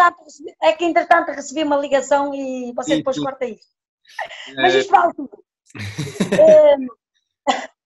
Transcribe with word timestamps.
entretanto, 0.00 0.54
é 0.62 0.72
que 0.72 0.84
entretanto 0.84 1.32
recebi 1.32 1.62
uma 1.62 1.76
ligação 1.76 2.34
e 2.34 2.72
você 2.74 2.94
E 2.94 2.96
depois 2.98 3.16
tu? 3.16 3.22
corta 3.22 3.44
isto. 3.44 3.66
Mas 4.56 4.74
isto 4.74 4.90
vale 4.90 5.12
tudo. 5.14 5.44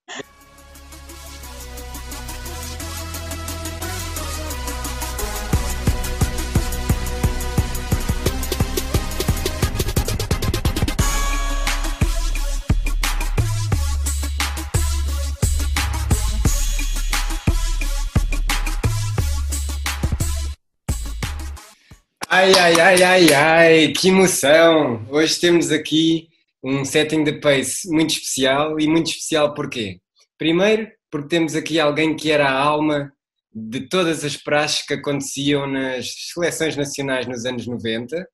Ai, 22.36 22.52
ai, 22.58 22.80
ai, 22.80 23.02
ai, 23.04 23.32
ai, 23.32 23.92
que 23.92 24.08
emoção! 24.08 25.06
Hoje 25.08 25.38
temos 25.38 25.70
aqui 25.70 26.28
um 26.64 26.84
setting 26.84 27.22
de 27.22 27.34
pace 27.34 27.88
muito 27.88 28.10
especial 28.10 28.80
e 28.80 28.88
muito 28.88 29.06
especial 29.06 29.54
porquê? 29.54 30.00
Primeiro, 30.36 30.90
porque 31.08 31.28
temos 31.28 31.54
aqui 31.54 31.78
alguém 31.78 32.16
que 32.16 32.32
era 32.32 32.48
a 32.48 32.60
alma 32.60 33.12
de 33.52 33.88
todas 33.88 34.24
as 34.24 34.36
praxes 34.36 34.84
que 34.84 34.94
aconteciam 34.94 35.68
nas 35.68 36.12
seleções 36.32 36.76
nacionais 36.76 37.24
nos 37.28 37.44
anos 37.44 37.68
90. 37.68 38.28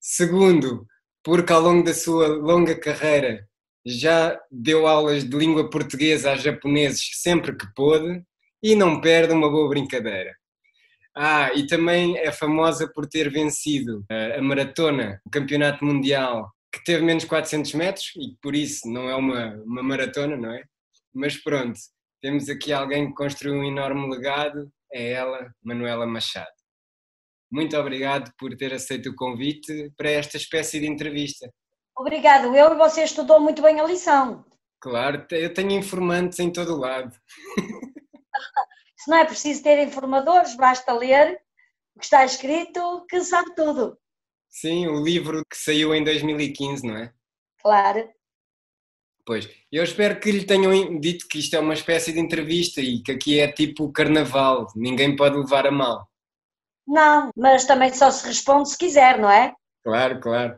Segundo, 0.00 0.86
porque 1.22 1.52
ao 1.52 1.60
longo 1.60 1.84
da 1.84 1.92
sua 1.92 2.26
longa 2.26 2.74
carreira 2.74 3.46
já 3.84 4.40
deu 4.50 4.86
aulas 4.86 5.28
de 5.28 5.36
língua 5.36 5.68
portuguesa 5.68 6.32
a 6.32 6.36
japoneses 6.36 7.10
sempre 7.20 7.54
que 7.54 7.66
pôde 7.74 8.22
e 8.62 8.74
não 8.74 8.98
perde 8.98 9.34
uma 9.34 9.50
boa 9.50 9.68
brincadeira. 9.68 10.39
Ah, 11.16 11.52
e 11.54 11.66
também 11.66 12.16
é 12.18 12.30
famosa 12.30 12.90
por 12.92 13.06
ter 13.06 13.30
vencido 13.30 14.04
a, 14.10 14.38
a 14.38 14.42
maratona, 14.42 15.20
o 15.24 15.30
campeonato 15.30 15.84
mundial, 15.84 16.50
que 16.72 16.82
teve 16.84 17.04
menos 17.04 17.24
400 17.24 17.74
metros 17.74 18.12
e 18.16 18.36
por 18.40 18.54
isso 18.54 18.88
não 18.88 19.08
é 19.08 19.16
uma, 19.16 19.54
uma 19.64 19.82
maratona, 19.82 20.36
não 20.36 20.52
é? 20.52 20.62
Mas 21.12 21.36
pronto, 21.36 21.78
temos 22.22 22.48
aqui 22.48 22.72
alguém 22.72 23.08
que 23.08 23.14
construiu 23.14 23.54
um 23.54 23.64
enorme 23.64 24.08
legado, 24.08 24.70
é 24.92 25.12
ela, 25.12 25.52
Manuela 25.62 26.06
Machado. 26.06 26.48
Muito 27.50 27.76
obrigado 27.76 28.32
por 28.38 28.56
ter 28.56 28.72
aceito 28.72 29.10
o 29.10 29.14
convite 29.14 29.92
para 29.96 30.10
esta 30.10 30.36
espécie 30.36 30.78
de 30.78 30.86
entrevista. 30.86 31.50
obrigado, 31.98 32.54
eu 32.54 32.72
e 32.72 32.76
você 32.76 33.02
estudou 33.02 33.40
muito 33.40 33.60
bem 33.60 33.80
a 33.80 33.84
lição. 33.84 34.44
Claro, 34.80 35.26
eu 35.32 35.52
tenho 35.52 35.72
informantes 35.72 36.38
em 36.38 36.52
todo 36.52 36.74
o 36.74 36.78
lado. 36.78 37.14
Se 39.02 39.10
não 39.10 39.16
é 39.16 39.24
preciso 39.24 39.62
ter 39.62 39.82
informadores, 39.82 40.54
basta 40.54 40.92
ler 40.92 41.40
o 41.96 41.98
que 41.98 42.04
está 42.04 42.22
escrito, 42.22 43.06
que 43.08 43.22
sabe 43.22 43.54
tudo. 43.54 43.98
Sim, 44.50 44.88
o 44.88 45.02
livro 45.02 45.42
que 45.50 45.56
saiu 45.56 45.94
em 45.94 46.04
2015, 46.04 46.86
não 46.86 46.98
é? 46.98 47.10
Claro. 47.62 48.10
Pois, 49.24 49.48
eu 49.72 49.82
espero 49.82 50.20
que 50.20 50.30
lhe 50.30 50.44
tenham 50.44 51.00
dito 51.00 51.26
que 51.28 51.38
isto 51.38 51.56
é 51.56 51.60
uma 51.60 51.72
espécie 51.72 52.12
de 52.12 52.20
entrevista 52.20 52.82
e 52.82 53.02
que 53.02 53.12
aqui 53.12 53.40
é 53.40 53.50
tipo 53.50 53.90
carnaval, 53.90 54.66
ninguém 54.76 55.16
pode 55.16 55.38
levar 55.38 55.66
a 55.66 55.70
mal. 55.70 56.06
Não, 56.86 57.30
mas 57.34 57.64
também 57.64 57.94
só 57.94 58.10
se 58.10 58.26
responde 58.26 58.68
se 58.68 58.76
quiser, 58.76 59.18
não 59.18 59.30
é? 59.30 59.54
Claro, 59.82 60.20
claro. 60.20 60.54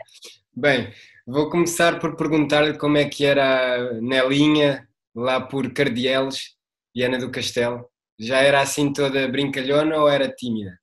Bem, 0.52 0.92
vou 1.24 1.48
começar 1.48 2.00
por 2.00 2.16
perguntar-lhe 2.16 2.76
como 2.76 2.96
é 2.96 3.08
que 3.08 3.24
era 3.24 3.76
a 3.76 3.92
Nelinha 4.00 4.88
lá 5.14 5.40
por 5.40 5.72
Cardieles, 5.72 6.56
Viana 6.92 7.18
do 7.18 7.30
Castelo. 7.30 7.91
Já 8.22 8.38
era 8.38 8.60
assim 8.60 8.92
toda 8.92 9.26
brincalhona 9.26 9.96
ou 9.98 10.08
era 10.08 10.32
tímida? 10.32 10.78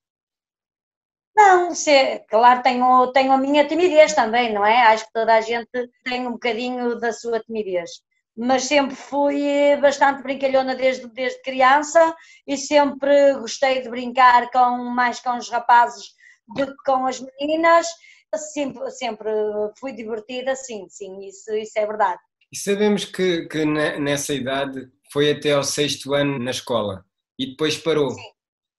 Não, 1.33 1.73
se, 1.73 2.19
claro, 2.29 2.61
tenho, 2.61 3.13
tenho 3.13 3.31
a 3.31 3.37
minha 3.37 3.65
timidez 3.65 4.13
também, 4.13 4.51
não 4.53 4.65
é? 4.65 4.81
Acho 4.87 5.05
que 5.05 5.13
toda 5.13 5.35
a 5.35 5.39
gente 5.39 5.69
tem 6.03 6.27
um 6.27 6.33
bocadinho 6.33 6.99
da 6.99 7.13
sua 7.13 7.39
timidez. 7.39 7.91
Mas 8.35 8.63
sempre 8.63 8.93
fui 8.93 9.73
bastante 9.81 10.21
brincalhona 10.21 10.75
desde, 10.75 11.07
desde 11.07 11.41
criança 11.41 12.13
e 12.45 12.57
sempre 12.57 13.35
gostei 13.35 13.81
de 13.81 13.89
brincar 13.89 14.51
com, 14.51 14.83
mais 14.89 15.21
com 15.21 15.37
os 15.37 15.49
rapazes 15.49 16.07
do 16.45 16.67
que 16.67 16.83
com 16.85 17.05
as 17.05 17.21
meninas. 17.21 17.87
Sempre, 18.53 18.91
sempre 18.91 19.29
fui 19.79 19.93
divertida, 19.93 20.57
sim, 20.57 20.87
sim, 20.89 21.21
isso, 21.25 21.53
isso 21.53 21.79
é 21.79 21.87
verdade. 21.87 22.19
E 22.51 22.57
sabemos 22.57 23.05
que, 23.05 23.47
que 23.47 23.63
ne- 23.65 23.97
nessa 23.97 24.33
idade 24.33 24.89
foi 25.11 25.31
até 25.31 25.53
ao 25.53 25.63
sexto 25.63 26.13
ano 26.13 26.37
na 26.37 26.51
escola 26.51 27.05
e 27.39 27.47
depois 27.47 27.77
parou. 27.77 28.11
Sim. 28.11 28.21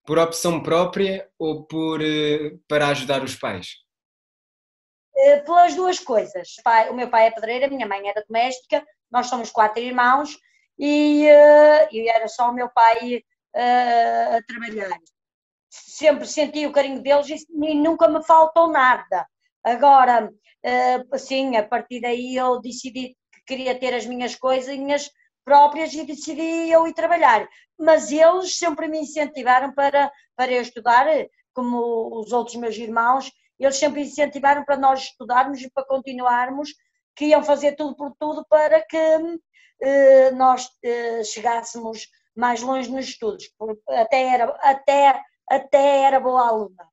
Por 0.05 0.19
opção 0.19 0.63
própria 0.63 1.31
ou 1.39 1.65
por, 1.65 2.03
eh, 2.03 2.57
para 2.69 2.89
ajudar 2.89 3.25
os 3.25 3.35
pais? 3.35 3.77
Eh, 5.17 5.41
Pelas 5.41 5.75
duas 5.75 5.99
coisas. 5.99 6.57
O 6.91 6.95
meu 6.95 7.09
pai 7.09 7.27
é 7.27 7.31
pedreiro, 7.31 7.67
a 7.67 7.69
minha 7.69 7.87
mãe 7.87 8.07
era 8.07 8.25
doméstica, 8.29 8.85
nós 9.11 9.27
somos 9.29 9.51
quatro 9.51 9.83
irmãos 9.83 10.39
e, 10.79 11.27
eh, 11.27 11.89
e 11.91 12.09
era 12.09 12.29
só 12.29 12.51
o 12.51 12.55
meu 12.55 12.69
pai 12.71 13.23
eh, 13.55 14.37
a 14.37 14.43
trabalhar. 14.43 14.99
Sempre 15.71 16.27
senti 16.27 16.67
o 16.67 16.73
carinho 16.73 17.03
deles 17.03 17.29
e, 17.29 17.47
e 17.71 17.75
nunca 17.75 18.09
me 18.09 18.23
faltou 18.25 18.69
nada. 18.69 19.27
Agora, 19.63 20.31
assim, 21.13 21.57
a 21.57 21.67
partir 21.67 22.01
daí 22.01 22.35
eu 22.35 22.61
decidi 22.61 23.17
que 23.33 23.43
queria 23.47 23.79
ter 23.79 23.95
as 23.95 24.07
minhas 24.07 24.35
coisinhas 24.35 25.11
próprias 25.45 25.93
e 25.95 26.05
decidi 26.05 26.71
eu 26.71 26.87
ir 26.87 26.95
trabalhar. 26.95 27.49
Mas 27.79 28.11
eles 28.11 28.57
sempre 28.59 28.89
me 28.89 29.01
incentivaram 29.01 29.73
para, 29.73 30.11
para 30.37 30.53
eu 30.53 30.63
estudar, 30.63 31.07
como 31.53 32.21
os 32.21 32.33
outros 32.33 32.57
meus 32.57 32.77
irmãos, 32.77 33.31
eles 33.59 33.77
sempre 33.77 34.03
incentivaram 34.03 34.65
para 34.65 34.77
nós 34.77 35.03
estudarmos 35.03 35.61
e 35.61 35.71
para 35.71 35.85
continuarmos, 35.85 36.71
que 37.15 37.27
iam 37.27 37.43
fazer 37.43 37.77
tudo 37.77 37.95
por 37.95 38.15
tudo 38.19 38.47
para 38.49 38.81
que 38.81 38.97
eh, 39.83 40.31
nós 40.33 40.69
eh, 40.83 41.23
chegássemos 41.25 42.09
mais 42.35 42.63
longe 42.63 42.91
nos 42.91 43.07
estudos. 43.07 43.51
Até 43.89 44.29
era, 44.29 44.45
até, 44.63 45.21
até 45.51 46.03
era 46.05 46.21
boa 46.21 46.49
aluna. 46.49 46.89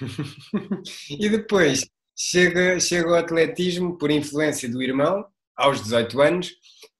e 1.10 1.28
depois 1.28 1.84
chega, 2.16 2.78
chega 2.78 3.08
ao 3.08 3.16
atletismo 3.16 3.98
por 3.98 4.10
influência 4.10 4.68
do 4.68 4.82
irmão, 4.82 5.26
aos 5.56 5.82
18 5.82 6.20
anos, 6.20 6.50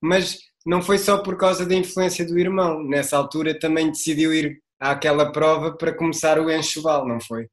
mas 0.00 0.38
não 0.64 0.80
foi 0.82 0.98
só 0.98 1.22
por 1.22 1.36
causa 1.36 1.66
da 1.66 1.75
influência 1.75 2.25
do 2.26 2.38
irmão. 2.38 2.82
Nessa 2.82 3.16
altura 3.16 3.58
também 3.58 3.91
decidiu 3.91 4.32
ir 4.32 4.58
àquela 4.80 5.30
prova 5.32 5.76
para 5.76 5.94
começar 5.97 6.38
o 6.38 6.50
enxoval, 6.50 7.06
não 7.06 7.20
foi? 7.20 7.48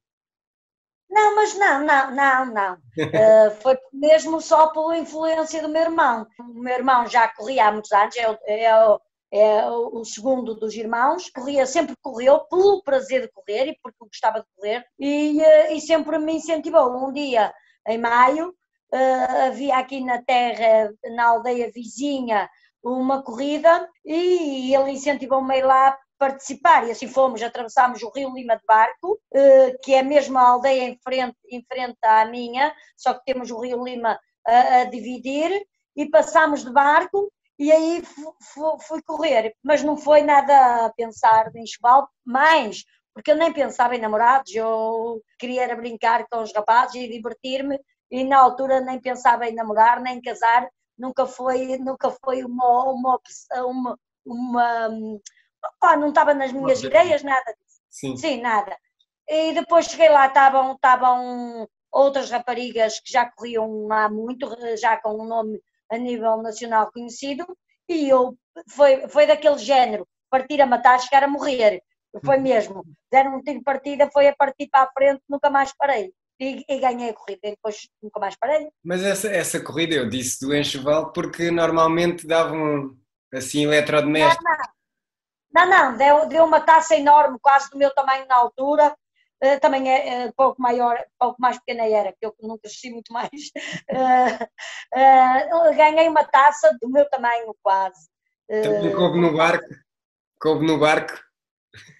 Não, 1.09 1.35
mas 1.35 1.53
não, 1.57 1.85
não, 1.85 2.11
não, 2.15 2.45
não. 2.53 2.77
Eh, 3.13 3.49
foi 3.61 3.77
mesmo 3.91 4.39
só 4.41 4.67
pela 4.67 4.97
influência 4.97 5.61
do 5.61 5.67
meu 5.69 5.81
irmão. 5.81 6.25
O 6.39 6.59
meu 6.61 6.73
irmão 6.73 7.05
já 7.07 7.27
corria 7.27 7.67
há 7.67 7.71
muitos 7.71 7.91
anos, 7.91 8.15
é, 8.15 8.29
o- 8.29 8.37
é 8.47 8.75
o- 9.69 10.01
é 10.01 10.03
segundo 10.05 10.55
dos 10.55 10.73
irmãos, 10.75 11.29
corria, 11.29 11.65
sempre 11.65 11.95
correu 12.01 12.39
pelo 12.49 12.81
prazer 12.83 13.21
de 13.23 13.29
correr 13.31 13.67
e 13.69 13.77
porque 13.83 13.97
gostava 14.05 14.39
de 14.39 14.45
correr 14.55 14.85
e, 14.99 15.41
eh, 15.41 15.73
e 15.73 15.81
sempre 15.81 16.17
me 16.17 16.33
incentivou. 16.33 16.89
Um 17.07 17.11
dia, 17.13 17.53
em 17.87 17.97
maio, 17.97 18.53
eh, 18.93 19.47
havia 19.47 19.77
aqui 19.77 20.01
na 20.03 20.21
terra, 20.23 20.91
na 21.15 21.25
aldeia 21.29 21.71
vizinha, 21.73 22.49
uma 22.83 23.23
corrida 23.23 23.87
e 24.05 24.73
ele 24.75 24.91
incentivou-me 24.91 25.61
a 25.61 25.65
lá 25.65 25.97
participar. 26.17 26.87
E 26.87 26.91
assim 26.91 27.07
fomos, 27.07 27.41
atravessámos 27.41 28.01
o 28.03 28.11
Rio 28.11 28.33
Lima 28.33 28.55
de 28.55 28.63
barco, 28.65 29.19
eh, 29.33 29.77
que 29.83 29.93
é 29.93 30.01
a 30.01 30.03
aldeia 30.41 30.83
em 30.83 30.97
frente, 31.03 31.37
em 31.49 31.63
frente 31.63 31.97
à 32.03 32.25
minha, 32.25 32.73
só 32.97 33.13
que 33.13 33.25
temos 33.25 33.49
o 33.51 33.59
Rio 33.59 33.83
Lima 33.83 34.19
a, 34.47 34.81
a 34.81 34.83
dividir 34.85 35.51
e 35.95 36.09
passámos 36.09 36.63
de 36.63 36.71
barco 36.71 37.31
e 37.59 37.71
aí 37.71 38.01
fu- 38.03 38.35
fu- 38.41 38.77
fui 38.87 39.01
correr, 39.03 39.53
mas 39.63 39.83
não 39.83 39.95
foi 39.97 40.21
nada 40.21 40.85
a 40.85 40.93
pensar 40.93 41.51
em 41.55 41.63
enxoval, 41.63 42.09
mais, 42.25 42.83
porque 43.13 43.31
eu 43.31 43.35
nem 43.35 43.53
pensava 43.53 43.95
em 43.95 43.99
namorados, 43.99 44.53
eu 44.55 45.21
queria 45.37 45.75
brincar 45.75 46.25
com 46.29 46.41
os 46.41 46.53
rapazes 46.53 46.95
e 46.95 47.07
divertir-me 47.09 47.79
e 48.09 48.23
na 48.23 48.39
altura 48.39 48.81
nem 48.81 48.99
pensava 48.99 49.47
em 49.47 49.53
namorar, 49.53 50.01
nem 50.01 50.17
em 50.17 50.21
casar, 50.21 50.67
nunca 51.01 51.25
foi, 51.25 51.77
nunca 51.79 52.11
foi 52.11 52.43
uma, 52.43 52.91
uma 52.91 53.15
opção, 53.15 53.69
uma, 53.69 53.97
uma 54.23 55.95
não 55.97 56.09
estava 56.09 56.33
nas 56.33 56.51
minhas 56.51 56.83
ideias, 56.83 57.23
nada 57.23 57.53
disso. 57.59 57.81
Sim. 57.89 58.15
Sim, 58.15 58.41
nada. 58.41 58.77
E 59.27 59.53
depois 59.53 59.87
cheguei 59.87 60.09
lá, 60.09 60.27
estavam, 60.27 60.73
estavam 60.73 61.67
outras 61.91 62.29
raparigas 62.29 62.99
que 62.99 63.11
já 63.11 63.29
corriam 63.29 63.91
há 63.91 64.07
muito, 64.07 64.47
já 64.77 64.95
com 64.97 65.21
um 65.21 65.25
nome 65.25 65.59
a 65.89 65.97
nível 65.97 66.37
nacional 66.37 66.91
conhecido, 66.91 67.45
e 67.89 68.07
eu, 68.07 68.37
foi, 68.69 69.07
foi 69.09 69.25
daquele 69.25 69.57
género, 69.57 70.07
partir 70.29 70.61
a 70.61 70.65
matar, 70.65 70.99
chegar 70.99 71.23
a 71.23 71.27
morrer. 71.27 71.81
Foi 72.25 72.37
mesmo. 72.37 72.83
Deram 73.09 73.37
um 73.37 73.41
tiro 73.41 73.59
de 73.59 73.63
partida, 73.63 74.09
foi 74.11 74.27
a 74.27 74.35
partir 74.35 74.67
para 74.69 74.83
a 74.83 74.91
frente, 74.91 75.21
nunca 75.29 75.49
mais 75.49 75.73
parei. 75.73 76.13
E, 76.41 76.65
e 76.67 76.79
ganhei 76.79 77.11
a 77.11 77.13
corrida, 77.13 77.39
e 77.43 77.51
depois 77.51 77.87
nunca 78.01 78.19
mais 78.19 78.35
parei. 78.35 78.67
Mas 78.83 79.03
essa, 79.03 79.29
essa 79.29 79.63
corrida 79.63 79.93
eu 79.93 80.09
disse 80.09 80.43
do 80.43 80.55
enxoval 80.55 81.13
porque 81.13 81.51
normalmente 81.51 82.25
davam 82.25 82.97
assim 83.31 83.63
eletrodomésticos. 83.63 84.43
Não, 85.53 85.69
não, 85.69 85.97
deu, 85.97 86.27
deu 86.27 86.43
uma 86.43 86.59
taça 86.59 86.95
enorme, 86.95 87.37
quase 87.39 87.69
do 87.69 87.77
meu 87.77 87.93
tamanho 87.93 88.25
na 88.25 88.37
altura, 88.37 88.95
uh, 89.43 89.59
também 89.59 89.91
é 89.91 90.25
uh, 90.25 90.33
pouco 90.35 90.59
maior, 90.59 90.97
pouco 91.19 91.39
mais 91.39 91.59
pequena 91.59 91.85
era, 91.85 92.11
que 92.11 92.25
eu 92.25 92.33
não 92.41 92.57
cresci 92.57 92.89
muito 92.89 93.13
mais. 93.13 93.29
Uh, 93.91 94.49
ganhei 95.77 96.07
uma 96.07 96.23
taça 96.23 96.75
do 96.81 96.89
meu 96.89 97.07
tamanho 97.07 97.55
quase. 97.61 98.09
Também 98.49 98.95
coube 98.95 99.19
no 99.19 99.37
barco? 99.37 99.69
Coube 100.39 100.65
no 100.65 100.79
barco? 100.79 101.13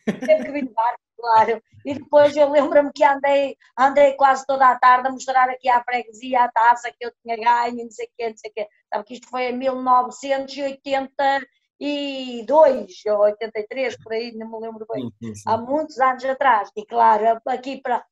Teve 0.06 0.46
que 0.46 0.52
vir 0.52 0.64
no 0.64 0.74
barco, 0.74 1.01
claro. 1.22 1.62
E 1.86 1.94
depois 1.94 2.36
eu 2.36 2.50
lembro-me 2.50 2.92
que 2.94 3.04
andei, 3.04 3.56
andei 3.78 4.14
quase 4.14 4.46
toda 4.46 4.68
a 4.68 4.80
tarde 4.80 5.08
a 5.08 5.12
mostrar 5.12 5.50
aqui 5.50 5.70
à 5.70 5.84
freguesia 5.84 6.44
a 6.44 6.52
taça 6.52 6.92
que 6.92 7.06
eu 7.06 7.12
tinha 7.22 7.38
ganho, 7.38 7.84
não 7.84 7.92
sei 7.92 8.06
o 8.08 8.10
quê, 8.18 8.30
não 8.30 8.38
sei 8.38 8.52
o 8.52 8.54
quê. 8.54 8.68
Sabe 8.94 9.06
que 9.06 9.14
isto 9.14 9.30
foi 9.30 9.44
em 9.44 9.58
1980 9.58 11.42
82 11.82 13.06
ou 13.08 13.22
83, 13.22 13.98
por 13.98 14.14
aí, 14.14 14.32
não 14.34 14.52
me 14.52 14.60
lembro 14.60 14.86
bem, 14.94 15.12
sim, 15.22 15.34
sim. 15.34 15.44
há 15.48 15.58
muitos 15.58 16.00
anos 16.00 16.24
atrás. 16.24 16.70
E 16.78 16.86
claro, 16.86 17.42
aqui 17.48 17.82
para, 17.82 18.06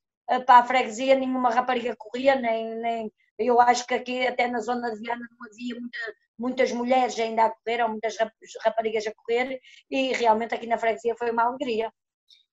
para 0.45 0.57
a 0.57 0.63
freguesia 0.63 1.13
nenhuma 1.13 1.51
rapariga 1.51 1.95
corria, 1.95 2.35
nem, 2.35 2.75
nem 2.81 3.13
eu 3.37 3.61
acho 3.61 3.85
que 3.85 3.93
aqui 3.93 4.25
até 4.27 4.47
na 4.47 4.59
zona 4.59 4.91
de 4.91 4.99
Viana 4.99 5.25
não 5.31 5.47
havia 5.47 5.79
muita, 5.79 5.97
muitas 6.37 6.71
mulheres 6.71 7.19
ainda 7.19 7.45
a 7.45 7.51
correr, 7.51 7.83
ou 7.83 7.89
muitas 7.89 8.17
raparigas 8.65 9.05
a 9.05 9.13
correr, 9.13 9.59
e 9.89 10.13
realmente 10.13 10.55
aqui 10.55 10.65
na 10.65 10.77
freguesia 10.77 11.15
foi 11.15 11.29
uma 11.29 11.43
alegria 11.43 11.91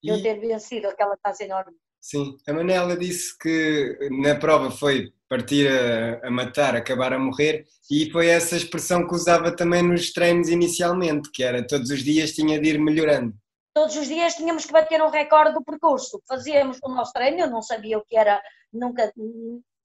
e... 0.06 0.10
eu 0.10 0.22
ter 0.22 0.40
vencido 0.40 0.88
aquela 0.88 1.16
taça 1.16 1.44
enorme. 1.44 1.72
Sim, 2.00 2.36
a 2.46 2.52
Manela 2.52 2.96
disse 2.96 3.36
que 3.36 3.98
na 4.22 4.36
prova 4.36 4.70
foi 4.70 5.12
partir 5.28 5.68
a, 5.68 6.28
a, 6.28 6.30
matar, 6.30 6.76
acabar 6.76 7.12
a 7.12 7.18
morrer, 7.18 7.66
e 7.90 8.10
foi 8.12 8.28
essa 8.28 8.56
expressão 8.56 9.06
que 9.06 9.14
usava 9.14 9.54
também 9.54 9.82
nos 9.82 10.12
treinos 10.12 10.48
inicialmente, 10.48 11.30
que 11.32 11.42
era 11.42 11.66
todos 11.66 11.90
os 11.90 12.04
dias 12.04 12.32
tinha 12.32 12.60
de 12.60 12.68
ir 12.68 12.78
melhorando. 12.78 13.34
Todos 13.74 13.96
os 13.96 14.06
dias 14.06 14.36
tínhamos 14.36 14.64
que 14.64 14.72
bater 14.72 15.02
um 15.02 15.10
recorde 15.10 15.52
do 15.52 15.64
percurso. 15.64 16.22
Fazíamos 16.26 16.78
o 16.82 16.88
nosso 16.88 17.12
treino, 17.12 17.40
eu 17.40 17.50
não 17.50 17.60
sabia 17.60 17.98
o 17.98 18.04
que 18.04 18.16
era, 18.16 18.40
nunca 18.72 19.12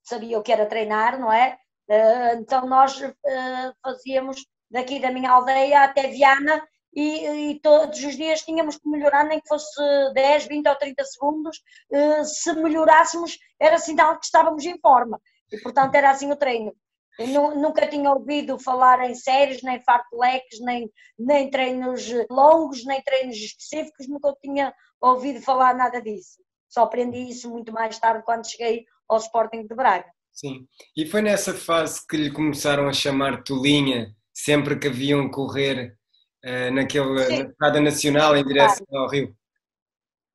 sabia 0.02 0.38
o 0.38 0.42
que 0.42 0.52
era 0.52 0.66
treinar, 0.66 1.18
não 1.18 1.32
é? 1.32 1.58
Eh, 1.88 2.34
então 2.36 2.66
nós 2.66 3.02
eh, 3.02 3.72
fazíamos 3.82 4.46
daqui 4.70 4.98
da 4.98 5.10
minha 5.10 5.30
aldeia 5.30 5.82
até 5.82 6.08
Viana 6.08 6.62
e, 6.94 7.52
e, 7.52 7.60
todos 7.60 8.02
os 8.04 8.16
dias 8.16 8.42
tínhamos 8.42 8.76
que 8.76 8.88
melhorar, 8.88 9.24
nem 9.24 9.40
que 9.40 9.48
fosse 9.48 9.80
10, 10.14 10.46
20 10.46 10.68
ou 10.68 10.76
30 10.76 11.04
segundos. 11.04 11.62
Eh, 11.90 12.24
se 12.24 12.52
melhorássemos, 12.54 13.38
era 13.58 13.78
sinal 13.78 14.18
que 14.18 14.26
estávamos 14.26 14.64
em 14.64 14.78
forma. 14.78 15.20
E, 15.50 15.58
portanto, 15.60 15.94
era 15.94 16.10
assim 16.10 16.30
o 16.30 16.36
treino. 16.36 16.74
Eu 17.18 17.54
nunca 17.56 17.86
tinha 17.86 18.10
ouvido 18.10 18.58
falar 18.58 19.08
em 19.08 19.14
séries, 19.14 19.62
nem 19.62 19.82
fartleques, 19.82 20.60
nem, 20.60 20.90
nem 21.18 21.50
treinos 21.50 22.10
longos, 22.30 22.84
nem 22.84 23.02
treinos 23.02 23.36
específicos, 23.36 24.08
nunca 24.08 24.34
tinha 24.42 24.74
ouvido 25.00 25.40
falar 25.42 25.74
nada 25.74 26.00
disso. 26.00 26.42
Só 26.68 26.82
aprendi 26.82 27.28
isso 27.28 27.50
muito 27.50 27.72
mais 27.72 27.98
tarde, 27.98 28.24
quando 28.24 28.50
cheguei 28.50 28.84
ao 29.08 29.18
Sporting 29.18 29.66
de 29.66 29.74
Braga. 29.74 30.10
Sim, 30.32 30.66
e 30.96 31.04
foi 31.04 31.20
nessa 31.20 31.52
fase 31.52 32.00
que 32.08 32.16
lhe 32.16 32.32
começaram 32.32 32.88
a 32.88 32.92
chamar 32.92 33.42
Tolinha, 33.42 34.14
sempre 34.32 34.78
que 34.78 34.88
haviam 34.88 35.30
correr 35.30 35.94
uh, 36.44 36.70
naquele, 36.72 37.14
na 37.14 37.48
estrada 37.48 37.80
nacional 37.80 38.36
em 38.36 38.44
direção 38.44 38.86
ao 38.92 39.08
Rio? 39.08 39.36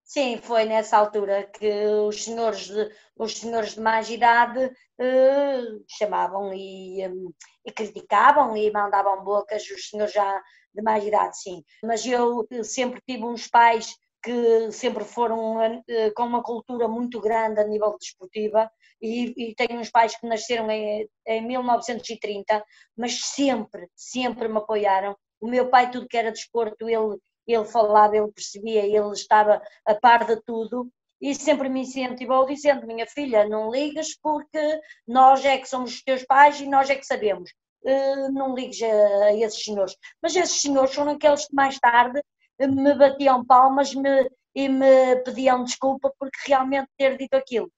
Sim, 0.08 0.38
foi 0.42 0.64
nessa 0.64 0.98
altura 0.98 1.44
que 1.44 1.70
os 2.08 2.24
senhores 2.24 2.68
de, 2.68 2.90
os 3.18 3.38
senhores 3.38 3.74
de 3.74 3.82
mais 3.82 4.10
idade 4.10 4.66
uh, 4.66 5.86
chamavam 5.86 6.54
e, 6.54 7.06
um, 7.10 7.34
e, 7.66 7.72
criticavam 7.74 8.56
e 8.56 8.72
mandavam 8.72 9.22
bocas 9.22 9.70
os 9.70 9.90
senhores 9.90 10.14
já 10.14 10.42
de 10.74 10.82
mais 10.82 11.04
idade, 11.04 11.38
sim. 11.38 11.62
Mas 11.84 12.06
eu 12.06 12.48
sempre 12.64 13.02
tive 13.06 13.26
uns 13.26 13.50
pais 13.50 13.94
que 14.24 14.72
sempre 14.72 15.04
foram 15.04 15.58
uh, 15.58 16.14
com 16.16 16.24
uma 16.24 16.42
cultura 16.42 16.88
muito 16.88 17.20
grande 17.20 17.60
a 17.60 17.68
nível 17.68 17.98
desportiva 18.00 18.72
e, 19.02 19.34
e 19.52 19.56
tenho 19.56 19.80
uns 19.80 19.90
pais 19.90 20.18
que 20.18 20.26
nasceram 20.26 20.72
em, 20.72 21.08
em 21.26 21.46
1930, 21.46 22.64
mas 22.96 23.20
sempre, 23.22 23.90
sempre 23.94 24.48
me 24.48 24.58
apoiaram. 24.58 25.18
O 25.40 25.48
meu 25.48 25.70
pai, 25.70 25.92
tudo 25.92 26.08
que 26.08 26.18
era 26.18 26.32
desporto, 26.32 26.90
ele 26.90 27.20
ele 27.48 27.66
falava, 27.66 28.16
ele 28.16 28.32
percebia, 28.32 28.86
ele 28.86 29.14
estava 29.14 29.62
a 29.86 29.96
par 29.96 30.26
de 30.26 30.36
tudo 30.42 30.92
e 31.20 31.34
sempre 31.34 31.70
me 31.70 31.82
incentivou 31.82 32.46
dizendo, 32.46 32.86
minha 32.86 33.08
filha, 33.08 33.48
não 33.48 33.72
ligas 33.72 34.16
porque 34.22 34.82
nós 35.08 35.44
é 35.46 35.58
que 35.58 35.68
somos 35.68 35.94
os 35.94 36.04
teus 36.04 36.24
pais 36.26 36.60
e 36.60 36.68
nós 36.68 36.90
é 36.90 36.96
que 36.96 37.06
sabemos. 37.06 37.52
Uh, 37.84 38.32
não 38.34 38.54
ligues 38.54 38.82
a, 38.82 39.34
esses 39.34 39.64
senhores. 39.64 39.96
Mas 40.22 40.36
esses 40.36 40.60
senhores 40.62 40.94
foram 40.94 41.14
aqueles 41.14 41.48
que 41.48 41.56
mais 41.56 41.80
tarde 41.80 42.22
me 42.60 42.94
batiam 42.96 43.46
palmas 43.46 43.94
me, 43.96 44.30
e 44.54 44.68
me 44.68 45.16
pediam 45.24 45.64
desculpa 45.64 46.12
porque 46.20 46.38
realmente 46.48 46.90
ter 46.98 47.18
dito 47.18 47.36
aquilo. 47.36 47.72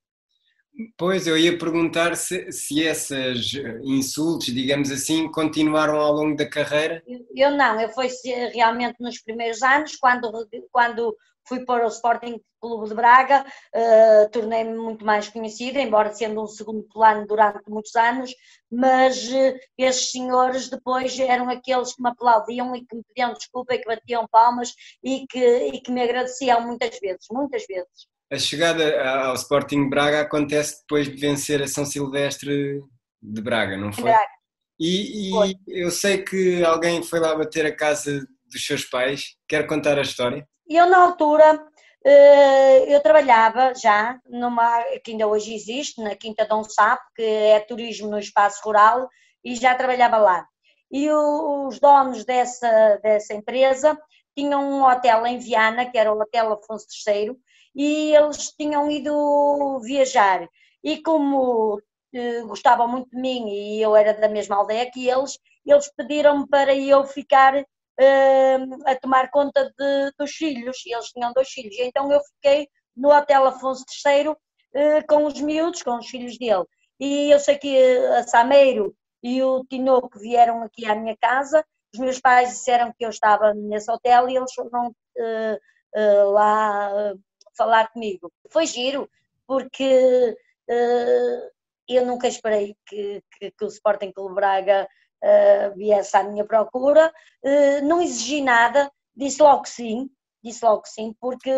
Pois, 0.97 1.27
eu 1.27 1.37
ia 1.37 1.57
perguntar 1.57 2.15
se, 2.15 2.51
se 2.51 2.81
esses 2.81 3.53
insultos, 3.83 4.47
digamos 4.47 4.89
assim, 4.91 5.29
continuaram 5.29 5.99
ao 5.99 6.13
longo 6.13 6.37
da 6.37 6.49
carreira? 6.49 7.03
Eu 7.35 7.51
não, 7.51 7.79
eu 7.81 7.89
fui 7.89 8.07
realmente 8.53 8.95
nos 8.99 9.21
primeiros 9.21 9.61
anos, 9.61 9.97
quando, 9.97 10.31
quando 10.71 11.15
fui 11.45 11.65
para 11.65 11.85
o 11.85 11.89
Sporting 11.89 12.39
Clube 12.61 12.87
de 12.87 12.95
Braga, 12.95 13.45
uh, 13.75 14.29
tornei-me 14.31 14.77
muito 14.77 15.03
mais 15.03 15.27
conhecida, 15.27 15.81
embora 15.81 16.13
sendo 16.13 16.43
um 16.43 16.47
segundo 16.47 16.83
plano 16.83 17.25
durante 17.27 17.69
muitos 17.69 17.95
anos, 17.95 18.33
mas 18.71 19.27
uh, 19.29 19.57
esses 19.77 20.11
senhores 20.11 20.69
depois 20.69 21.17
eram 21.19 21.49
aqueles 21.49 21.93
que 21.93 22.01
me 22.01 22.09
aplaudiam 22.09 22.73
e 22.75 22.85
que 22.85 22.95
me 22.95 23.03
pediam 23.03 23.33
desculpa 23.33 23.73
e 23.73 23.79
que 23.79 23.85
batiam 23.85 24.27
palmas 24.31 24.73
e 25.03 25.25
que, 25.27 25.39
e 25.39 25.81
que 25.81 25.91
me 25.91 26.01
agradeciam 26.01 26.61
muitas 26.61 26.97
vezes, 26.99 27.25
muitas 27.31 27.65
vezes 27.65 28.07
a 28.31 28.37
chegada 28.37 29.03
ao 29.25 29.33
Sporting 29.35 29.89
Braga 29.89 30.21
acontece 30.21 30.81
depois 30.81 31.07
de 31.07 31.15
vencer 31.15 31.61
a 31.61 31.67
São 31.67 31.85
Silvestre 31.85 32.81
de 33.21 33.41
Braga, 33.41 33.75
não 33.75 33.91
foi? 33.91 34.05
Braga. 34.05 34.39
E, 34.79 35.29
e 35.29 35.31
foi. 35.31 35.55
eu 35.67 35.91
sei 35.91 36.23
que 36.23 36.63
alguém 36.63 37.03
foi 37.03 37.19
lá 37.19 37.35
bater 37.35 37.65
a 37.65 37.75
casa 37.75 38.25
dos 38.45 38.65
seus 38.65 38.85
pais. 38.85 39.35
Quer 39.47 39.67
contar 39.67 39.97
a 39.97 40.03
história? 40.03 40.47
Eu, 40.67 40.89
na 40.89 41.03
altura, 41.03 41.59
eh, 42.05 42.95
eu 42.95 43.01
trabalhava 43.01 43.73
já 43.75 44.17
numa 44.25 44.81
que 45.03 45.11
ainda 45.11 45.27
hoje 45.27 45.53
existe, 45.53 46.01
na 46.01 46.15
Quinta 46.15 46.45
Dom 46.45 46.63
Sapo, 46.63 47.03
que 47.15 47.21
é 47.21 47.59
turismo 47.59 48.09
no 48.09 48.19
espaço 48.19 48.61
rural, 48.63 49.09
e 49.43 49.55
já 49.55 49.75
trabalhava 49.75 50.17
lá. 50.17 50.45
E 50.91 51.09
os 51.11 51.79
donos 51.79 52.23
dessa, 52.23 52.99
dessa 53.03 53.33
empresa 53.33 53.97
tinham 54.35 54.63
um 54.63 54.83
hotel 54.83 55.25
em 55.25 55.37
Viana, 55.37 55.89
que 55.89 55.97
era 55.97 56.11
o 56.11 56.19
Hotel 56.19 56.53
Afonso 56.53 56.87
III, 57.05 57.35
e 57.75 58.13
eles 58.15 58.51
tinham 58.57 58.89
ido 58.89 59.79
viajar. 59.81 60.47
E 60.83 61.01
como 61.01 61.81
eh, 62.13 62.41
gostavam 62.43 62.87
muito 62.87 63.09
de 63.09 63.21
mim 63.21 63.49
e 63.49 63.81
eu 63.81 63.95
era 63.95 64.13
da 64.13 64.27
mesma 64.29 64.55
aldeia 64.57 64.89
que 64.91 65.07
eles, 65.07 65.37
eles 65.65 65.91
pediram-me 65.95 66.47
para 66.47 66.75
eu 66.75 67.03
ficar 67.05 67.55
eh, 67.99 68.57
a 68.85 68.95
tomar 68.95 69.29
conta 69.29 69.65
de, 69.77 70.11
dos 70.17 70.31
filhos, 70.31 70.77
e 70.85 70.93
eles 70.93 71.07
tinham 71.11 71.33
dois 71.33 71.49
filhos, 71.49 71.75
então 71.79 72.11
eu 72.11 72.21
fiquei 72.21 72.67
no 72.95 73.09
Hotel 73.09 73.45
Afonso 73.45 73.83
III 74.05 74.35
eh, 74.73 75.01
com 75.03 75.25
os 75.25 75.39
miúdos, 75.41 75.83
com 75.83 75.97
os 75.97 76.07
filhos 76.07 76.37
dele. 76.37 76.65
E 76.99 77.31
eu 77.31 77.39
sei 77.39 77.57
que 77.57 77.77
a 78.17 78.23
Sameiro 78.23 78.95
e 79.23 79.41
o 79.43 79.65
Tinoco 79.65 80.19
vieram 80.19 80.63
aqui 80.63 80.85
à 80.85 80.95
minha 80.95 81.15
casa, 81.17 81.65
os 81.93 81.99
meus 81.99 82.19
pais 82.19 82.49
disseram 82.49 82.93
que 82.97 83.05
eu 83.05 83.09
estava 83.09 83.53
nesse 83.53 83.91
hotel 83.91 84.29
e 84.29 84.35
eles 84.37 84.53
foram 84.53 84.89
uh, 84.89 85.55
uh, 85.95 86.31
lá 86.31 87.13
falar 87.59 87.91
comigo. 87.91 88.31
Foi 88.49 88.65
giro, 88.65 89.09
porque 89.45 90.35
uh, 90.69 91.49
eu 91.87 92.05
nunca 92.05 92.27
esperei 92.27 92.75
que, 92.87 93.21
que, 93.37 93.51
que 93.51 93.65
o 93.65 93.67
Sporting 93.67 94.11
Clube 94.11 94.35
Braga 94.35 94.87
uh, 95.23 95.75
viesse 95.75 96.15
à 96.15 96.23
minha 96.23 96.45
procura, 96.45 97.11
uh, 97.43 97.85
não 97.85 98.01
exigi 98.01 98.41
nada, 98.41 98.89
disse 99.15 99.41
logo 99.41 99.63
que 99.63 99.69
sim, 99.69 100.09
disse 100.43 100.63
logo 100.63 100.83
que 100.83 100.89
sim, 100.89 101.13
porque 101.19 101.51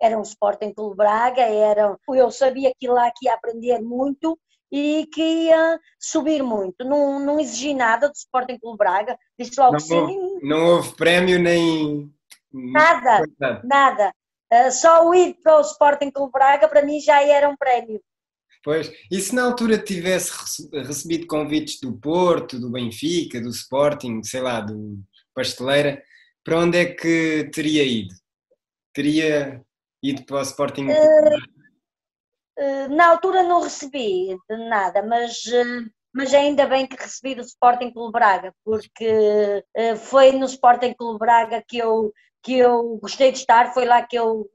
era 0.00 0.16
um 0.18 0.22
Sporting 0.22 0.72
Clube 0.72 0.96
Braga, 0.96 1.42
era, 1.42 1.96
eu 2.08 2.30
sabia 2.30 2.72
que 2.78 2.88
lá 2.88 3.10
que 3.10 3.26
ia 3.26 3.34
aprender 3.34 3.80
muito 3.80 4.38
e 4.70 5.06
que 5.12 5.22
ia 5.22 5.78
subir 5.98 6.42
muito. 6.42 6.84
Não, 6.84 7.20
não 7.20 7.38
exigi 7.38 7.74
nada 7.74 8.08
do 8.08 8.14
Sporting 8.14 8.58
Clube 8.58 8.78
Braga, 8.78 9.18
disse 9.38 9.60
logo 9.60 9.72
não 9.72 9.80
sim. 9.80 9.94
Houve, 9.94 10.46
não 10.46 10.66
houve 10.66 10.96
prémio 10.96 11.38
nem. 11.38 12.12
Nada, 12.52 13.22
nada. 13.64 14.12
Uh, 14.52 14.70
só 14.70 15.08
o 15.08 15.14
ir 15.14 15.34
para 15.42 15.56
o 15.56 15.62
Sporting 15.62 16.10
Clube 16.10 16.30
Braga 16.30 16.68
para 16.68 16.84
mim 16.84 17.00
já 17.00 17.22
era 17.22 17.48
um 17.48 17.56
prémio. 17.56 18.02
Pois, 18.62 18.92
e 19.10 19.18
se 19.18 19.34
na 19.34 19.44
altura 19.44 19.78
tivesse 19.78 20.30
recebido 20.72 21.26
convites 21.26 21.80
do 21.80 21.98
Porto, 21.98 22.60
do 22.60 22.70
Benfica, 22.70 23.40
do 23.40 23.48
Sporting, 23.48 24.22
sei 24.22 24.42
lá, 24.42 24.60
do 24.60 25.00
Pasteleira, 25.34 26.02
para 26.44 26.58
onde 26.58 26.78
é 26.78 26.84
que 26.84 27.50
teria 27.52 27.82
ido? 27.82 28.14
Teria 28.92 29.64
ido 30.02 30.22
para 30.26 30.36
o 30.36 30.42
Sporting? 30.42 30.88
Uh, 30.88 31.36
uh, 32.58 32.88
na 32.94 33.08
altura 33.08 33.42
não 33.42 33.62
recebi 33.62 34.36
de 34.50 34.56
nada, 34.68 35.02
mas, 35.02 35.44
mas 36.12 36.34
ainda 36.34 36.66
bem 36.66 36.86
que 36.86 37.02
recebi 37.02 37.34
do 37.34 37.40
Sporting 37.40 37.90
Clube 37.90 38.12
Braga, 38.12 38.54
porque 38.62 39.64
foi 40.04 40.30
no 40.32 40.44
Sporting 40.44 40.92
Clube 40.92 41.18
Braga 41.18 41.64
que 41.66 41.78
eu 41.78 42.12
que 42.42 42.58
eu 42.58 42.98
gostei 43.00 43.32
de 43.32 43.38
estar, 43.38 43.72
foi 43.72 43.84
lá 43.84 44.02
que 44.02 44.16
eu 44.16 44.48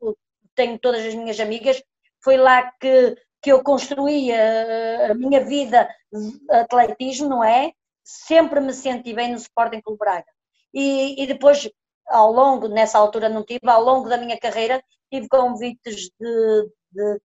tenho 0.55 0.77
todas 0.79 1.05
as 1.05 1.13
minhas 1.13 1.39
amigas 1.39 1.81
foi 2.27 2.35
lá 2.35 2.71
que, 2.79 3.15
que 3.41 3.51
eu 3.51 3.63
construí 3.63 4.31
a, 4.33 5.11
a 5.11 5.13
minha 5.13 5.43
vida 5.43 5.87
de 6.11 6.51
atletismo, 6.51 7.29
não 7.29 7.43
é? 7.43 7.71
Sempre 8.03 8.59
me 8.59 8.73
senti 8.73 9.13
bem 9.13 9.31
no 9.31 9.37
Sporting 9.37 9.81
Clube 9.81 9.99
Braga. 9.99 10.27
E, 10.73 11.23
e 11.23 11.27
depois, 11.27 11.69
ao 12.07 12.31
longo, 12.31 12.67
nessa 12.67 12.97
altura 12.97 13.29
não 13.29 13.45
tive, 13.45 13.61
ao 13.69 13.81
longo 13.81 14.09
da 14.09 14.17
minha 14.17 14.37
carreira, 14.37 14.83
tive 15.09 15.29
convites 15.29 16.09
de, 16.19 16.69
de, 16.91 17.21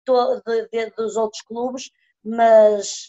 de, 0.47 0.69
de 0.71 0.90
dos 0.90 1.16
outros 1.16 1.42
clubes, 1.42 1.90
mas, 2.25 3.07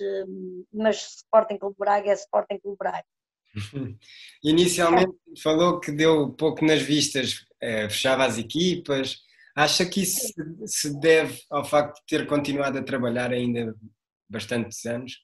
mas 0.74 1.17
Sporting 1.17 1.57
Clube 1.57 1.75
Braga 1.77 2.10
é 2.10 2.13
Sporting 2.13 2.60
Clube 2.60 2.77
Braga. 2.77 3.05
Inicialmente 4.43 5.13
falou 5.41 5.79
que 5.79 5.91
deu 5.91 6.31
pouco 6.33 6.65
nas 6.65 6.81
vistas, 6.81 7.45
eh, 7.62 7.89
fechava 7.89 8.25
as 8.25 8.38
equipas. 8.38 9.19
Acha 9.55 9.86
que 9.86 10.01
isso 10.01 10.33
se 10.65 11.00
deve 11.00 11.39
ao 11.50 11.63
facto 11.63 12.00
de 12.00 12.05
ter 12.07 12.27
continuado 12.27 12.79
a 12.79 12.83
trabalhar 12.83 13.31
ainda 13.31 13.75
bastantes 14.27 14.83
anos? 14.86 15.24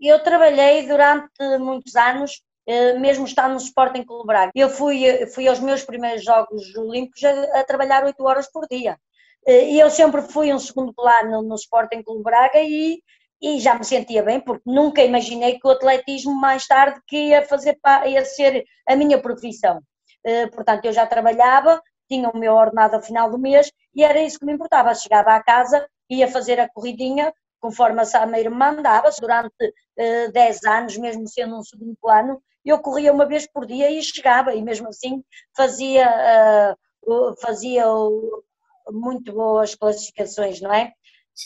Eu 0.00 0.22
trabalhei 0.22 0.86
durante 0.86 1.58
muitos 1.58 1.96
anos, 1.96 2.42
eh, 2.66 2.98
mesmo 2.98 3.24
estando 3.24 3.52
no 3.52 3.58
Sporting 3.58 4.04
Clube 4.04 4.26
Braga. 4.26 4.52
Eu 4.54 4.68
fui, 4.68 5.26
fui 5.28 5.48
aos 5.48 5.60
meus 5.60 5.82
primeiros 5.82 6.22
Jogos 6.22 6.74
Olímpicos 6.76 7.24
a, 7.24 7.60
a 7.60 7.64
trabalhar 7.64 8.04
8 8.04 8.22
horas 8.22 8.50
por 8.52 8.66
dia. 8.70 8.98
Eh, 9.46 9.72
e 9.72 9.80
eu 9.80 9.90
sempre 9.90 10.22
fui 10.22 10.52
um 10.52 10.58
segundo 10.58 10.92
plano 10.92 11.42
no 11.42 11.54
Sporting 11.54 12.02
Clube 12.02 12.22
Braga 12.22 12.60
e 12.60 13.02
e 13.44 13.60
já 13.60 13.74
me 13.74 13.84
sentia 13.84 14.22
bem, 14.22 14.40
porque 14.40 14.62
nunca 14.64 15.02
imaginei 15.02 15.58
que 15.58 15.68
o 15.68 15.70
atletismo 15.70 16.34
mais 16.34 16.66
tarde 16.66 16.98
que 17.06 17.28
ia, 17.28 17.46
fazer, 17.46 17.78
ia 18.06 18.24
ser 18.24 18.64
a 18.88 18.96
minha 18.96 19.20
profissão. 19.20 19.82
Eh, 20.24 20.46
portanto, 20.46 20.86
eu 20.86 20.94
já 20.94 21.06
trabalhava, 21.06 21.82
tinha 22.08 22.30
o 22.30 22.38
meu 22.38 22.54
ordenado 22.54 22.96
ao 22.96 23.02
final 23.02 23.30
do 23.30 23.38
mês 23.38 23.70
e 23.94 24.02
era 24.02 24.22
isso 24.22 24.38
que 24.38 24.46
me 24.46 24.54
importava. 24.54 24.94
Chegava 24.94 25.34
à 25.34 25.42
casa, 25.42 25.86
ia 26.08 26.26
fazer 26.26 26.58
a 26.58 26.70
corridinha, 26.70 27.34
conforme 27.60 28.00
a 28.00 28.06
Sameiro 28.06 28.50
me 28.50 28.56
mandava, 28.56 29.10
durante 29.20 29.66
uh, 29.66 30.32
10 30.32 30.64
anos, 30.64 30.96
mesmo 30.96 31.28
sendo 31.28 31.58
um 31.58 31.62
segundo 31.62 31.94
plano, 32.00 32.42
eu 32.64 32.78
corria 32.78 33.12
uma 33.12 33.26
vez 33.26 33.46
por 33.46 33.66
dia 33.66 33.90
e 33.90 34.02
chegava, 34.02 34.54
e 34.54 34.62
mesmo 34.62 34.88
assim 34.88 35.22
fazia, 35.54 36.76
uh, 37.06 37.34
fazia 37.42 37.86
uh, 37.90 38.42
muito 38.90 39.34
boas 39.34 39.74
classificações, 39.74 40.62
não 40.62 40.72
é? 40.72 40.92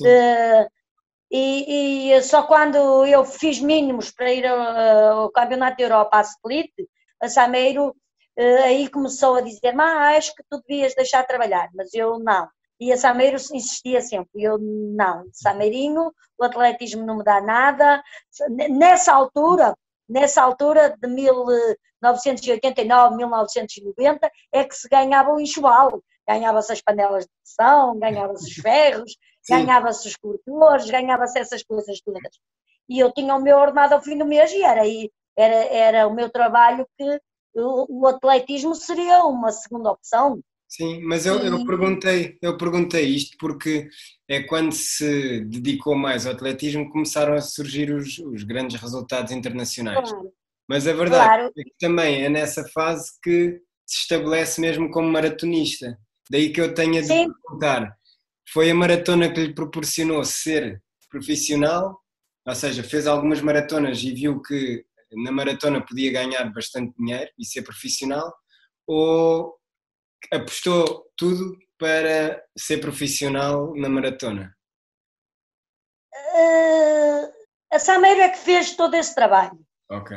Uh, 0.01 0.78
e, 1.31 2.13
e, 2.13 2.23
só 2.23 2.43
quando 2.43 3.07
eu 3.07 3.25
fiz 3.25 3.61
mínimos 3.61 4.11
para 4.11 4.33
ir 4.33 4.47
ao, 4.47 5.23
ao 5.23 5.31
Campeonato 5.31 5.77
da 5.77 5.85
Europa 5.85 6.19
a 6.19 6.23
Split, 6.23 6.73
a 7.21 7.29
Sameiro 7.29 7.95
uh, 8.39 8.63
aí 8.65 8.89
começou 8.89 9.37
a 9.37 9.41
dizer, 9.41 9.75
mas 9.75 10.17
acho 10.17 10.35
que 10.35 10.43
tu 10.49 10.63
devias 10.67 10.95
deixar 10.95 11.23
de 11.23 11.29
trabalhar, 11.29 11.69
mas 11.75 11.93
eu 11.93 12.19
não. 12.19 12.49
E 12.81 12.93
a 12.93 12.97
Sameiro 12.97 13.37
insistia 13.37 14.01
sempre, 14.01 14.43
eu 14.43 14.57
não, 14.59 15.25
Sameirinho, 15.33 16.13
o 16.39 16.45
atletismo 16.45 17.05
não 17.05 17.19
me 17.19 17.25
dá 17.25 17.41
nada. 17.41 18.01
Nessa 18.71 19.13
altura, 19.13 19.75
nessa 20.09 20.43
altura 20.43 20.97
de 20.97 21.09
1989, 21.09 23.17
1990, 23.17 24.31
é 24.53 24.65
que 24.65 24.77
se 24.77 24.89
ganhava 24.89 25.33
o 25.33 25.41
enxoval, 25.41 26.01
ganhava-se 26.27 26.73
as 26.73 26.81
panelas 26.81 27.25
de 27.25 27.31
pressão, 27.43 27.99
ganhava-se 27.99 28.49
os 28.49 28.55
ferros, 28.55 29.17
ganhava-se 29.49 30.09
os 30.09 30.17
cortores, 30.17 30.91
ganhava-se 30.91 31.39
essas 31.39 31.63
coisas 31.63 32.01
todas. 32.01 32.39
E 32.89 32.99
eu 32.99 33.13
tinha 33.13 33.35
o 33.35 33.43
meu 33.43 33.57
ordenado 33.57 33.95
ao 33.95 34.03
fim 34.03 34.17
do 34.17 34.25
mês 34.25 34.51
e 34.53 34.63
era, 34.63 34.83
era, 35.37 35.55
era 35.67 36.09
o 36.09 36.15
meu 36.15 36.31
trabalho 36.31 36.87
que 36.97 37.21
o, 37.55 38.03
o 38.03 38.07
atletismo 38.07 38.75
seria 38.75 39.25
uma 39.25 39.53
segunda 39.53 39.91
opção. 39.91 40.41
Sim, 40.69 41.01
mas 41.03 41.25
eu, 41.25 41.39
eu, 41.39 41.65
perguntei, 41.65 42.37
eu 42.43 42.59
perguntei 42.59 43.07
isto 43.07 43.37
porque 43.39 43.89
é 44.29 44.43
quando 44.43 44.73
se 44.73 45.41
dedicou 45.47 45.95
mais 45.95 46.27
ao 46.27 46.35
atletismo 46.35 46.91
começaram 46.91 47.33
a 47.33 47.41
surgir 47.41 47.91
os, 47.91 48.19
os 48.19 48.43
grandes 48.43 48.79
resultados 48.79 49.33
internacionais. 49.33 50.11
Claro. 50.11 50.31
Mas 50.69 50.87
a 50.87 50.93
verdade 50.93 51.25
claro. 51.25 51.53
é 51.57 51.63
que 51.63 51.75
também 51.81 52.23
é 52.23 52.29
nessa 52.29 52.69
fase 52.69 53.13
que 53.23 53.59
se 53.87 54.01
estabelece 54.03 54.61
mesmo 54.61 54.91
como 54.91 55.11
maratonista. 55.11 55.99
Daí 56.31 56.53
que 56.53 56.61
eu 56.61 56.75
tenha 56.75 57.01
de 57.01 57.09
Sim. 57.09 57.33
perguntar, 57.33 57.98
foi 58.53 58.71
a 58.71 58.75
maratona 58.75 59.33
que 59.33 59.41
lhe 59.41 59.55
proporcionou 59.55 60.25
ser 60.25 60.83
profissional, 61.11 62.01
ou 62.47 62.55
seja, 62.55 62.83
fez 62.83 63.07
algumas 63.07 63.41
maratonas 63.41 64.03
e 64.03 64.13
viu 64.13 64.41
que 64.41 64.85
na 65.13 65.33
maratona 65.33 65.85
podia 65.85 66.13
ganhar 66.13 66.45
bastante 66.53 66.95
dinheiro 66.99 67.31
e 67.39 67.45
ser 67.45 67.63
profissional, 67.63 68.35
ou 68.87 69.55
apostou 70.33 71.07
tudo 71.17 71.59
para 71.79 72.43
ser 72.57 72.79
profissional 72.79 73.75
na 73.77 73.89
maratona? 73.89 74.55
Uh, 76.15 77.31
a 77.73 77.79
Sameiro 77.79 78.21
é 78.21 78.29
que 78.31 78.39
fez 78.39 78.75
todo 78.75 78.95
esse 78.95 79.15
trabalho. 79.15 79.59
Ok. 79.91 80.17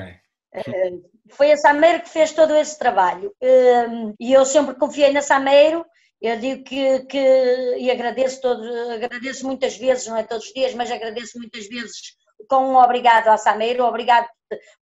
Uh, 0.56 1.10
foi 1.32 1.52
a 1.52 1.58
Sameiro 1.58 2.02
que 2.02 2.10
fez 2.10 2.34
todo 2.34 2.56
esse 2.56 2.78
trabalho. 2.78 3.34
Uh, 3.42 4.16
e 4.20 4.34
eu 4.34 4.46
sempre 4.46 4.76
confiei 4.76 5.12
na 5.12 5.22
Sameiro 5.22 5.86
eu 6.22 6.40
digo 6.40 6.64
que, 6.64 7.00
que 7.06 7.76
e 7.78 7.90
agradeço, 7.90 8.40
todo, 8.42 8.64
agradeço 8.92 9.46
muitas 9.46 9.76
vezes, 9.76 10.08
não 10.08 10.18
é 10.18 10.24
todos 10.24 10.46
os 10.46 10.54
dias, 10.54 10.74
mas 10.76 10.92
agradeço 10.92 11.38
muitas 11.40 11.68
vezes 11.68 12.16
com 12.48 12.74
um 12.74 12.76
obrigado 12.76 13.28
à 13.28 13.38
Sameiro, 13.38 13.84
obrigado 13.84 14.28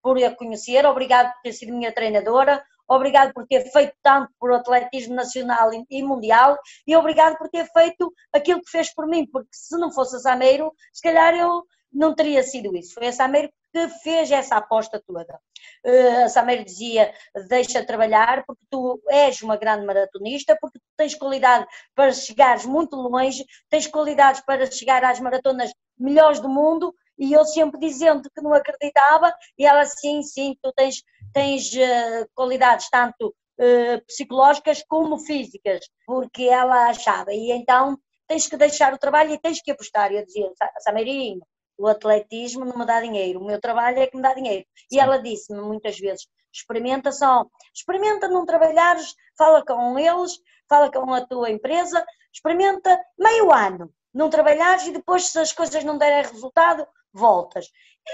por 0.02 0.22
a 0.24 0.36
conhecer, 0.36 0.86
obrigado 0.86 1.32
por 1.34 1.42
ter 1.42 1.54
sido 1.54 1.74
minha 1.74 1.94
treinadora, 1.94 2.64
obrigado 2.88 3.34
por 3.34 3.46
ter 3.48 3.72
feito 3.72 3.94
tanto 4.02 4.32
por 4.40 4.52
atletismo 4.52 5.16
nacional 5.16 5.70
e 5.90 6.04
mundial 6.04 6.58
e 6.88 6.96
obrigado 6.96 7.38
por 7.38 7.50
ter 7.50 7.66
feito 7.72 8.12
aquilo 8.34 8.62
que 8.62 8.72
fez 8.72 8.94
por 8.94 9.08
mim, 9.08 9.26
porque 9.32 9.50
se 9.52 9.78
não 9.78 9.92
fosse 9.92 10.16
a 10.16 10.20
Sameiro, 10.20 10.74
se 10.92 11.02
calhar 11.02 11.36
eu 11.36 11.64
não 11.92 12.14
teria 12.14 12.44
sido 12.44 12.76
isso. 12.76 12.94
Foi 12.94 13.08
a 13.08 13.14
Sameiro 13.14 13.50
que 13.72 13.88
fez 14.04 14.32
essa 14.32 14.58
aposta 14.58 15.02
toda. 15.06 15.40
Uh, 15.86 16.26
a 16.26 16.30
Sameiro 16.30 16.64
dizia: 16.64 17.14
deixa 17.48 17.86
trabalhar, 17.86 18.44
porque 18.46 18.66
tu 18.70 19.02
és 19.10 19.42
uma 19.42 19.58
grande 19.58 19.86
maratonista, 19.86 20.58
porque 20.60 20.80
tu 20.80 20.86
tens 20.98 21.16
qualidade 21.16 21.66
para 21.96 22.12
chegares 22.12 22.66
muito 22.66 22.96
longe, 22.96 23.46
tens 23.70 23.88
qualidades 23.88 24.42
para 24.42 24.70
chegar 24.70 25.04
às 25.04 25.20
maratonas 25.20 25.72
melhores 25.98 26.40
do 26.40 26.50
mundo. 26.50 26.94
E 27.18 27.34
eu 27.34 27.44
sempre 27.44 27.80
dizendo 27.80 28.30
que 28.34 28.42
não 28.42 28.54
acreditava, 28.54 29.34
e 29.58 29.66
ela, 29.66 29.86
sim, 29.86 30.24
sim, 30.24 30.56
tu 30.62 30.72
tens, 30.72 31.04
tens 31.34 31.70
uh, 31.74 32.30
qualidades 32.34 32.90
tanto 32.90 33.36
uh, 33.60 34.06
psicológicas 34.08 34.84
como 34.88 35.20
físicas, 35.20 35.82
porque 36.06 36.44
ela 36.44 36.90
achava. 36.90 37.34
E 37.34 37.52
então 37.52 38.00
tens 38.26 38.48
que 38.48 38.56
deixar 38.56 38.94
o 38.94 38.98
trabalho 38.98 39.34
e 39.34 39.40
tens 39.40 39.62
que 39.62 39.72
apostar. 39.72 40.12
Eu 40.14 40.26
dizia: 40.26 40.50
Sameirinho, 40.80 41.42
o 41.80 41.88
atletismo 41.88 42.66
não 42.66 42.78
me 42.78 42.86
dá 42.86 43.00
dinheiro, 43.02 43.40
o 43.40 43.46
meu 43.46 43.60
trabalho 43.60 44.00
é 44.00 44.08
que 44.08 44.16
me 44.16 44.22
dá 44.22 44.34
dinheiro. 44.34 44.66
Sim. 44.76 44.98
E 44.98 45.00
ela 45.00 45.18
disse-me 45.18 45.62
muitas 45.62 45.98
vezes: 45.98 46.28
experimenta 46.54 47.12
só, 47.12 47.46
experimenta 47.74 48.28
não 48.28 48.46
trabalhares, 48.46 49.16
fala 49.38 49.64
com 49.66 49.98
eles, 49.98 50.38
fala 50.68 50.92
com 50.92 51.14
a 51.14 51.26
tua 51.26 51.50
empresa, 51.50 52.06
experimenta 52.34 53.00
meio 53.18 53.52
ano, 53.52 53.92
não 54.14 54.30
trabalhares 54.30 54.88
e 54.88 54.92
depois, 54.92 55.28
se 55.28 55.40
as 55.40 55.54
coisas 55.54 55.84
não 55.84 55.98
derem 55.98 56.30
resultado, 56.30 56.86
voltas. 57.14 57.68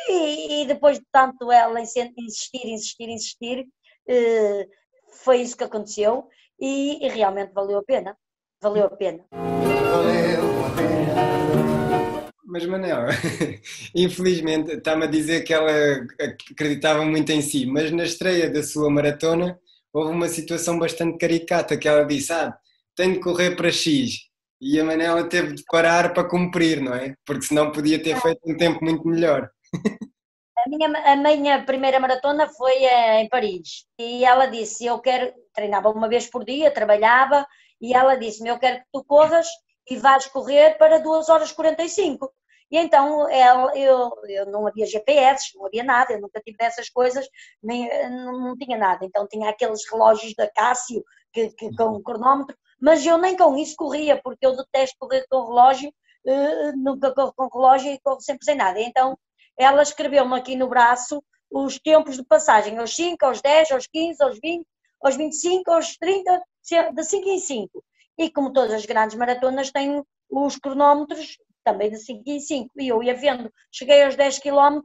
E, 0.09 0.61
e 0.61 0.65
depois 0.65 0.99
de 0.99 1.05
tanto 1.11 1.51
ela 1.51 1.79
insistir, 1.79 2.67
insistir, 2.67 3.09
insistir, 3.09 3.65
eh, 4.07 4.67
foi 5.23 5.41
isso 5.41 5.57
que 5.57 5.63
aconteceu 5.63 6.27
e, 6.59 7.05
e 7.05 7.09
realmente 7.09 7.53
valeu 7.53 7.79
a 7.79 7.83
pena. 7.83 8.17
Valeu 8.61 8.85
a 8.85 8.89
pena. 8.89 9.25
Mas 12.55 12.65
Manel, 12.67 13.07
infelizmente 13.93 14.75
está-me 14.75 15.03
a 15.03 15.07
dizer 15.07 15.43
que 15.43 15.53
ela 15.53 15.69
acreditava 16.49 17.03
muito 17.03 17.29
em 17.29 17.41
si, 17.41 17.65
mas 17.65 17.91
na 17.91 18.05
estreia 18.05 18.49
da 18.49 18.63
sua 18.63 18.89
maratona 18.89 19.59
houve 19.91 20.13
uma 20.13 20.29
situação 20.29 20.79
bastante 20.79 21.17
caricata 21.17 21.75
que 21.75 21.85
ela 21.85 22.05
disse, 22.05 22.31
ah, 22.31 22.57
tenho 22.95 23.15
de 23.15 23.19
correr 23.19 23.57
para 23.57 23.69
X 23.69 24.29
e 24.61 24.79
a 24.79 24.85
Manela 24.85 25.27
teve 25.27 25.53
de 25.53 25.65
parar 25.69 26.13
para 26.13 26.29
cumprir, 26.29 26.79
não 26.81 26.93
é? 26.93 27.13
Porque 27.25 27.45
senão 27.45 27.73
podia 27.73 28.01
ter 28.01 28.21
feito 28.21 28.39
um 28.45 28.55
tempo 28.55 28.81
muito 28.81 29.05
melhor. 29.05 29.51
A 30.57 30.69
minha, 30.69 30.87
a 30.87 31.15
minha 31.17 31.65
primeira 31.65 31.99
maratona 31.99 32.47
foi 32.47 32.85
eh, 32.85 33.21
em 33.21 33.27
Paris 33.27 33.83
e 33.99 34.23
ela 34.23 34.45
disse, 34.45 34.85
eu 34.85 34.97
quero, 34.99 35.29
treinava 35.53 35.89
uma 35.89 36.07
vez 36.07 36.27
por 36.29 36.45
dia, 36.45 36.71
trabalhava 36.71 37.45
e 37.81 37.93
ela 37.93 38.15
disse-me, 38.15 38.47
eu 38.47 38.57
quero 38.57 38.77
que 38.77 38.85
tu 38.93 39.03
corras 39.03 39.45
e 39.89 39.97
vais 39.97 40.25
correr 40.27 40.77
para 40.77 40.99
2 40.99 41.27
horas 41.27 41.51
45. 41.51 42.31
E 42.71 42.77
então 42.77 43.29
ela, 43.29 43.77
eu, 43.77 44.11
eu 44.27 44.45
não 44.47 44.65
havia 44.65 44.85
GPS, 44.85 45.55
não 45.55 45.65
havia 45.67 45.83
nada, 45.83 46.13
eu 46.13 46.21
nunca 46.21 46.41
tive 46.41 46.57
dessas 46.57 46.89
coisas, 46.89 47.27
nem, 47.61 47.87
não, 48.09 48.39
não 48.39 48.57
tinha 48.57 48.77
nada. 48.77 49.05
Então 49.05 49.27
tinha 49.27 49.49
aqueles 49.49 49.81
relógios 49.89 50.33
da 50.35 50.49
Cássio 50.49 51.03
que, 51.31 51.49
que, 51.51 51.75
com 51.75 51.97
um 51.97 52.03
cronómetro, 52.03 52.57
mas 52.81 53.05
eu 53.05 53.17
nem 53.17 53.35
com 53.35 53.55
isso 53.57 53.75
corria, 53.75 54.19
porque 54.21 54.45
eu 54.45 54.55
detesto 54.55 54.97
correr 54.99 55.25
com 55.29 55.45
relógio, 55.45 55.89
uh, 55.89 56.77
nunca 56.77 57.13
corro 57.13 57.33
com 57.35 57.47
relógio 57.47 57.91
e 57.91 57.99
corro 57.99 58.21
sempre 58.21 58.45
sem 58.45 58.55
nada. 58.55 58.79
Então 58.81 59.17
ela 59.57 59.81
escreveu-me 59.83 60.35
aqui 60.35 60.55
no 60.55 60.67
braço 60.67 61.23
os 61.51 61.79
tempos 61.79 62.17
de 62.17 62.23
passagem, 62.25 62.77
aos 62.77 62.95
5, 62.95 63.25
aos 63.25 63.41
10, 63.41 63.71
aos 63.71 63.87
15, 63.87 64.23
aos 64.23 64.39
20, 64.41 64.65
aos 65.01 65.15
25, 65.15 65.71
aos 65.71 65.97
30, 65.97 66.41
de 66.93 67.03
5 67.03 67.29
em 67.29 67.39
5. 67.39 67.83
E 68.17 68.29
como 68.29 68.51
todas 68.51 68.73
as 68.73 68.85
grandes 68.85 69.15
maratonas, 69.15 69.71
tem 69.71 70.03
os 70.29 70.57
cronómetros 70.57 71.37
também 71.65 71.89
de 71.89 71.97
5 71.97 72.23
em 72.27 72.39
5, 72.39 72.71
e 72.79 72.87
eu 72.87 73.01
ia 73.01 73.15
vendo, 73.15 73.51
cheguei 73.71 74.03
aos 74.03 74.15
10 74.15 74.39
km, 74.39 74.81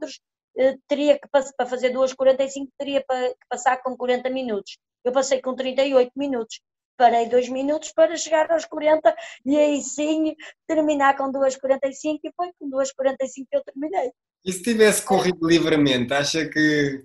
eh, 0.57 0.75
teria 0.87 1.19
que, 1.19 1.27
para 1.29 1.67
fazer 1.67 1.91
2,45, 1.91 2.67
teria 2.77 3.01
que 3.01 3.47
passar 3.47 3.81
com 3.81 3.95
40 3.95 4.29
minutos. 4.29 4.77
Eu 5.05 5.11
passei 5.11 5.39
com 5.41 5.55
38 5.55 6.11
minutos, 6.15 6.59
parei 6.97 7.29
2 7.29 7.49
minutos 7.49 7.91
para 7.93 8.15
chegar 8.17 8.51
aos 8.51 8.65
40 8.65 9.15
e 9.45 9.57
aí 9.57 9.81
sim 9.81 10.35
terminar 10.67 11.15
com 11.15 11.31
2,45 11.31 12.19
e 12.23 12.31
foi 12.35 12.51
com 12.59 12.69
2,45 12.69 13.47
que 13.49 13.57
eu 13.57 13.63
terminei. 13.63 14.11
E 14.43 14.51
se 14.51 14.63
tivesse 14.63 15.05
corrido 15.05 15.47
livremente, 15.47 16.13
acha 16.13 16.47
que 16.47 17.03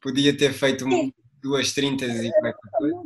podia 0.00 0.36
ter 0.36 0.52
feito 0.52 0.84
2,30 0.84 2.02
e 2.02 2.30
qualquer 2.30 2.54
coisa? 2.78 3.02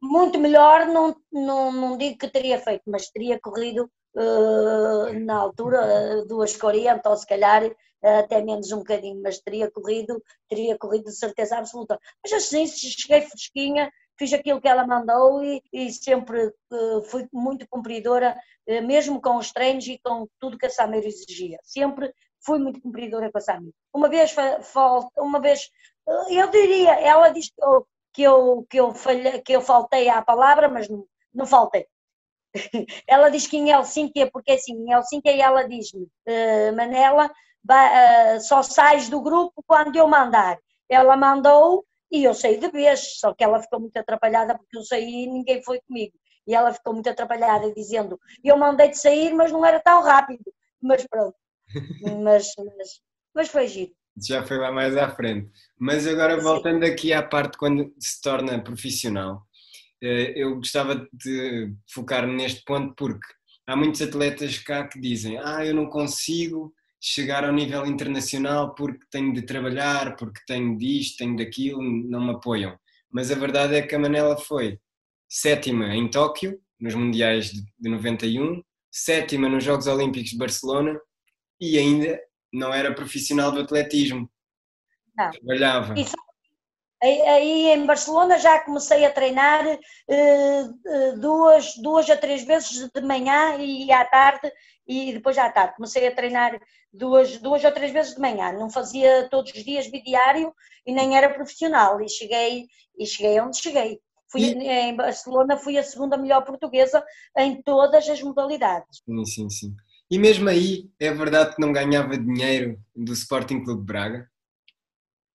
Muito 0.00 0.38
melhor, 0.38 0.86
não, 0.86 1.16
não, 1.32 1.72
não 1.72 1.96
digo 1.96 2.18
que 2.18 2.28
teria 2.28 2.58
feito, 2.58 2.82
mas 2.86 3.10
teria 3.10 3.40
corrido 3.40 3.90
uh, 4.16 5.18
na 5.20 5.36
altura 5.36 6.24
2,40 6.26 7.00
ou 7.06 7.16
se 7.16 7.26
calhar 7.26 7.62
até 8.02 8.42
menos 8.42 8.70
um 8.72 8.78
bocadinho, 8.78 9.20
mas 9.22 9.40
teria 9.40 9.70
corrido, 9.70 10.22
teria 10.48 10.78
corrido 10.78 11.04
de 11.04 11.16
certeza 11.16 11.58
absoluta. 11.58 11.98
Mas 12.22 12.32
assim, 12.32 12.66
cheguei 12.66 13.22
fresquinha, 13.22 13.90
fiz 14.18 14.32
aquilo 14.32 14.60
que 14.60 14.68
ela 14.68 14.86
mandou 14.86 15.42
e, 15.44 15.62
e 15.72 15.90
sempre 15.90 16.46
uh, 16.46 17.02
fui 17.04 17.28
muito 17.32 17.66
cumpridora, 17.68 18.36
uh, 18.68 18.82
mesmo 18.86 19.20
com 19.20 19.36
os 19.36 19.52
treinos 19.52 19.86
e 19.86 19.98
com 19.98 20.26
tudo 20.38 20.58
que 20.58 20.66
a 20.66 20.70
Sameiro 20.70 21.06
exigia. 21.06 21.58
Sempre 21.62 22.12
fui 22.44 22.58
muito 22.58 22.80
cumpridora 22.80 23.30
com 23.30 23.38
a 23.38 23.40
Sameiro. 23.40 23.74
Uma 23.92 24.08
vez, 24.08 24.34
uma 25.16 25.40
vez, 25.40 25.68
uh, 26.06 26.32
eu 26.32 26.50
diria, 26.50 27.00
ela 27.00 27.30
disse 27.30 27.52
que 27.54 27.64
eu, 27.64 27.86
que 28.12 28.22
eu, 28.22 28.66
que 28.70 28.80
eu, 28.80 28.94
que 29.44 29.52
eu 29.52 29.60
faltei 29.60 30.08
à 30.08 30.22
palavra, 30.22 30.68
mas 30.68 30.88
não, 30.88 31.06
não 31.34 31.46
faltei. 31.46 31.86
ela 33.06 33.28
diz 33.28 33.46
que 33.46 33.56
em 33.56 33.70
Helsinki, 33.70 34.30
porque 34.30 34.52
assim, 34.52 34.74
em 34.74 34.92
Helsinki 34.92 35.28
ela 35.28 35.62
diz-me, 35.68 36.08
Manela, 36.74 37.30
só 38.40 38.62
sais 38.62 39.08
do 39.08 39.20
grupo 39.20 39.62
quando 39.66 39.96
eu 39.96 40.06
mandar. 40.08 40.58
Ela 40.88 41.16
mandou 41.16 41.84
e 42.10 42.24
eu 42.24 42.34
saí 42.34 42.58
de 42.58 42.68
vez, 42.70 43.18
só 43.18 43.34
que 43.34 43.42
ela 43.42 43.60
ficou 43.60 43.80
muito 43.80 43.96
atrapalhada 43.96 44.56
porque 44.56 44.76
eu 44.76 44.84
saí 44.84 45.24
e 45.24 45.26
ninguém 45.26 45.62
foi 45.62 45.80
comigo. 45.80 46.14
E 46.46 46.54
ela 46.54 46.72
ficou 46.72 46.94
muito 46.94 47.10
atrapalhada, 47.10 47.72
dizendo: 47.72 48.18
Eu 48.44 48.56
mandei 48.56 48.88
de 48.88 48.98
sair, 48.98 49.34
mas 49.34 49.50
não 49.50 49.66
era 49.66 49.80
tão 49.80 50.02
rápido. 50.02 50.44
Mas 50.80 51.04
pronto. 51.06 51.34
mas, 52.22 52.52
mas, 52.56 53.00
mas 53.34 53.48
foi 53.48 53.66
giro. 53.66 53.92
Já 54.16 54.42
foi 54.44 54.56
lá 54.56 54.70
mais 54.70 54.96
à 54.96 55.10
frente. 55.10 55.50
Mas 55.78 56.06
agora, 56.06 56.40
voltando 56.40 56.84
aqui 56.84 57.12
à 57.12 57.22
parte 57.22 57.58
quando 57.58 57.92
se 57.98 58.20
torna 58.22 58.62
profissional, 58.62 59.42
eh, 59.42 59.45
eu 60.00 60.56
gostava 60.56 61.08
de 61.12 61.72
focar 61.92 62.26
neste 62.26 62.62
ponto 62.64 62.94
porque 62.94 63.26
há 63.66 63.76
muitos 63.76 64.02
atletas 64.02 64.58
cá 64.58 64.86
que 64.86 65.00
dizem: 65.00 65.38
Ah, 65.38 65.64
eu 65.64 65.74
não 65.74 65.86
consigo 65.86 66.72
chegar 67.00 67.44
ao 67.44 67.52
nível 67.52 67.86
internacional 67.86 68.74
porque 68.74 69.04
tenho 69.10 69.32
de 69.32 69.42
trabalhar, 69.42 70.16
porque 70.16 70.40
tenho 70.46 70.76
disto, 70.76 71.18
tenho 71.18 71.36
daquilo, 71.36 71.82
não 71.82 72.24
me 72.24 72.32
apoiam. 72.32 72.78
Mas 73.10 73.30
a 73.30 73.34
verdade 73.34 73.74
é 73.76 73.82
que 73.82 73.94
a 73.94 73.98
Manela 73.98 74.36
foi 74.36 74.78
sétima 75.28 75.94
em 75.94 76.08
Tóquio, 76.10 76.60
nos 76.80 76.94
Mundiais 76.94 77.50
de 77.50 77.88
91, 77.88 78.62
sétima 78.90 79.48
nos 79.48 79.64
Jogos 79.64 79.86
Olímpicos 79.86 80.30
de 80.30 80.38
Barcelona 80.38 80.98
e 81.60 81.78
ainda 81.78 82.18
não 82.52 82.72
era 82.72 82.94
profissional 82.94 83.52
do 83.52 83.60
atletismo. 83.60 84.30
Não. 85.16 85.30
Trabalhava. 85.30 85.98
Isso, 85.98 86.14
aí 87.02 87.66
em 87.72 87.84
Barcelona 87.84 88.38
já 88.38 88.58
comecei 88.60 89.04
a 89.04 89.10
treinar 89.10 89.66
eh, 89.66 89.78
eh, 90.08 91.12
duas, 91.16 91.74
duas 91.76 92.08
a 92.08 92.16
três 92.16 92.42
vezes 92.44 92.88
de 92.88 93.00
manhã 93.02 93.56
e 93.58 93.90
à 93.92 94.04
tarde 94.04 94.50
e 94.86 95.12
depois 95.12 95.36
à 95.36 95.50
tarde. 95.50 95.76
Comecei 95.76 96.06
a 96.06 96.14
treinar 96.14 96.58
duas, 96.92 97.38
duas 97.38 97.62
ou 97.64 97.72
três 97.72 97.92
vezes 97.92 98.14
de 98.14 98.20
manhã, 98.20 98.52
não 98.52 98.70
fazia 98.70 99.28
todos 99.30 99.52
os 99.52 99.64
dias 99.64 99.90
bidiário 99.90 100.54
e 100.86 100.92
nem 100.92 101.16
era 101.16 101.32
profissional 101.32 102.00
e 102.00 102.08
cheguei, 102.08 102.66
e 102.98 103.06
cheguei 103.06 103.40
onde 103.40 103.58
cheguei. 103.58 104.00
Fui, 104.28 104.40
e... 104.40 104.68
Em 104.68 104.96
Barcelona 104.96 105.56
fui 105.56 105.78
a 105.78 105.82
segunda 105.82 106.16
melhor 106.16 106.44
portuguesa 106.44 107.04
em 107.36 107.62
todas 107.62 108.08
as 108.08 108.22
modalidades. 108.22 109.02
Sim, 109.04 109.24
sim, 109.24 109.50
sim. 109.50 109.76
E 110.10 110.18
mesmo 110.18 110.48
aí, 110.48 110.88
é 111.00 111.12
verdade 111.12 111.54
que 111.54 111.60
não 111.60 111.72
ganhava 111.72 112.16
dinheiro 112.16 112.78
do 112.94 113.12
Sporting 113.12 113.64
Clube 113.64 113.80
de 113.80 113.86
Braga? 113.86 114.30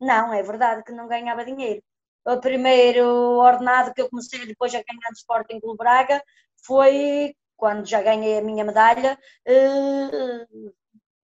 Não, 0.01 0.33
é 0.33 0.41
verdade 0.41 0.83
que 0.83 0.91
não 0.91 1.07
ganhava 1.07 1.45
dinheiro. 1.45 1.81
O 2.25 2.39
primeiro 2.39 3.05
ordenado 3.39 3.93
que 3.93 4.01
eu 4.01 4.09
comecei 4.09 4.45
depois 4.45 4.73
a 4.73 4.83
ganhar 4.83 5.09
do 5.09 5.15
Sporting 5.15 5.59
Clube 5.59 5.77
de 5.77 5.83
Braga 5.83 6.23
foi 6.65 7.35
quando 7.55 7.85
já 7.85 8.01
ganhei 8.01 8.39
a 8.39 8.41
minha 8.41 8.65
medalha, 8.65 9.19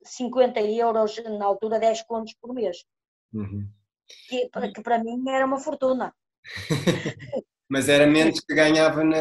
50 0.03 0.59
eh, 0.59 0.75
euros, 0.75 1.17
na 1.23 1.45
altura 1.45 1.79
10 1.79 2.03
contos 2.03 2.35
por 2.39 2.53
mês. 2.53 2.85
Uhum. 3.33 3.67
Que, 4.29 4.47
que 4.73 4.81
para 4.81 5.03
mim 5.03 5.27
era 5.27 5.47
uma 5.47 5.59
fortuna. 5.59 6.13
Mas 7.67 7.89
era 7.89 8.05
menos 8.05 8.39
que 8.39 8.53
ganhava 8.53 9.03
na, 9.03 9.17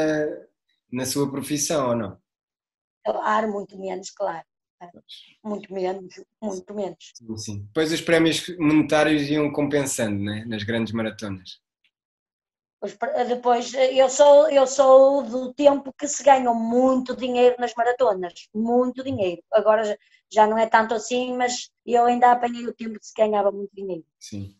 na 0.93 1.07
sua 1.07 1.31
profissão, 1.31 1.89
ou 1.89 1.97
não? 1.97 2.21
Claro, 3.03 3.51
muito 3.51 3.79
menos, 3.79 4.11
claro. 4.11 4.45
Muito 5.43 5.73
menos, 5.73 6.21
muito 6.43 6.75
menos. 6.75 7.13
Sim, 7.15 7.37
sim. 7.37 7.63
Depois 7.67 7.93
os 7.93 8.01
prémios 8.01 8.47
monetários 8.59 9.29
iam 9.29 9.53
compensando 9.53 10.23
né? 10.23 10.45
nas 10.47 10.63
grandes 10.63 10.93
maratonas. 10.93 11.61
Depois, 13.27 13.73
eu 13.75 14.09
sou, 14.09 14.51
eu 14.51 14.67
sou 14.67 15.23
do 15.23 15.53
tempo 15.55 15.93
que 15.99 16.07
se 16.07 16.23
ganham 16.23 16.55
muito 16.55 17.17
dinheiro 17.17 17.57
nas 17.59 17.75
maratonas, 17.75 18.49
muito 18.55 19.03
dinheiro. 19.03 19.43
Agora 19.51 19.99
já 20.31 20.47
não 20.47 20.59
é 20.59 20.67
tanto 20.67 20.95
assim, 20.95 21.35
mas 21.37 21.71
eu 21.85 22.05
ainda 22.05 22.31
apanhei 22.31 22.67
o 22.67 22.75
tempo 22.75 22.99
que 22.99 23.07
se 23.07 23.15
ganhava 23.17 23.51
muito 23.51 23.75
dinheiro. 23.75 24.05
Sim. 24.21 24.55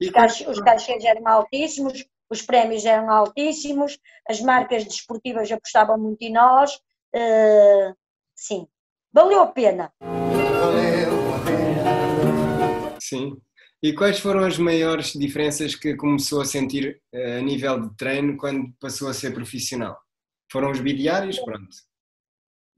E 0.00 0.06
os, 0.06 0.12
cach 0.12 0.46
os 0.48 0.60
cachês 0.60 1.04
eram 1.04 1.26
altíssimos, 1.26 2.04
os 2.28 2.42
prémios 2.42 2.84
eram 2.84 3.08
altíssimos, 3.10 3.98
as 4.28 4.40
marcas 4.40 4.84
desportivas 4.84 5.50
apostavam 5.50 5.96
muito 5.96 6.22
em 6.22 6.32
nós. 6.32 6.74
Uh, 7.14 7.94
sim, 8.34 8.66
valeu 9.12 9.40
a 9.40 9.46
pena. 9.46 9.92
Valeu 10.00 11.34
a 11.34 11.38
pena. 11.44 12.96
Sim. 13.00 13.40
E 13.82 13.94
quais 13.94 14.18
foram 14.18 14.44
as 14.44 14.58
maiores 14.58 15.12
diferenças 15.12 15.74
que 15.74 15.96
começou 15.96 16.42
a 16.42 16.44
sentir 16.44 17.00
eh, 17.12 17.38
a 17.38 17.40
nível 17.40 17.80
de 17.80 17.96
treino 17.96 18.36
quando 18.36 18.72
passou 18.78 19.08
a 19.08 19.14
ser 19.14 19.32
profissional? 19.32 19.98
Foram 20.52 20.70
os 20.70 20.80
bidiários? 20.80 21.38
Pronto. 21.38 21.68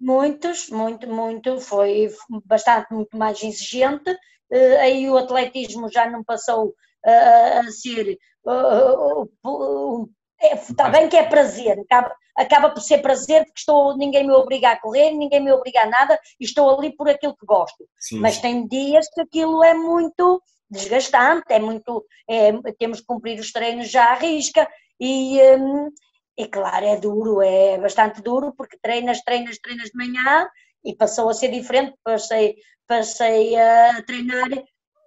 Muitos, 0.00 0.68
muito, 0.70 1.08
muito. 1.08 1.58
Foi 1.60 2.08
bastante, 2.44 2.94
muito 2.94 3.16
mais 3.16 3.42
exigente. 3.42 4.16
Eh, 4.52 4.76
aí 4.80 5.10
o 5.10 5.16
atletismo 5.16 5.90
já 5.90 6.08
não 6.08 6.22
passou 6.22 6.74
a 7.04 7.68
ser. 7.70 8.16
Está 10.42 10.88
é, 10.88 10.90
bem 10.90 11.08
que 11.08 11.16
é 11.16 11.22
prazer, 11.22 11.78
acaba, 11.78 12.14
acaba 12.36 12.70
por 12.70 12.80
ser 12.80 12.98
prazer 12.98 13.44
porque 13.44 13.60
estou, 13.60 13.96
ninguém 13.96 14.26
me 14.26 14.32
obriga 14.32 14.70
a 14.70 14.80
correr, 14.80 15.12
ninguém 15.12 15.40
me 15.40 15.52
obriga 15.52 15.82
a 15.82 15.86
nada 15.86 16.18
e 16.40 16.44
estou 16.44 16.76
ali 16.76 16.94
por 16.96 17.08
aquilo 17.08 17.36
que 17.36 17.46
gosto. 17.46 17.86
Sim, 17.98 18.18
Mas 18.18 18.38
tem 18.38 18.66
dias 18.66 19.08
que 19.08 19.20
aquilo 19.20 19.62
é 19.62 19.72
muito 19.72 20.42
desgastante, 20.68 21.44
é 21.50 21.58
muito, 21.58 22.04
é, 22.28 22.50
temos 22.78 23.00
que 23.00 23.06
cumprir 23.06 23.38
os 23.38 23.52
treinos 23.52 23.90
já 23.90 24.12
à 24.12 24.14
risca 24.14 24.66
e, 24.98 25.38
um, 25.58 25.90
e 26.36 26.48
claro, 26.48 26.86
é 26.86 26.96
duro, 26.96 27.42
é 27.42 27.78
bastante 27.78 28.22
duro 28.22 28.54
porque 28.56 28.78
treinas, 28.80 29.20
treinas, 29.22 29.58
treinas 29.58 29.90
de 29.90 29.96
manhã 29.96 30.48
e 30.84 30.96
passou 30.96 31.28
a 31.28 31.34
ser 31.34 31.48
diferente, 31.48 31.94
passei, 32.02 32.56
passei 32.86 33.54
a 33.54 34.02
treinar 34.02 34.48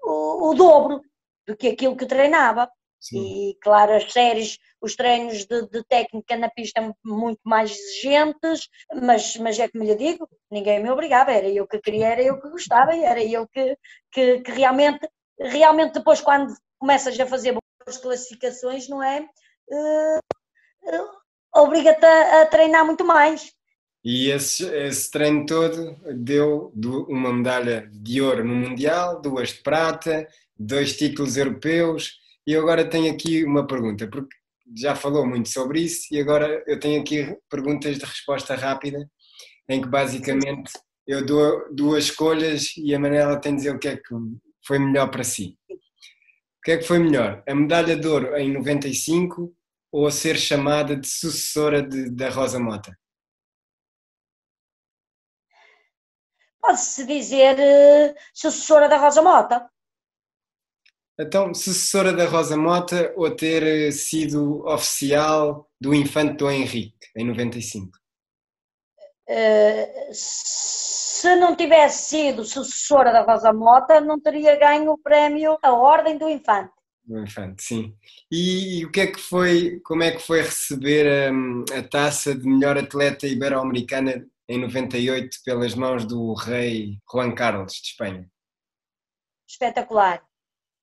o, 0.03 0.49
o 0.49 0.53
dobro 0.53 1.01
do 1.47 1.57
que 1.57 1.67
aquilo 1.67 1.95
que 1.95 2.05
treinava. 2.05 2.69
Sim. 3.05 3.49
E 3.51 3.57
claro, 3.61 3.93
as 3.93 4.11
séries, 4.11 4.57
os 4.81 4.95
treinos 4.95 5.45
de, 5.45 5.67
de, 5.67 5.83
técnica 5.83 6.35
na 6.35 6.49
pista 6.49 6.81
muito 7.03 7.39
mais 7.43 7.69
exigentes, 7.69 8.67
mas, 8.99 9.37
mas 9.37 9.59
é 9.59 9.67
como 9.67 9.83
lhe 9.83 9.95
digo, 9.95 10.27
ninguém 10.49 10.81
me 10.81 10.89
obrigava, 10.89 11.31
era 11.31 11.47
eu 11.47 11.67
que 11.67 11.79
queria, 11.79 12.07
era 12.07 12.23
eu 12.23 12.41
que 12.41 12.49
gostava 12.49 12.95
era 12.95 13.23
eu 13.23 13.47
que, 13.47 13.77
que, 14.11 14.39
que 14.39 14.51
realmente 14.51 15.07
realmente 15.39 15.93
depois 15.93 16.19
quando 16.19 16.51
começas 16.79 17.19
a 17.19 17.27
fazer 17.27 17.51
boas 17.51 17.97
classificações, 17.97 18.89
não 18.89 19.03
é? 19.03 19.21
Uh, 19.69 20.17
uh, 20.83 21.61
Obriga-te 21.61 22.05
a, 22.05 22.41
a, 22.41 22.45
treinar 22.47 22.85
muito 22.85 23.05
mais. 23.05 23.53
E 24.03 24.29
esse, 24.31 24.65
esse 24.65 25.11
treino 25.11 25.45
todo 25.45 25.95
deu 26.15 26.73
uma 27.07 27.31
medalha 27.31 27.87
de 27.91 28.19
ouro 28.19 28.43
no 28.43 28.55
Mundial, 28.55 29.21
duas 29.21 29.49
de 29.49 29.61
prata, 29.61 30.27
dois 30.57 30.97
títulos 30.97 31.37
europeus. 31.37 32.24
E 32.45 32.55
agora 32.55 32.89
tenho 32.89 33.11
aqui 33.11 33.43
uma 33.43 33.65
pergunta, 33.65 34.07
porque 34.07 34.35
já 34.75 34.95
falou 34.95 35.25
muito 35.25 35.49
sobre 35.49 35.81
isso, 35.81 36.07
e 36.11 36.19
agora 36.19 36.63
eu 36.67 36.79
tenho 36.79 37.01
aqui 37.01 37.35
perguntas 37.49 37.97
de 37.97 38.05
resposta 38.05 38.55
rápida, 38.55 39.09
em 39.69 39.81
que 39.81 39.87
basicamente 39.87 40.71
eu 41.07 41.25
dou 41.25 41.73
duas 41.73 42.05
escolhas 42.05 42.75
e 42.77 42.93
a 42.93 42.99
Manela 42.99 43.39
tem 43.39 43.53
de 43.53 43.57
dizer 43.57 43.75
o 43.75 43.79
que 43.79 43.87
é 43.87 43.97
que 43.97 44.15
foi 44.65 44.79
melhor 44.79 45.09
para 45.09 45.23
si? 45.23 45.57
O 45.69 46.61
que 46.63 46.71
é 46.71 46.77
que 46.77 46.83
foi 46.83 46.99
melhor? 46.99 47.43
A 47.47 47.53
medalha 47.53 47.95
de 47.95 48.07
ouro 48.07 48.35
em 48.37 48.51
95 48.51 49.53
ou 49.91 50.07
a 50.07 50.11
ser 50.11 50.37
chamada 50.37 50.95
de 50.95 51.07
sucessora 51.07 51.81
de, 51.81 52.09
da 52.09 52.29
Rosa 52.29 52.59
Mota? 52.59 52.97
pode-se 56.65 57.05
dizer 57.05 57.55
uh, 57.57 58.15
sucessora 58.33 58.89
da 58.89 58.97
Rosa 58.97 59.21
Mota. 59.21 59.69
Então, 61.17 61.53
sucessora 61.53 62.11
da 62.11 62.25
Rosa 62.25 62.57
Mota 62.57 63.13
ou 63.15 63.33
ter 63.33 63.63
eh, 63.63 63.91
sido 63.91 64.65
oficial 64.67 65.69
do 65.79 65.93
Infante 65.93 66.35
Dom 66.35 66.51
Henrique, 66.51 67.07
em 67.15 67.25
95? 67.25 67.97
Uh, 69.27 70.09
se 70.11 71.35
não 71.37 71.55
tivesse 71.55 72.09
sido 72.09 72.43
sucessora 72.43 73.13
da 73.13 73.21
Rosa 73.21 73.53
Mota, 73.53 74.01
não 74.01 74.19
teria 74.19 74.59
ganho 74.59 74.91
o 74.91 74.97
prémio 74.97 75.57
A 75.63 75.71
Ordem 75.71 76.17
do 76.17 76.29
Infante. 76.29 76.73
Do 77.05 77.19
Infante, 77.19 77.63
sim. 77.63 77.97
E, 78.29 78.79
e 78.79 78.85
o 78.85 78.91
que 78.91 78.99
é 78.99 79.07
que 79.07 79.19
foi, 79.19 79.79
como 79.85 80.03
é 80.03 80.11
que 80.11 80.19
foi 80.19 80.41
receber 80.41 81.31
um, 81.31 81.63
a 81.73 81.81
taça 81.81 82.35
de 82.35 82.45
melhor 82.45 82.77
atleta 82.77 83.25
ibero-americana 83.25 84.27
em 84.49 84.59
98 84.59 85.37
pelas 85.45 85.73
mãos 85.75 86.05
do 86.05 86.33
rei 86.33 86.99
Juan 87.09 87.33
Carlos 87.33 87.71
de 87.71 87.87
Espanha? 87.87 88.29
Espetacular. 89.47 90.21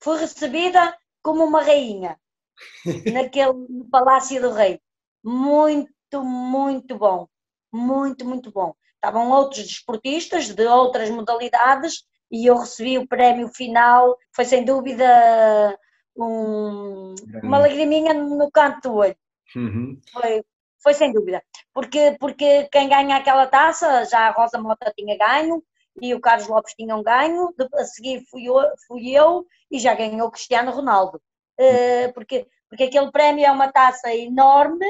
Fui 0.02 0.18
recebida 0.18 0.96
como 1.22 1.44
uma 1.44 1.62
rainha 1.62 2.18
naquele 3.12 3.52
no 3.52 3.88
Palácio 3.88 4.40
do 4.40 4.52
Rei. 4.52 4.80
Muito, 5.24 6.24
muito 6.24 6.98
bom. 6.98 7.28
Muito, 7.72 8.24
muito 8.24 8.50
bom. 8.50 8.74
Estavam 8.96 9.30
outros 9.30 9.64
desportistas 9.64 10.50
de 10.50 10.66
outras 10.66 11.08
modalidades 11.08 12.04
e 12.30 12.46
eu 12.46 12.58
recebi 12.58 12.98
o 12.98 13.06
prémio 13.06 13.48
final. 13.48 14.16
Foi 14.34 14.44
sem 14.44 14.64
dúvida 14.64 15.78
um, 16.16 17.14
uma 17.42 17.58
lagriminha 17.58 18.12
no 18.12 18.50
canto 18.50 18.88
do 18.88 18.96
olho. 18.96 19.16
Uhum. 19.54 20.00
Foi, 20.12 20.42
foi 20.82 20.94
sem 20.94 21.12
dúvida. 21.12 21.42
Porque, 21.72 22.16
porque 22.18 22.68
quem 22.70 22.88
ganha 22.88 23.16
aquela 23.16 23.46
taça, 23.46 24.04
já 24.04 24.28
a 24.28 24.32
Rosa 24.32 24.60
Mota 24.60 24.92
tinha 24.96 25.16
ganho 25.16 25.62
e 26.00 26.14
o 26.14 26.20
Carlos 26.20 26.48
Lopes 26.48 26.74
tinha 26.74 26.96
um 26.96 27.02
ganho, 27.02 27.52
a 27.74 27.85
seguir 27.85 28.24
fui 28.31 28.48
eu, 28.48 28.57
fui 28.87 29.11
eu 29.11 29.46
e 29.70 29.78
já 29.78 29.94
ganhou 29.94 30.28
o 30.28 30.31
Cristiano 30.31 30.70
Ronaldo. 30.70 31.20
Uh, 31.61 32.12
porque, 32.14 32.46
porque 32.68 32.85
aquele 32.85 33.11
prémio 33.11 33.44
é 33.44 33.50
uma 33.50 33.70
taça 33.70 34.14
enorme 34.14 34.87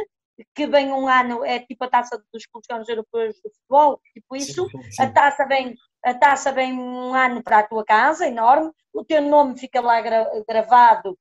que 0.54 0.66
vem 0.66 0.92
um 0.92 1.08
ano, 1.08 1.44
é 1.44 1.58
tipo 1.58 1.84
a 1.84 1.88
taça 1.88 2.22
dos 2.32 2.46
campeões 2.46 2.88
europeus 2.88 3.34
de 3.36 3.50
futebol, 3.50 4.00
tipo 4.12 4.36
isso, 4.36 4.68
sim, 4.68 4.82
sim. 4.90 5.02
a 5.02 5.10
taça 5.10 5.46
vem 5.46 5.76
a 6.04 6.14
taça 6.14 6.50
vem 6.50 6.72
um 6.72 7.14
ano 7.14 7.42
para 7.44 7.58
a 7.58 7.62
tua 7.66 7.84
casa, 7.84 8.26
enorme, 8.26 8.72
o 8.92 9.04
teu 9.04 9.22
nome 9.22 9.56
fica 9.56 9.80
lá 9.80 10.00
gra 10.00 10.26
gravado 10.48 11.16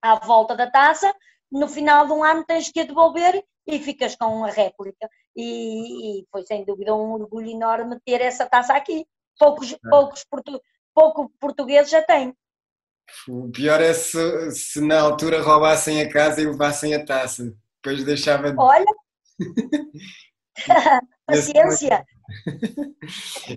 à 0.00 0.14
volta 0.14 0.54
da 0.54 0.70
taça, 0.70 1.12
no 1.50 1.66
final 1.66 2.06
de 2.06 2.12
um 2.12 2.22
ano 2.22 2.44
tens 2.44 2.70
que 2.70 2.80
a 2.80 2.84
devolver 2.84 3.42
e 3.66 3.78
ficas 3.80 4.14
com 4.16 4.44
a 4.44 4.50
réplica. 4.50 5.08
E, 5.34 6.20
e, 6.20 6.26
foi 6.30 6.42
sem 6.44 6.64
dúvida 6.64 6.94
um 6.94 7.12
orgulho 7.12 7.50
enorme 7.50 7.98
ter 8.04 8.20
essa 8.20 8.46
taça 8.46 8.74
aqui. 8.74 9.06
Poucos, 9.38 9.72
é. 9.72 9.76
poucos 9.88 10.24
portu, 10.24 10.60
pouco 10.94 11.30
portugueses 11.40 11.90
já 11.90 12.02
têm. 12.02 12.34
O 13.28 13.50
pior 13.50 13.80
é 13.80 13.92
se, 13.92 14.50
se 14.52 14.80
na 14.80 15.00
altura 15.00 15.42
roubassem 15.42 16.00
a 16.00 16.10
casa 16.10 16.40
e 16.40 16.46
levassem 16.46 16.94
a 16.94 17.04
taça. 17.04 17.54
Depois 17.82 18.04
deixava 18.04 18.50
de... 18.50 18.58
Olha! 18.58 18.86
Paciência! 21.26 22.04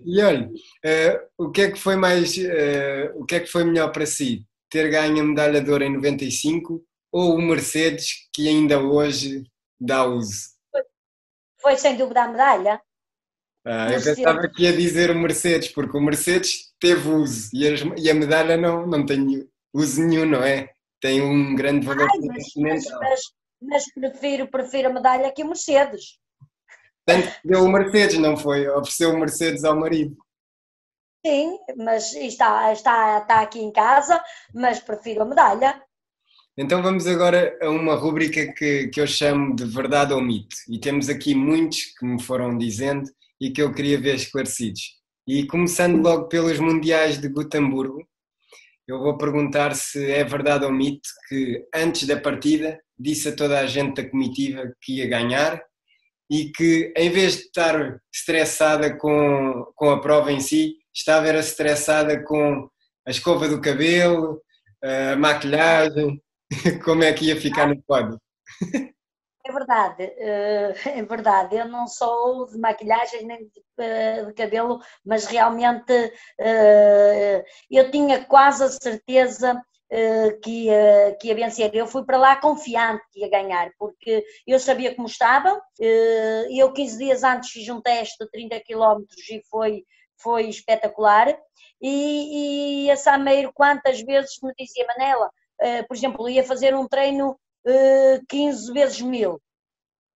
e 0.05 0.21
olha, 0.21 0.47
uh, 0.47 1.45
o 1.45 1.51
que 1.51 1.61
é 1.61 1.71
que 1.71 1.79
foi 1.79 1.95
mais, 1.95 2.35
uh, 2.37 3.11
o 3.15 3.25
que 3.25 3.35
é 3.35 3.39
que 3.39 3.47
foi 3.47 3.63
melhor 3.63 3.91
para 3.91 4.05
si? 4.05 4.45
Ter 4.69 4.89
ganho 4.89 5.21
a 5.21 5.25
medalha 5.25 5.61
de 5.61 5.71
ouro 5.71 5.83
em 5.83 5.93
95 5.93 6.83
ou 7.11 7.35
o 7.35 7.41
Mercedes 7.41 8.29
que 8.33 8.47
ainda 8.47 8.79
hoje 8.79 9.43
dá 9.79 10.05
uso? 10.05 10.49
Foi, 10.71 10.81
foi 11.61 11.77
sem 11.77 11.95
dúvida 11.95 12.23
a 12.23 12.27
medalha. 12.27 12.81
Ah, 13.65 13.91
eu 13.91 14.01
pensava 14.01 14.47
que 14.47 14.63
ia 14.63 14.75
dizer 14.75 15.11
o 15.11 15.15
Mercedes, 15.15 15.69
porque 15.69 15.97
o 15.97 16.01
Mercedes 16.01 16.73
teve 16.79 17.09
uso 17.09 17.49
e, 17.53 17.67
as, 17.67 17.81
e 17.97 18.09
a 18.09 18.13
medalha 18.13 18.57
não, 18.57 18.87
não 18.87 19.05
tem 19.05 19.47
uso 19.73 20.01
nenhum, 20.01 20.25
não 20.25 20.43
é? 20.43 20.73
Tem 21.01 21.21
um 21.21 21.55
grande 21.55 21.85
valor 21.85 22.07
Ai, 22.09 22.19
mas, 22.19 22.45
mas, 22.55 22.85
mas, 22.89 23.21
mas, 23.61 23.93
prefiro, 23.93 24.47
prefiro 24.47 24.89
a 24.89 24.93
medalha 24.93 25.31
que 25.31 25.43
o 25.43 25.47
Mercedes. 25.47 26.19
Tanto 27.05 27.27
que 27.27 27.47
deu 27.47 27.63
o 27.63 27.69
Mercedes, 27.69 28.17
não 28.17 28.37
foi? 28.37 28.67
Ofereceu 28.67 29.11
o 29.11 29.19
Mercedes 29.19 29.63
ao 29.63 29.75
marido. 29.75 30.15
Sim, 31.25 31.59
mas 31.75 32.13
está, 32.13 32.71
está, 32.71 33.19
está 33.19 33.41
aqui 33.41 33.59
em 33.59 33.71
casa, 33.71 34.23
mas 34.53 34.79
prefiro 34.79 35.21
a 35.21 35.25
medalha. 35.25 35.83
Então 36.57 36.81
vamos 36.81 37.07
agora 37.07 37.57
a 37.61 37.69
uma 37.69 37.95
rúbrica 37.95 38.53
que, 38.53 38.87
que 38.87 38.99
eu 38.99 39.07
chamo 39.07 39.55
de 39.55 39.65
verdade 39.65 40.13
ou 40.13 40.21
mito. 40.21 40.55
E 40.67 40.79
temos 40.79 41.07
aqui 41.09 41.33
muitos 41.33 41.85
que 41.97 42.05
me 42.05 42.21
foram 42.21 42.57
dizendo 42.57 43.09
e 43.39 43.51
que 43.51 43.61
eu 43.61 43.73
queria 43.73 43.99
ver 43.99 44.15
esclarecidos. 44.15 44.99
E 45.27 45.45
começando 45.45 46.01
logo 46.01 46.27
pelos 46.27 46.59
Mundiais 46.59 47.19
de 47.19 47.29
Gutamburgo, 47.29 48.05
eu 48.87 48.99
vou 48.99 49.17
perguntar 49.17 49.75
se 49.75 50.11
é 50.11 50.23
verdade 50.23 50.65
ou 50.65 50.71
mito 50.71 51.07
que 51.27 51.63
antes 51.73 52.07
da 52.07 52.19
partida 52.19 52.79
disse 52.97 53.29
a 53.29 53.35
toda 53.35 53.59
a 53.59 53.67
gente 53.67 54.01
da 54.01 54.09
comitiva 54.09 54.73
que 54.81 54.97
ia 54.97 55.07
ganhar 55.07 55.61
e 56.29 56.51
que 56.51 56.91
em 56.97 57.09
vez 57.09 57.37
de 57.37 57.41
estar 57.43 57.99
estressada 58.13 58.95
com, 58.97 59.65
com 59.75 59.91
a 59.91 60.01
prova 60.01 60.31
em 60.31 60.39
si, 60.39 60.75
estava 60.93 61.27
era 61.27 61.39
estressada 61.39 62.23
com 62.23 62.69
a 63.07 63.11
escova 63.11 63.47
do 63.47 63.61
cabelo, 63.61 64.41
a 64.83 65.15
maquilhagem, 65.15 66.21
como 66.83 67.03
é 67.03 67.13
que 67.13 67.25
ia 67.25 67.39
ficar 67.39 67.67
no 67.67 67.81
pódio. 67.83 68.19
É 69.49 69.51
verdade, 69.51 70.03
eh, 70.03 70.73
é 70.85 71.03
verdade. 71.03 71.55
Eu 71.55 71.67
não 71.67 71.87
sou 71.87 72.45
de 72.47 72.57
maquilhagem 72.59 73.25
nem 73.25 73.39
de, 73.45 73.63
eh, 73.79 74.31
cabelo, 74.35 74.79
mas 75.03 75.25
realmente 75.25 75.91
eh, 76.39 77.43
eu 77.71 77.89
tinha 77.89 78.23
quase 78.25 78.63
a 78.63 78.69
certeza 78.69 79.61
que 80.43 80.65
ia, 80.65 81.17
que 81.19 81.29
ia 81.29 81.35
vencer. 81.35 81.73
Eu 81.73 81.87
fui 81.87 82.05
para 82.05 82.17
lá 82.17 82.35
confiante 82.35 83.03
que 83.11 83.21
ia 83.21 83.29
ganhar, 83.29 83.71
porque 83.79 84.23
eu 84.45 84.59
sabia 84.59 84.93
como 84.93 85.07
estava. 85.07 85.59
Eu, 85.79 86.71
15 86.71 86.97
dias 86.99 87.23
antes, 87.23 87.49
fiz 87.49 87.67
um 87.69 87.81
teste 87.81 88.23
de 88.23 88.29
30 88.29 88.59
km 88.59 89.03
e 89.31 89.41
foi, 89.49 89.83
foi 90.15 90.47
espetacular. 90.47 91.35
E, 91.81 92.85
e 92.85 92.91
a 92.91 92.95
Sameiro, 92.95 93.51
quantas 93.51 93.99
vezes 94.01 94.37
me 94.43 94.53
dizia, 94.59 94.85
Manela, 94.85 95.31
por 95.87 95.95
exemplo, 95.95 96.29
ia 96.29 96.43
fazer 96.43 96.75
um 96.75 96.87
treino 96.87 97.39
15 98.29 98.73
vezes 98.73 99.01
mil. 99.01 99.39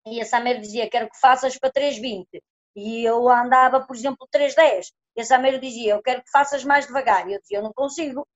E 0.07 0.21
a 0.21 0.25
Samer 0.25 0.61
dizia, 0.61 0.91
quero 0.91 1.09
que 1.09 1.19
faças 1.21 1.59
para 1.59 1.71
3,20. 1.71 2.27
E 2.75 3.05
eu 3.05 3.29
andava, 3.29 3.87
por 3.87 3.95
exemplo, 3.95 4.27
3,10. 4.35 4.87
E 5.17 5.21
a 5.21 5.25
Samer 5.25 5.61
dizia, 5.61 5.95
eu 5.95 6.03
quero 6.03 6.23
que 6.23 6.31
faças 6.31 6.65
mais 6.65 6.87
devagar. 6.87 7.29
E 7.29 7.35
eu 7.35 7.41
dizia, 7.41 7.59
eu 7.59 7.63
não 7.63 7.73
consigo, 7.73 8.27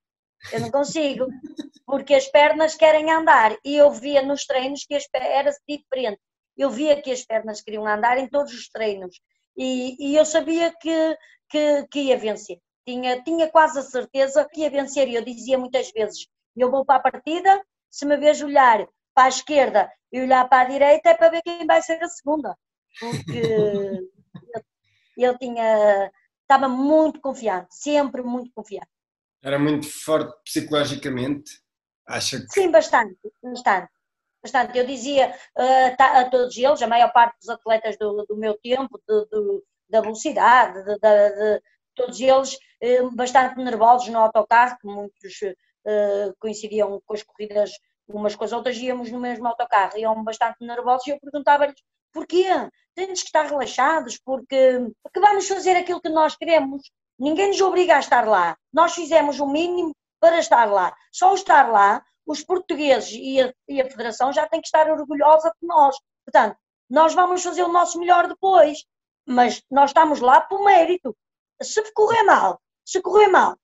eu 0.53 0.61
não 0.61 0.71
consigo, 0.71 1.27
porque 1.87 2.15
as 2.15 2.27
pernas 2.29 2.75
querem 2.75 3.11
andar. 3.11 3.57
E 3.65 3.77
eu 3.77 3.91
via 3.91 4.23
nos 4.23 4.45
treinos 4.45 4.85
que 4.85 4.95
as 4.95 5.07
era 5.13 5.51
diferente. 5.69 6.21
Eu 6.57 6.71
via 6.71 7.01
que 7.01 7.11
as 7.11 7.25
pernas 7.25 7.61
queriam 7.61 7.87
andar 7.87 8.19
em 8.19 8.29
todos 8.29 8.53
os 8.53 8.69
treinos. 8.69 9.19
E, 9.57 9.97
e 9.99 10.17
eu 10.17 10.25
sabia 10.25 10.73
que, 10.81 11.19
que, 11.51 11.87
que 11.91 12.01
ia 12.01 12.17
vencer. 12.17 12.59
Tinha, 12.87 13.23
tinha 13.23 13.51
quase 13.51 13.79
a 13.79 13.83
certeza 13.83 14.47
que 14.53 14.61
ia 14.61 14.71
vencer. 14.71 15.09
E 15.09 15.15
eu 15.15 15.25
dizia 15.25 15.59
muitas 15.59 15.91
vezes, 15.91 16.27
eu 16.63 16.71
vou 16.71 16.85
para 16.85 16.97
a 16.97 17.11
partida, 17.11 17.65
se 17.91 18.05
me 18.05 18.17
vejo 18.17 18.47
olhar 18.47 18.87
para 19.15 19.25
a 19.25 19.29
esquerda 19.29 19.91
e 20.13 20.21
olhar 20.21 20.49
para 20.49 20.67
a 20.67 20.71
direita 20.71 21.11
é 21.11 21.15
para 21.15 21.31
ver 21.31 21.43
quem 21.43 21.67
vai 21.67 21.83
ser 21.83 22.03
a 22.03 22.09
segunda. 22.09 22.57
Porque 23.01 23.41
ele 25.17 25.39
tinha, 25.39 26.13
estava 26.43 26.69
muito 26.69 27.21
confiante, 27.21 27.69
sempre 27.71 28.23
muito 28.23 28.51
confiante. 28.55 28.89
Era 29.43 29.59
muito 29.59 29.87
forte 29.89 30.35
psicologicamente? 30.45 31.61
Acha 32.07 32.39
que... 32.39 32.47
Sim, 32.53 32.71
bastante, 32.71 33.19
bastante. 33.43 33.93
Bastante. 34.43 34.79
Eu 34.79 34.87
dizia 34.87 35.35
uh, 35.57 36.03
a 36.03 36.25
todos 36.31 36.57
eles, 36.57 36.81
a 36.81 36.87
maior 36.87 37.13
parte 37.13 37.39
dos 37.39 37.49
atletas 37.49 37.97
do, 37.99 38.25
do 38.29 38.37
meu 38.37 38.57
tempo, 38.59 39.01
de, 39.09 39.25
de, 39.27 39.63
da 39.89 40.01
velocidade, 40.01 40.85
de, 40.85 40.99
de, 40.99 41.63
todos 41.95 42.21
eles 42.21 42.55
uh, 42.55 43.11
bastante 43.15 43.57
nervosos 43.57 44.09
no 44.09 44.19
autocarro, 44.19 44.77
que 44.79 44.87
muitos 44.87 45.41
uh, 45.87 46.35
coincidiam 46.39 47.01
com 47.07 47.15
as 47.15 47.23
corridas 47.23 47.71
umas 48.09 48.37
com 48.37 48.45
as 48.45 48.53
outras 48.53 48.77
íamos 48.77 49.11
no 49.11 49.19
mesmo 49.19 49.47
autocarro, 49.47 49.99
iam 49.99 50.23
bastante 50.23 50.65
nervosos 50.65 51.07
e 51.07 51.11
eu 51.11 51.21
perguntava-lhes 51.21 51.75
porquê? 52.13 52.47
Temos 52.95 53.21
que 53.21 53.27
estar 53.27 53.45
relaxados 53.45 54.19
porque, 54.25 54.79
porque 55.03 55.21
vamos 55.21 55.47
fazer 55.47 55.77
aquilo 55.77 56.01
que 56.01 56.09
nós 56.09 56.37
queremos. 56.37 56.91
Ninguém 57.19 57.49
nos 57.49 57.61
obriga 57.61 57.97
a 57.97 58.01
estar 58.01 58.27
lá. 58.27 58.57
Nós 58.73 58.95
fizemos 58.95 59.41
o 59.41 59.47
mínimo 59.47 59.95
para 60.21 60.39
estar 60.39 60.65
lá. 60.67 60.95
Só 61.13 61.35
estar 61.35 61.71
lá, 61.71 62.03
os 62.27 62.43
portugueses 62.43 63.13
e 63.13 63.41
a, 63.41 63.53
e 63.69 63.81
a 63.81 63.91
Federação 63.91 64.33
já 64.33 64.47
têm 64.47 64.61
que 64.61 64.69
estar 64.69 64.89
orgulhosa 64.91 65.53
de 65.61 65.67
nós. 65.67 65.97
Portanto, 66.25 66.57
nós 66.89 67.13
vamos 67.13 67.43
fazer 67.43 67.63
o 67.63 67.73
nosso 67.73 67.99
melhor 67.99 68.29
depois, 68.29 68.85
mas 69.27 69.63
nós 69.71 69.91
estamos 69.91 70.21
lá 70.21 70.41
por 70.41 70.65
mérito. 70.65 71.15
Se 71.61 71.83
correr 71.93 72.23
mal, 72.23 72.61
se 72.85 73.01
correr 73.03 73.29
mal, 73.29 73.57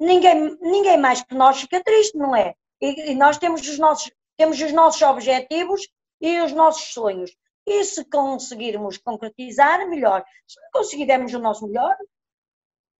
ninguém, 0.00 0.56
ninguém 0.60 0.98
mais 0.98 1.22
que 1.22 1.34
nós 1.34 1.60
fica 1.60 1.82
triste, 1.82 2.16
não 2.16 2.34
é? 2.34 2.54
E, 2.80 3.12
e 3.12 3.14
nós 3.14 3.38
temos 3.38 3.60
os, 3.68 3.78
nossos, 3.78 4.10
temos 4.36 4.60
os 4.60 4.72
nossos 4.72 5.00
objetivos 5.02 5.86
e 6.20 6.40
os 6.40 6.52
nossos 6.52 6.92
sonhos. 6.92 7.30
E 7.66 7.84
se 7.84 8.04
conseguirmos 8.06 8.98
concretizar, 8.98 9.86
melhor. 9.88 10.24
Se 10.46 10.60
não 10.60 10.70
conseguirmos 10.72 11.34
o 11.34 11.38
nosso 11.38 11.66
melhor, 11.66 11.96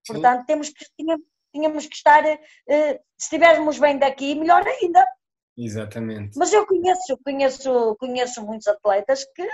Portanto, 0.07 0.47
temos 0.47 0.71
que, 0.71 0.85
tínhamos, 0.97 1.27
tínhamos 1.53 1.87
que 1.87 1.95
estar, 1.95 2.25
uh, 2.25 2.39
se 2.69 3.01
estivermos 3.19 3.79
bem 3.79 3.99
daqui, 3.99 4.35
melhor 4.35 4.67
ainda. 4.67 5.05
Exatamente. 5.57 6.39
Mas 6.39 6.53
eu 6.53 6.67
conheço, 6.67 7.19
conheço, 7.25 7.97
conheço 7.97 8.45
muitos 8.45 8.67
atletas 8.67 9.25
que, 9.35 9.47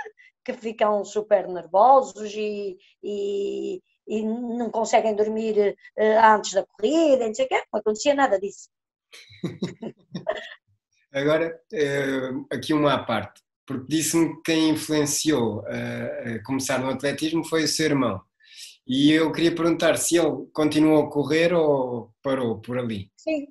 que 0.45 0.53
ficam 0.53 1.03
super 1.03 1.47
nervosos 1.47 2.33
e, 2.33 2.77
e, 3.03 3.81
e 4.07 4.23
não 4.23 4.69
conseguem 4.69 5.15
dormir 5.15 5.75
uh, 5.97 6.35
antes 6.35 6.53
da 6.53 6.65
corrida, 6.65 7.27
não 7.27 7.33
sei 7.33 7.45
o 7.45 7.47
quê. 7.47 7.61
Não 7.71 7.79
acontecia 7.79 8.15
nada 8.15 8.39
disso. 8.39 8.69
Agora, 11.11 11.59
uh, 11.73 12.47
aqui 12.51 12.73
uma 12.73 12.93
à 12.93 13.03
parte, 13.03 13.41
porque 13.65 13.85
disse-me 13.87 14.35
que 14.35 14.41
quem 14.43 14.69
influenciou 14.69 15.59
uh, 15.59 16.35
a 16.35 16.43
começar 16.43 16.79
no 16.79 16.89
atletismo 16.89 17.43
foi 17.43 17.63
o 17.63 17.67
seu 17.67 17.87
irmão. 17.87 18.21
E 18.87 19.11
eu 19.11 19.31
queria 19.31 19.53
perguntar 19.53 19.97
se 19.97 20.15
ele 20.15 20.47
continuou 20.53 21.03
a 21.03 21.11
correr 21.11 21.53
ou 21.53 22.11
parou 22.23 22.61
por 22.61 22.77
ali. 22.77 23.11
Sim, 23.17 23.47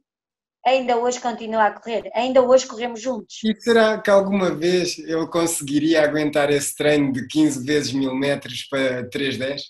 ainda 0.64 0.96
hoje 0.96 1.20
continua 1.20 1.66
a 1.66 1.72
correr, 1.72 2.10
ainda 2.14 2.42
hoje 2.42 2.66
corremos 2.66 3.00
juntos. 3.00 3.38
E 3.44 3.54
será 3.60 4.00
que 4.00 4.10
alguma 4.10 4.54
vez 4.54 4.98
eu 4.98 5.28
conseguiria 5.28 6.02
aguentar 6.02 6.50
esse 6.50 6.74
treino 6.74 7.12
de 7.12 7.26
15 7.26 7.64
vezes 7.66 7.92
mil 7.92 8.14
metros 8.14 8.64
para 8.64 9.08
3,10? 9.10 9.60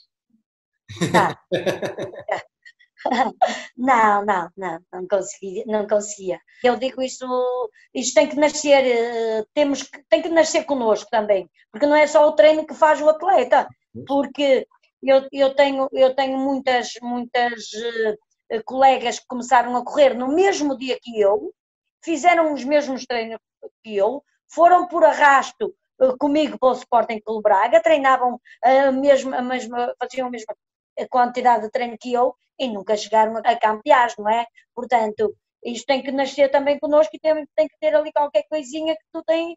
Tá. 1.12 1.38
Não, 3.76 4.24
não, 4.24 4.50
não, 4.56 4.80
não 4.92 5.08
conseguia, 5.08 5.64
não 5.66 5.86
conseguia. 5.86 6.40
Eu 6.62 6.76
digo 6.76 7.02
isto, 7.02 7.26
isto 7.94 8.14
tem 8.14 8.28
que 8.28 8.36
nascer, 8.36 8.84
eh, 8.84 9.44
temos 9.54 9.82
que, 9.82 10.02
tem 10.08 10.22
que 10.22 10.28
nascer 10.28 10.64
connosco 10.64 11.08
também, 11.10 11.48
porque 11.70 11.86
não 11.86 11.96
é 11.96 12.06
só 12.06 12.26
o 12.26 12.32
treino 12.32 12.66
que 12.66 12.74
faz 12.74 13.00
o 13.00 13.08
atleta, 13.08 13.68
porque 14.06 14.66
eu, 15.02 15.26
eu 15.32 15.54
tenho, 15.54 15.88
eu 15.92 16.14
tenho 16.14 16.38
muitas, 16.38 16.94
muitas 17.02 17.64
uh, 18.52 18.64
colegas 18.64 19.18
que 19.18 19.26
começaram 19.28 19.76
a 19.76 19.84
correr 19.84 20.14
no 20.14 20.28
mesmo 20.28 20.76
dia 20.76 20.98
que 21.00 21.20
eu, 21.20 21.52
fizeram 22.02 22.52
os 22.52 22.64
mesmos 22.64 23.04
treinos 23.06 23.38
que 23.84 23.96
eu, 23.96 24.22
foram 24.48 24.86
por 24.88 25.04
arrasto 25.04 25.74
uh, 26.00 26.16
comigo 26.18 26.58
para 26.58 26.70
o 26.70 26.72
Sporting 26.72 27.20
Clube 27.20 27.42
Braga, 27.42 27.82
treinavam 27.82 28.40
a 28.62 28.90
mesma, 28.90 29.36
a 29.36 29.42
mesma, 29.42 29.94
faziam 30.00 30.28
a 30.28 30.30
mesma 30.30 30.54
quantidade 31.08 31.64
de 31.64 31.70
treino 31.70 31.96
que 32.00 32.12
eu 32.12 32.34
e 32.58 32.68
nunca 32.68 32.96
chegaram 32.96 33.36
a 33.36 33.56
campear, 33.56 34.12
não 34.18 34.28
é? 34.28 34.46
Portanto, 34.74 35.34
isto 35.64 35.84
tem 35.86 36.02
que 36.02 36.12
nascer 36.12 36.50
também 36.50 36.78
connosco 36.78 37.14
e 37.14 37.18
tem, 37.18 37.46
tem 37.54 37.68
que 37.68 37.76
ter 37.80 37.94
ali 37.94 38.12
qualquer 38.12 38.44
coisinha 38.48 38.94
que 38.94 39.04
tu 39.12 39.22
tem, 39.24 39.56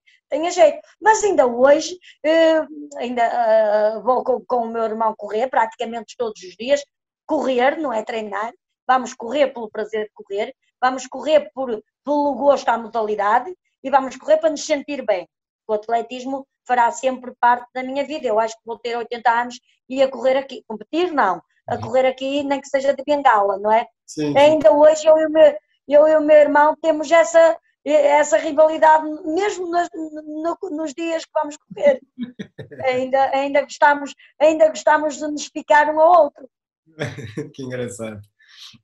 jeito. 0.52 0.80
Mas 1.00 1.24
ainda 1.24 1.46
hoje, 1.46 1.98
eh, 2.24 2.62
ainda 2.98 3.98
uh, 3.98 4.04
vou 4.04 4.24
com, 4.24 4.44
com, 4.46 4.58
o 4.64 4.68
meu 4.70 4.84
irmão 4.84 5.14
correr 5.16 5.48
praticamente 5.48 6.16
todos 6.18 6.42
os 6.42 6.56
dias, 6.56 6.84
correr, 7.28 7.78
não 7.78 7.94
é 7.94 8.04
treinar, 8.04 8.52
vamos 8.88 9.14
correr 9.14 9.54
pelo 9.54 9.70
prazer 9.70 10.06
de 10.06 10.12
correr, 10.14 10.56
vamos 10.82 11.06
correr 11.06 11.52
por, 11.54 11.80
pelo 12.04 12.36
gosto 12.36 12.68
à 12.70 12.78
modalidade 12.78 13.56
e 13.84 13.90
vamos 13.90 14.18
correr 14.18 14.38
para 14.38 14.50
nos 14.50 14.66
sentir 14.66 15.06
bem. 15.06 15.30
O 15.68 15.74
atletismo 15.74 16.48
fará 16.70 16.92
sempre 16.92 17.34
parte 17.42 17.68
da 17.74 17.82
minha 17.82 18.06
vida. 18.06 18.28
Eu 18.28 18.40
acho 18.40 18.54
que 18.56 18.62
vou 18.64 18.78
ter 18.78 18.96
80 18.96 19.32
anos 19.32 19.60
e 19.90 20.04
a 20.04 20.08
correr 20.08 20.38
aqui. 20.38 20.64
Competir, 20.68 21.12
não. 21.12 21.42
A 21.68 21.76
uhum. 21.76 21.82
correr 21.82 22.06
aqui, 22.06 22.44
nem 22.44 22.62
que 22.62 22.70
seja 22.70 22.94
de 22.94 23.04
bengala, 23.04 23.58
não 23.58 23.72
é? 23.72 23.88
Sim, 24.06 24.32
sim. 24.32 24.38
Ainda 24.38 24.72
hoje 24.72 25.08
eu 25.08 25.18
e, 25.18 25.26
o 25.26 25.30
meu, 25.32 25.58
eu 25.88 26.08
e 26.08 26.16
o 26.16 26.22
meu 26.22 26.38
irmão 26.38 26.76
temos 26.80 27.12
essa, 27.12 27.58
essa 27.84 28.38
rivalidade, 28.38 29.04
mesmo 29.26 29.68
nos, 29.68 29.90
no, 29.94 30.58
nos 30.70 30.94
dias 30.94 31.26
que 31.26 31.32
vamos 31.34 31.58
correr. 31.58 32.00
ainda, 32.86 33.32
ainda, 33.36 33.62
gostamos, 33.64 34.14
ainda 34.40 34.70
gostamos 34.70 35.18
de 35.18 35.28
nos 35.28 35.50
picar 35.50 35.90
um 35.94 36.00
ao 36.00 36.24
outro. 36.26 36.48
que 37.54 37.64
engraçado. 37.64 38.22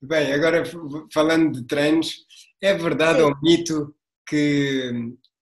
Bem, 0.01 0.33
agora 0.33 0.63
falando 1.13 1.53
de 1.53 1.67
treinos, 1.67 2.25
é 2.61 2.73
verdade 2.73 3.21
ou 3.21 3.35
mito 3.41 3.95
que 4.27 4.91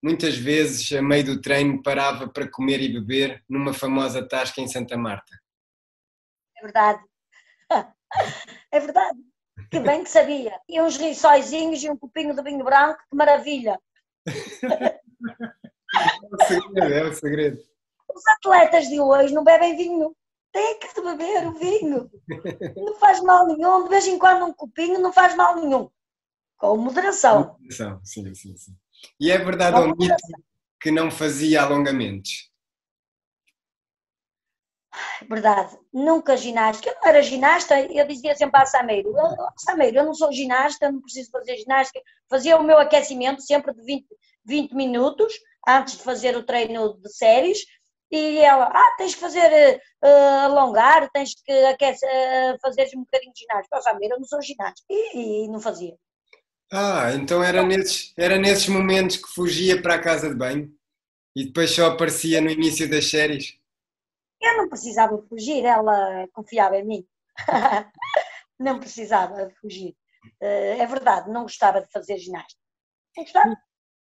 muitas 0.04 0.38
vezes, 0.38 0.92
a 0.92 1.02
meio 1.02 1.24
do 1.24 1.42
treino, 1.42 1.82
parava 1.82 2.28
para 2.28 2.50
comer 2.50 2.82
e 2.82 2.92
beber 2.92 3.42
numa 3.48 3.74
famosa 3.74 4.28
tasca 4.28 4.60
em 4.60 4.68
Santa 4.68 4.98
Marta. 4.98 5.32
É 6.58 6.62
verdade. 6.62 7.02
É 8.72 8.80
verdade. 8.80 9.18
Que 9.72 9.80
bem 9.80 10.04
que 10.04 10.10
sabia. 10.10 10.54
E 10.70 10.80
uns 10.80 10.98
rissóizinhos 10.98 11.84
e 11.84 11.90
um 11.90 11.98
copinho 11.98 12.36
de 12.36 12.44
vinho 12.44 12.64
branco, 12.64 13.00
que 13.10 13.16
maravilha. 13.16 13.80
É 14.28 15.00
o 16.32 16.46
segredo, 16.46 16.94
é 16.94 17.04
o 17.06 17.14
segredo. 17.14 17.58
Os 18.14 18.28
atletas 18.28 18.88
de 18.88 19.00
hoje 19.00 19.34
não 19.34 19.44
bebem 19.44 19.76
vinho. 19.76 20.16
Têm 20.52 20.78
que 20.78 21.02
beber 21.02 21.48
o 21.48 21.54
vinho. 21.54 22.12
Não 22.76 22.96
faz 23.00 23.20
mal 23.22 23.48
nenhum. 23.48 23.84
De 23.84 23.90
vez 23.90 24.06
em 24.06 24.20
quando 24.20 24.46
um 24.46 24.54
copinho 24.54 25.00
não 25.00 25.12
faz 25.12 25.36
mal 25.36 25.56
nenhum. 25.56 25.90
Com 26.64 26.78
moderação. 26.78 27.58
Moderação, 27.60 28.00
sim, 28.06 28.34
sim, 28.34 28.56
sim. 28.56 28.74
E 29.20 29.30
é 29.30 29.38
verdade 29.38 29.78
ou 29.78 29.88
mito 29.98 30.16
que 30.80 30.92
não 30.92 31.12
fazia 31.12 31.62
alongamentos? 31.62 32.50
Verdade, 35.30 35.78
nunca 35.92 36.38
ginástica. 36.38 36.90
Eu 36.90 36.96
não 37.02 37.10
era 37.10 37.22
ginasta, 37.22 37.82
eu 37.82 38.08
dizia 38.08 38.34
sempre 38.34 38.62
à 38.62 38.66
Sameiro: 38.66 39.14
Sameiro, 39.58 39.98
eu 39.98 40.06
não 40.06 40.14
sou 40.14 40.32
ginasta, 40.32 40.90
não 40.90 41.02
preciso 41.02 41.32
fazer 41.32 41.58
ginástica. 41.58 42.00
Fazia 42.30 42.56
o 42.56 42.64
meu 42.64 42.78
aquecimento 42.78 43.42
sempre 43.42 43.74
de 43.74 43.84
20, 43.84 44.08
20 44.46 44.72
minutos 44.74 45.34
antes 45.68 45.98
de 45.98 46.04
fazer 46.04 46.38
o 46.38 46.46
treino 46.46 46.98
de 46.98 47.14
séries. 47.14 47.60
E 48.10 48.38
ela, 48.38 48.72
ah, 48.74 48.96
tens 48.98 49.16
que 49.16 49.20
fazer 49.20 49.82
uh, 50.02 50.08
alongar, 50.46 51.10
tens 51.12 51.34
que 51.44 51.52
aquecer, 51.66 52.08
uh, 52.56 52.58
fazer 52.62 52.90
um 52.96 53.02
bocadinho 53.02 53.34
de 53.34 53.42
ginástica. 53.42 53.78
Oh, 53.78 53.82
Sameiro, 53.82 54.16
eu 54.16 54.20
não 54.20 54.26
sou 54.26 54.42
ginasta. 54.42 54.82
E, 54.90 55.44
e 55.44 55.48
não 55.50 55.60
fazia. 55.60 55.98
Ah, 56.76 57.14
então 57.14 57.44
era 57.44 57.62
nesses, 57.62 58.12
era 58.18 58.36
nesses 58.36 58.68
momentos 58.68 59.18
que 59.18 59.28
fugia 59.28 59.80
para 59.80 59.94
a 59.94 60.02
casa 60.02 60.28
de 60.28 60.34
banho 60.34 60.76
e 61.36 61.46
depois 61.46 61.70
só 61.70 61.86
aparecia 61.86 62.42
no 62.42 62.50
início 62.50 62.90
das 62.90 63.12
séries? 63.12 63.60
Eu 64.42 64.58
não 64.58 64.68
precisava 64.68 65.16
fugir, 65.30 65.64
ela 65.64 66.28
confiava 66.34 66.76
em 66.78 66.84
mim. 66.84 67.08
não 68.60 68.80
precisava 68.80 69.52
fugir. 69.62 69.96
Eh, 70.42 70.80
é 70.80 70.88
verdade, 70.88 71.30
não 71.30 71.44
gostava 71.44 71.80
de 71.80 71.92
fazer 71.92 72.18
ginástica. 72.18 72.60
Gostava. 73.16 73.56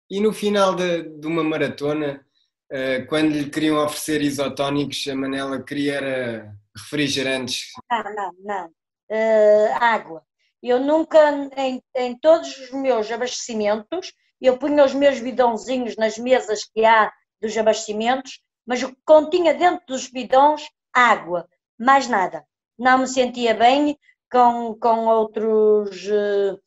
E 0.10 0.20
no 0.20 0.34
final 0.34 0.76
de, 0.76 1.04
de 1.04 1.28
uma 1.28 1.46
maratona, 1.46 2.26
eh, 2.70 3.04
quando 3.04 3.32
lhe 3.32 3.50
queriam 3.50 3.78
oferecer 3.78 4.22
isotónicos, 4.22 5.08
a 5.08 5.16
Manela 5.16 5.64
queria 5.64 5.94
era 5.96 6.56
refrigerantes? 6.76 7.70
Não, 7.90 8.04
não, 8.04 8.34
não. 8.40 8.68
Uh, 9.12 9.74
água. 9.80 10.29
Eu 10.62 10.80
nunca, 10.80 11.32
em, 11.58 11.82
em 11.96 12.18
todos 12.20 12.58
os 12.58 12.72
meus 12.72 13.10
abastecimentos, 13.12 14.12
eu 14.42 14.58
punha 14.58 14.84
os 14.84 14.94
meus 14.94 15.20
bidãozinhos 15.20 15.96
nas 15.96 16.18
mesas 16.18 16.66
que 16.66 16.86
há 16.86 17.12
dos 17.42 17.58
abastecimentos, 17.58 18.42
mas 18.66 18.84
o 18.84 18.90
que 18.90 19.02
continha 19.06 19.54
dentro 19.54 19.86
dos 19.88 20.10
bidões, 20.10 20.68
água, 20.94 21.48
mais 21.78 22.08
nada. 22.08 22.46
Não 22.78 23.00
me 23.00 23.08
sentia 23.08 23.54
bem 23.54 23.98
com, 24.32 24.76
com, 24.76 25.08
outros, 25.08 26.08
eh, 26.08 26.58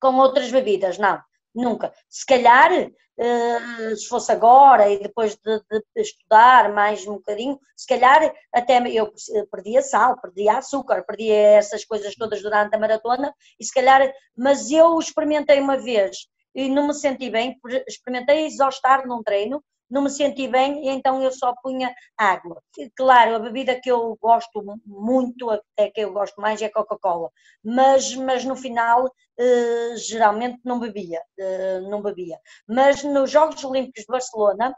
com 0.00 0.16
outras 0.16 0.50
bebidas, 0.50 0.98
não, 0.98 1.20
nunca. 1.54 1.92
Se 2.08 2.26
calhar 2.26 2.70
Uh, 3.16 3.96
se 3.96 4.08
fosse 4.08 4.32
agora 4.32 4.90
e 4.90 4.98
depois 4.98 5.36
de, 5.36 5.60
de, 5.70 6.02
estudar 6.02 6.72
mais 6.72 7.06
um 7.06 7.12
bocadinho, 7.12 7.60
se 7.76 7.86
calhar 7.86 8.34
até 8.52 8.82
eu 8.90 9.12
perdia 9.52 9.82
sal, 9.82 10.20
perdia 10.20 10.58
açúcar, 10.58 11.04
perdia 11.06 11.32
essas 11.32 11.84
coisas 11.84 12.12
todas 12.16 12.42
durante 12.42 12.74
a 12.74 12.78
maratona, 12.78 13.32
e 13.56 13.64
se 13.64 13.72
calhar, 13.72 14.12
mas 14.36 14.68
eu 14.72 14.98
experimentei 14.98 15.60
uma 15.60 15.76
vez 15.76 16.26
e 16.56 16.68
não 16.68 16.88
me 16.88 16.94
senti 16.94 17.30
bem, 17.30 17.56
experimentei 17.86 18.46
exaustar 18.46 19.06
num 19.06 19.22
treino 19.22 19.62
não 19.90 20.02
me 20.02 20.10
senti 20.10 20.48
bem 20.48 20.86
e 20.86 20.88
então 20.88 21.22
eu 21.22 21.30
só 21.32 21.54
punha 21.62 21.94
água. 22.16 22.62
E, 22.78 22.90
claro, 22.90 23.36
a 23.36 23.38
bebida 23.38 23.80
que 23.80 23.90
eu 23.90 24.16
gosto 24.20 24.62
muito, 24.86 25.50
até 25.50 25.90
que 25.90 26.00
eu 26.00 26.12
gosto 26.12 26.40
mais, 26.40 26.60
é 26.62 26.68
Coca-Cola, 26.68 27.30
mas, 27.62 28.14
mas 28.16 28.44
no 28.44 28.56
final 28.56 29.10
eh, 29.38 29.96
geralmente 29.96 30.60
não 30.64 30.78
bebia, 30.80 31.22
eh, 31.38 31.80
não 31.80 32.02
bebia. 32.02 32.38
Mas 32.68 33.02
nos 33.04 33.30
Jogos 33.30 33.62
Olímpicos 33.64 34.02
de 34.02 34.08
Barcelona 34.08 34.74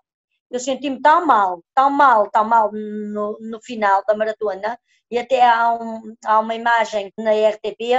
eu 0.51 0.61
senti-me 0.61 1.01
tão 1.01 1.27
mal, 1.27 1.63
tão 1.75 1.91
mal, 1.91 2.31
tão 2.31 2.45
mal 2.45 2.71
no, 2.73 3.37
no 3.41 3.61
final 3.63 4.05
da 4.07 4.17
maratona 4.17 4.79
e 5.11 5.19
até 5.19 5.45
há, 5.45 5.73
um, 5.75 6.15
há 6.25 6.39
uma 6.41 6.55
imagem 6.55 7.13
na 7.19 7.33
RTP 7.33 7.93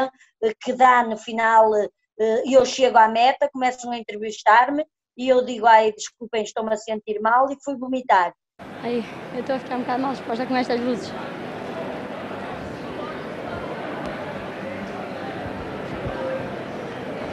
eh, 0.43 0.53
que 0.61 0.73
dá 0.73 1.03
no 1.03 1.17
final 1.17 1.71
eu 2.45 2.65
chego 2.65 2.97
à 2.97 3.07
meta, 3.07 3.49
começam 3.53 3.91
a 3.91 3.97
entrevistar-me 3.97 4.83
e 5.17 5.27
eu 5.27 5.43
digo, 5.43 5.65
ai, 5.65 5.91
desculpem, 5.91 6.43
estou-me 6.43 6.71
a 6.71 6.77
sentir 6.77 7.19
mal 7.19 7.51
e 7.51 7.57
fui 7.63 7.75
vomitar. 7.75 8.33
Ai, 8.83 9.03
eu 9.33 9.39
estou 9.39 9.55
a 9.55 9.59
ficar 9.59 9.77
um 9.77 9.81
bocado 9.81 10.03
mal 10.03 10.13
disposta 10.13 10.45
com 10.45 10.55
estas 10.55 10.79
luzes. 10.79 11.09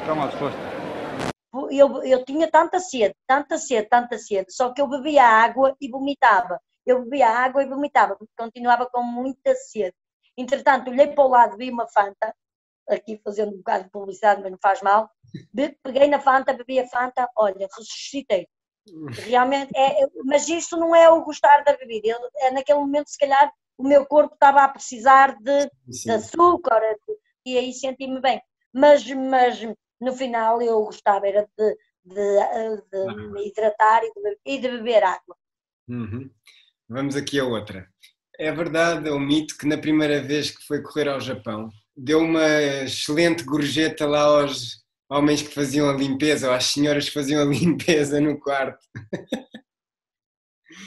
Está 0.01 0.14
mal 0.14 0.29
disposta? 0.29 0.59
Eu, 1.70 2.03
eu 2.03 2.25
tinha 2.25 2.51
tanta 2.51 2.81
sede, 2.81 3.14
tanta 3.27 3.59
sede, 3.59 3.88
tanta 3.88 4.18
sede, 4.18 4.53
só 4.53 4.73
que 4.73 4.81
eu 4.81 4.88
bebia 4.88 5.25
água 5.25 5.77
e 5.81 5.88
vomitava. 5.90 6.61
Eu 6.87 7.03
bebia 7.03 7.29
água 7.29 7.62
e 7.62 7.66
vomitava, 7.66 8.16
porque 8.16 8.33
continuava 8.37 8.87
com 8.87 9.03
muita 9.03 9.55
sede. 9.55 9.94
Entretanto, 10.37 10.90
olhei 10.90 11.09
para 11.09 11.25
o 11.25 11.29
lado, 11.29 11.57
vi 11.57 11.70
uma 11.70 11.87
Fanta, 11.87 12.35
aqui 12.88 13.20
fazendo 13.23 13.55
um 13.55 13.59
bocado 13.59 13.85
de 13.85 13.90
publicidade, 13.90 14.42
mas 14.42 14.51
não 14.51 14.59
faz 14.61 14.83
mal. 14.83 15.09
Peguei 15.83 16.09
na 16.09 16.20
Fanta, 16.20 16.53
bebi 16.53 16.81
a 16.81 16.88
Fanta, 16.88 17.29
olha, 17.37 17.68
ressuscitei. 17.77 18.47
Realmente, 19.27 19.73
é, 19.75 20.07
mas 20.25 20.47
isso 20.49 20.77
não 20.77 20.94
é 20.94 21.09
o 21.09 21.25
gostar 21.25 21.64
da 21.64 21.77
bebida. 21.77 22.09
Eu, 22.09 22.18
é 22.37 22.51
naquele 22.51 22.79
momento, 22.79 23.09
se 23.09 23.18
calhar, 23.18 23.51
o 23.79 23.83
meu 23.83 24.05
corpo 24.05 24.35
estava 24.35 24.62
a 24.62 24.68
precisar 24.68 25.37
de, 25.40 25.70
de 25.87 26.11
açúcar 26.11 26.81
e 27.47 27.59
aí 27.59 27.73
senti-me 27.73 28.20
bem. 28.20 28.40
Mas, 28.73 29.05
mas 29.07 29.61
no 30.01 30.12
final 30.12 30.61
eu 30.61 30.85
gostava 30.85 31.27
era 31.27 31.49
de, 31.57 31.77
de, 32.05 32.83
de 32.92 33.29
me 33.29 33.49
hidratar 33.49 34.03
e 34.05 34.12
de, 34.12 34.38
e 34.44 34.59
de 34.59 34.68
beber 34.68 35.03
água. 35.03 35.37
Uhum. 35.88 36.31
Vamos 36.88 37.16
aqui 37.16 37.40
a 37.40 37.44
outra. 37.44 37.88
É 38.38 38.53
verdade, 38.53 39.09
é 39.09 39.12
um 39.12 39.20
mito 39.20 39.57
que 39.57 39.66
na 39.66 39.79
primeira 39.79 40.20
vez 40.23 40.51
que 40.51 40.66
foi 40.66 40.83
correr 40.83 41.09
ao 41.09 41.20
Japão 41.20 41.70
deu 41.97 42.18
uma 42.18 42.47
excelente 42.83 43.44
gorjeta 43.44 44.07
lá 44.07 44.23
aos 44.23 44.84
homens 45.14 45.42
que 45.42 45.55
faziam 45.55 45.88
a 45.88 45.92
limpeza, 45.92 46.48
ou 46.48 46.55
às 46.55 46.66
senhoras 46.66 47.07
que 47.07 47.14
faziam 47.14 47.42
a 47.42 47.44
limpeza 47.53 48.20
no 48.20 48.38
quarto. 48.38 48.85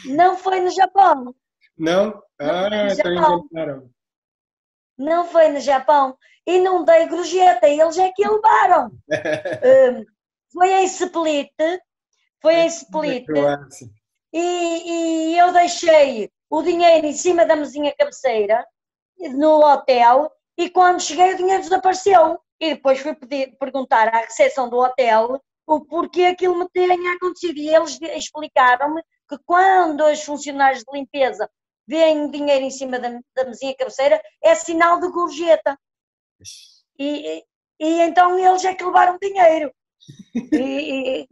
Não 0.06 0.38
foi 0.38 0.60
no 0.60 0.70
Japão. 0.70 1.36
Não? 1.78 2.22
Ah, 2.40 2.70
no 2.70 2.92
então 2.92 3.14
inventaram. 3.14 3.90
Não 4.98 5.26
foi 5.26 5.50
no 5.50 5.60
Japão. 5.60 6.18
E 6.46 6.60
não 6.60 6.84
dei 6.84 7.08
gorjeta, 7.08 7.68
eles 7.68 7.98
é 7.98 8.12
que 8.12 8.28
levaram. 8.28 8.92
Hum, 9.98 10.06
foi 10.54 10.72
em 10.72 10.86
Split, 10.86 11.52
foi 12.42 12.56
em 12.56 12.68
Split, 12.68 13.26
e, 14.34 15.32
e 15.34 15.38
eu 15.38 15.52
deixei 15.52 16.32
o 16.50 16.62
dinheiro 16.62 17.08
em 17.08 17.14
cima 17.14 17.46
da 17.46 17.56
mesinha 17.56 17.94
cabeceira, 17.98 18.66
no 19.32 19.60
hotel, 19.60 20.32
e 20.58 20.70
quando 20.70 21.02
cheguei 21.02 21.34
o 21.34 21.38
dinheiro 21.38 21.64
desapareceu. 21.64 22.40
E 22.60 22.76
depois 22.76 23.00
fui 23.00 23.16
pedir, 23.16 23.56
perguntar 23.58 24.08
à 24.08 24.20
recepção 24.22 24.70
do 24.70 24.78
hotel 24.78 25.42
o 25.66 25.86
porquê 25.86 26.26
aquilo 26.26 26.58
me 26.58 26.68
tinha 26.70 27.14
acontecido. 27.14 27.58
E 27.58 27.74
eles 27.74 28.00
explicaram-me 28.02 29.02
que 29.30 29.38
quando 29.46 30.04
os 30.06 30.24
funcionários 30.24 30.84
de 30.84 30.98
limpeza 30.98 31.50
veem 31.88 32.30
dinheiro 32.32 32.66
em 32.66 32.72
cima 32.72 33.00
da, 33.00 33.20
da 33.36 33.46
mesinha 33.46 33.76
cabeceira, 33.76 34.22
é 34.42 34.56
sinal 34.56 35.00
de 35.00 35.10
gorjeta. 35.10 35.78
E, 36.98 37.38
e, 37.38 37.44
e 37.80 38.02
então 38.02 38.38
eles 38.38 38.66
é 38.66 38.74
que 38.74 38.84
levaram 38.84 39.18
dinheiro. 39.22 39.72
E, 40.54 41.22
e 41.22 41.28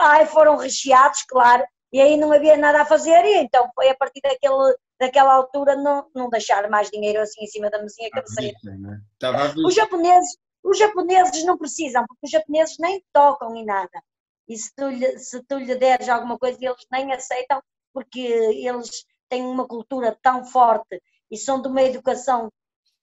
ai, 0.00 0.26
foram 0.26 0.56
recheados, 0.56 1.22
claro, 1.28 1.64
e 1.92 2.00
aí 2.00 2.16
não 2.16 2.32
havia 2.32 2.56
nada 2.56 2.82
a 2.82 2.86
fazer, 2.86 3.24
e 3.24 3.38
então 3.38 3.70
foi 3.74 3.90
a 3.90 3.94
partir 3.94 4.20
daquele, 4.20 4.76
daquela 5.02 5.34
altura 5.34 5.74
não, 5.74 6.06
não 6.14 6.30
deixar 6.30 6.70
mais 6.70 6.88
dinheiro 6.88 7.20
assim 7.20 7.42
em 7.42 7.46
cima 7.48 7.68
da 7.68 7.82
mesinha 7.82 8.08
cabeceira. 8.08 8.56
né? 8.62 9.00
Estava 9.14 9.42
a 9.42 9.46
ver. 9.48 9.64
Os 9.66 9.74
japoneses, 9.74 10.38
os 10.62 10.78
japoneses 10.78 11.44
não 11.44 11.58
precisam, 11.58 12.04
porque 12.06 12.26
os 12.26 12.30
japoneses 12.30 12.76
nem 12.78 13.02
tocam 13.12 13.56
em 13.56 13.64
nada. 13.64 14.00
E 14.48 14.56
se 14.56 14.72
tu, 14.76 14.88
lhe, 14.88 15.18
se 15.18 15.42
tu 15.42 15.58
lhe 15.58 15.74
deres 15.74 16.08
alguma 16.08 16.38
coisa, 16.38 16.56
eles 16.60 16.86
nem 16.92 17.12
aceitam, 17.12 17.60
porque 17.92 18.20
eles 18.20 19.04
têm 19.28 19.42
uma 19.42 19.66
cultura 19.66 20.16
tão 20.22 20.44
forte 20.44 21.02
e 21.28 21.36
são 21.36 21.60
de 21.60 21.66
uma 21.66 21.82
educação 21.82 22.48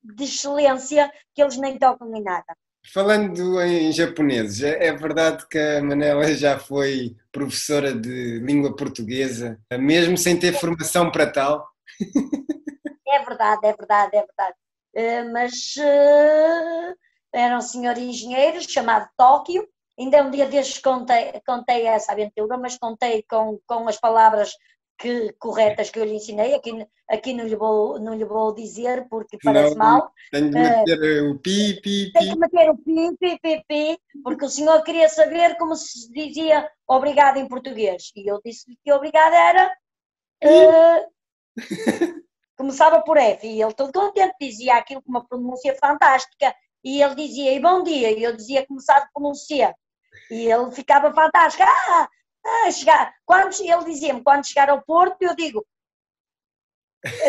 de 0.01 0.23
excelência 0.23 1.11
que 1.35 1.41
eles 1.41 1.57
nem 1.57 1.77
tocam 1.77 2.15
em 2.15 2.23
nada. 2.23 2.55
Falando 2.93 3.61
em 3.61 3.91
japoneses, 3.91 4.63
é 4.63 4.87
é 4.87 4.93
verdade 4.93 5.45
que 5.49 5.57
a 5.57 5.83
Manela 5.83 6.33
já 6.33 6.57
foi 6.57 7.15
professora 7.29 7.93
de 7.93 8.39
língua 8.39 8.73
portuguesa, 8.73 9.59
mesmo 9.77 10.17
sem 10.17 10.39
ter 10.39 10.53
formação 10.53 11.11
para 11.11 11.29
tal? 11.29 11.68
É 13.07 13.19
verdade, 13.23 13.67
é 13.67 13.73
verdade, 13.73 14.15
é 14.17 14.25
verdade. 14.25 14.55
Eh, 14.95 15.23
Mas 15.23 15.75
eh, 15.77 16.93
era 17.33 17.57
um 17.57 17.61
senhor 17.61 17.97
engenheiro 17.97 18.61
chamado 18.61 19.09
Tóquio. 19.17 19.67
Ainda 19.99 20.23
um 20.23 20.31
dia 20.31 20.45
destes 20.45 20.79
contei, 20.81 21.33
contei 21.45 21.85
essa 21.85 22.11
aventura, 22.13 22.57
mas 22.57 22.77
contei 22.77 23.23
com, 23.29 23.59
com 23.67 23.87
as 23.87 23.97
palavras 23.99 24.53
que, 24.97 25.33
corretas 25.39 25.89
que 25.89 25.99
eu 25.99 26.05
lhe 26.05 26.15
ensinei. 26.15 26.53
Aqui, 26.53 26.71
aqui 27.09 27.33
não, 27.33 27.45
lhe 27.45 27.55
vou, 27.55 27.99
não 27.99 28.13
lhe 28.15 28.23
vou 28.23 28.53
dizer 28.53 29.07
porque 29.09 29.37
parece 29.43 29.77
Não, 29.77 29.85
mal. 29.85 30.11
Tenho 30.31 30.49
de 30.51 30.57
Eh, 30.57 30.85
meter 30.85 31.23
o 31.23 31.39
pi, 31.39 31.81
pi, 31.81 32.11
Tem 32.13 32.21
pi. 32.21 32.29
que 32.29 32.35
meter 32.39 32.69
o 32.69 32.77
pi, 32.77 33.17
pi, 33.19 33.39
pi, 33.41 33.63
pi, 33.67 33.99
porque 34.23 34.45
o 34.45 34.49
senhor 34.49 34.81
queria 34.83 35.09
saber 35.09 35.57
como 35.57 35.75
se 35.75 36.09
dizia 36.13 36.69
obrigado 36.87 37.37
em 37.37 37.47
português. 37.47 38.11
E 38.15 38.25
eu 38.31 38.39
disse 38.43 38.65
que 38.83 38.91
obrigado 38.93 39.33
era. 39.33 39.69
eh, 40.41 41.05
começava 42.59 43.01
por 43.01 43.17
F. 43.17 43.47
E 43.47 43.61
ele 43.61 43.73
todo 43.73 43.93
contente 43.93 44.35
dizia 44.39 44.75
aquilo 44.75 45.01
com 45.01 45.09
uma 45.09 45.25
pronúncia 45.25 45.73
fantástica. 45.75 46.53
E 46.83 47.01
ele 47.01 47.15
dizia 47.15 47.53
e 47.53 47.59
bom 47.59 47.81
dia. 47.83 48.11
E 48.11 48.21
eu 48.21 48.35
dizia 48.35 48.67
começado 48.67 49.07
por 49.13 49.25
um 49.25 49.33
C. 49.33 49.55
E 50.29 50.45
ele 50.45 50.71
ficava 50.71 51.13
fantástico. 51.13 51.63
Ah, 51.63 52.09
ah, 52.45 52.71
chegar. 52.71 53.13
Quando, 53.25 53.53
ele 53.61 53.85
dizia-me 53.85 54.23
quando 54.23 54.45
chegar 54.45 54.69
ao 54.69 54.81
Porto, 54.81 55.21
eu 55.21 55.35
digo. 55.35 55.65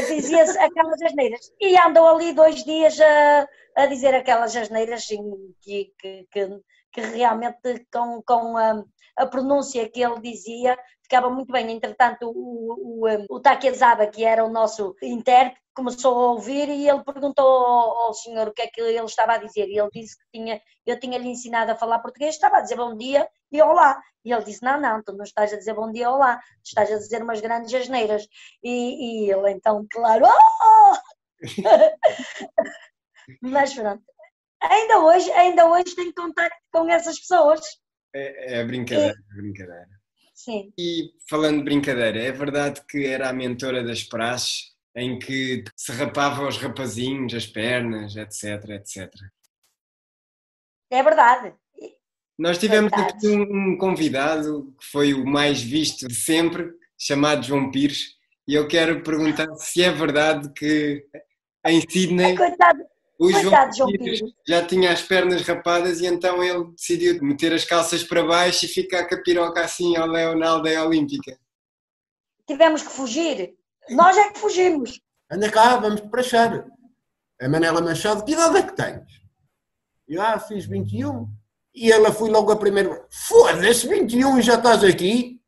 Dizia 0.09 0.43
aquelas 0.43 1.01
asneiras. 1.01 1.53
E 1.61 1.79
andou 1.79 2.09
ali 2.09 2.33
dois 2.33 2.65
dias 2.65 3.01
a, 3.01 3.49
a 3.77 3.87
dizer 3.87 4.15
aquelas 4.15 4.57
asneiras 4.57 5.07
que, 5.07 5.95
que, 5.97 6.27
que, 6.31 6.61
que 6.93 7.01
realmente 7.01 7.87
com, 7.93 8.21
com 8.23 8.57
a, 8.57 8.85
a 9.17 9.27
pronúncia 9.27 9.89
que 9.89 10.03
ele 10.03 10.21
dizia 10.21 10.77
ficava 11.11 11.29
muito 11.29 11.53
bem. 11.53 11.73
Entretanto, 11.73 12.31
o, 12.31 13.05
o, 13.05 13.37
o 13.37 13.41
Takezaba, 13.41 14.07
que 14.07 14.25
era 14.25 14.45
o 14.45 14.49
nosso 14.49 14.95
intérprete, 15.03 15.61
começou 15.75 16.15
a 16.15 16.33
ouvir 16.33 16.69
e 16.69 16.89
ele 16.89 17.03
perguntou 17.03 17.45
ao, 17.45 18.07
ao 18.07 18.15
senhor 18.15 18.49
o 18.49 18.53
que 18.53 18.63
é 18.63 18.69
que 18.69 18.81
ele 18.81 19.05
estava 19.05 19.35
a 19.35 19.39
dizer. 19.39 19.67
E 19.69 19.79
ele 19.79 19.91
disse 19.93 20.17
que 20.17 20.25
tinha, 20.33 20.63
eu 20.87 21.01
tinha-lhe 21.01 21.29
ensinado 21.29 21.73
a 21.73 21.77
falar 21.77 21.99
português, 21.99 22.37
estava 22.37 22.59
a 22.59 22.61
dizer 22.61 22.77
bom 22.77 22.97
dia 22.97 23.29
e 23.51 23.61
olá. 23.61 24.01
E 24.25 24.33
ele 24.33 24.45
disse: 24.45 24.63
Não, 24.63 24.81
não, 24.81 25.03
tu 25.03 25.13
não 25.13 25.25
estás 25.25 25.53
a 25.53 25.57
dizer 25.57 25.75
bom 25.75 25.91
dia, 25.91 26.09
olá, 26.09 26.37
tu 26.37 26.67
estás 26.67 26.93
a 26.93 26.99
dizer 26.99 27.23
umas 27.23 27.41
grandes 27.41 27.75
asneiras. 27.75 28.29
E, 28.63 29.27
e 29.27 29.33
ele 29.33 29.51
então, 29.51 29.85
claro, 29.91 30.27
"Oh!" 30.27 30.97
mas 33.43 33.75
pronto. 33.75 34.05
Ainda 34.63 35.01
hoje, 35.01 35.33
ainda 35.33 35.67
hoje 35.67 35.97
tenho 35.97 36.15
contacto 36.15 36.59
com 36.71 36.89
essas 36.89 37.19
pessoas. 37.19 37.61
É, 38.15 38.61
é 38.61 38.65
brincadeira, 38.65 39.15
é 39.15 39.37
brincadeira. 39.37 40.00
Sim. 40.45 40.73
E 40.79 41.13
falando 41.29 41.59
de 41.59 41.65
brincadeira, 41.65 42.19
é 42.19 42.33
verdade 42.33 42.81
que 42.89 43.05
era 43.05 43.29
a 43.29 43.33
mentora 43.33 43.85
das 43.85 44.03
praxes 44.03 44.75
em 44.97 45.19
que 45.19 45.63
se 45.77 45.93
rapava 45.93 46.45
aos 46.45 46.57
rapazinhos, 46.57 47.35
as 47.35 47.47
pernas, 47.47 48.17
etc, 48.17 48.71
etc. 48.71 49.13
É 50.91 51.03
verdade. 51.03 51.55
Nós 52.39 52.57
tivemos 52.57 52.91
Verdade. 52.91 53.17
aqui 53.17 53.29
um, 53.29 53.77
convidado 53.77 54.75
que 54.81 54.87
foi 54.87 55.13
o 55.13 55.27
mais 55.27 55.61
visto 55.63 56.09
de 56.09 56.15
sempre, 56.15 56.71
chamado 56.99 57.45
João 57.45 57.71
Pires, 57.71 58.17
e 58.49 58.55
eu 58.55 58.67
quero 58.67 59.03
perguntar 59.03 59.47
se 59.57 59.83
é 59.83 59.93
verdade 59.93 60.51
que 60.55 61.05
em 61.67 61.83
Sydney 61.83 62.35
Coitado, 62.35 62.83
o 63.21 63.31
João 63.31 63.43
coitado 63.45 63.77
João 63.77 63.93
Pires 63.93 64.21
Pires. 64.21 64.35
já 64.49 64.65
tinha 64.67 64.93
as 64.93 65.03
pernas 65.03 65.43
rapadas 65.43 66.01
e 66.01 66.07
então 66.07 66.43
ele 66.43 66.65
decidiu 66.73 67.23
meter 67.23 67.53
as 67.53 67.65
calças 67.65 68.03
para 68.03 68.25
baixo 68.25 68.65
e 68.65 68.69
ficar 68.69 69.07
com 69.09 69.15
a 69.15 69.23
piroca 69.23 69.61
assim 69.65 69.97
ao 69.97 70.07
Leonardo 70.07 70.63
da 70.63 70.85
Olímpica. 70.85 71.37
Tivemos 72.47 72.83
que 72.83 72.89
fugir. 72.91 73.55
Nós 73.91 74.17
é 74.17 74.31
que 74.33 74.39
fugimos. 74.39 75.01
Anda 75.31 75.51
cá, 75.51 75.77
vamos 75.77 76.01
te 76.01 76.09
prachar. 76.09 76.67
A 77.41 77.49
Manela 77.49 77.81
Machado, 77.81 78.25
que 78.25 78.33
idade 78.33 78.57
é 78.59 78.63
que 78.63 78.77
tens? 78.77 79.21
Eu, 80.09 80.21
ah, 80.23 80.39
fiz 80.39 80.67
21. 80.67 81.29
E 81.75 81.91
ela 81.93 82.11
foi 82.13 82.29
logo 82.31 82.51
a 82.51 82.57
primeira. 82.57 83.07
Foda-se, 83.11 83.87
21 83.87 84.39
e 84.39 84.43
já 84.43 84.55
estás 84.57 84.83
aqui? 84.83 85.41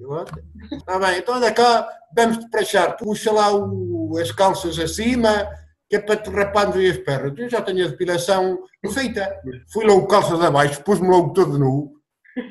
Eu. 0.00 0.24
Está 0.72 0.98
bem, 0.98 1.18
então 1.18 1.34
anda 1.34 1.50
cá, 1.52 1.88
vamos 2.14 2.38
te 2.38 2.48
prachar. 2.50 2.96
Puxa 2.96 3.32
lá 3.32 3.50
o- 3.54 4.16
as 4.20 4.30
calças 4.30 4.78
acima, 4.78 5.48
que 5.88 5.96
é 5.96 6.00
para 6.00 6.16
te 6.16 6.30
raparmos 6.30 6.76
aí 6.76 6.90
as 6.90 6.98
pernas. 6.98 7.38
Eu 7.38 7.48
já 7.48 7.62
tenho 7.62 7.84
a 7.84 7.88
depilação 7.88 8.58
feita. 8.92 9.40
Fui 9.72 9.84
logo 9.86 10.06
calças 10.06 10.40
abaixo, 10.40 10.82
pus-me 10.82 11.08
logo 11.08 11.32
todo 11.32 11.58
nu. 11.58 11.92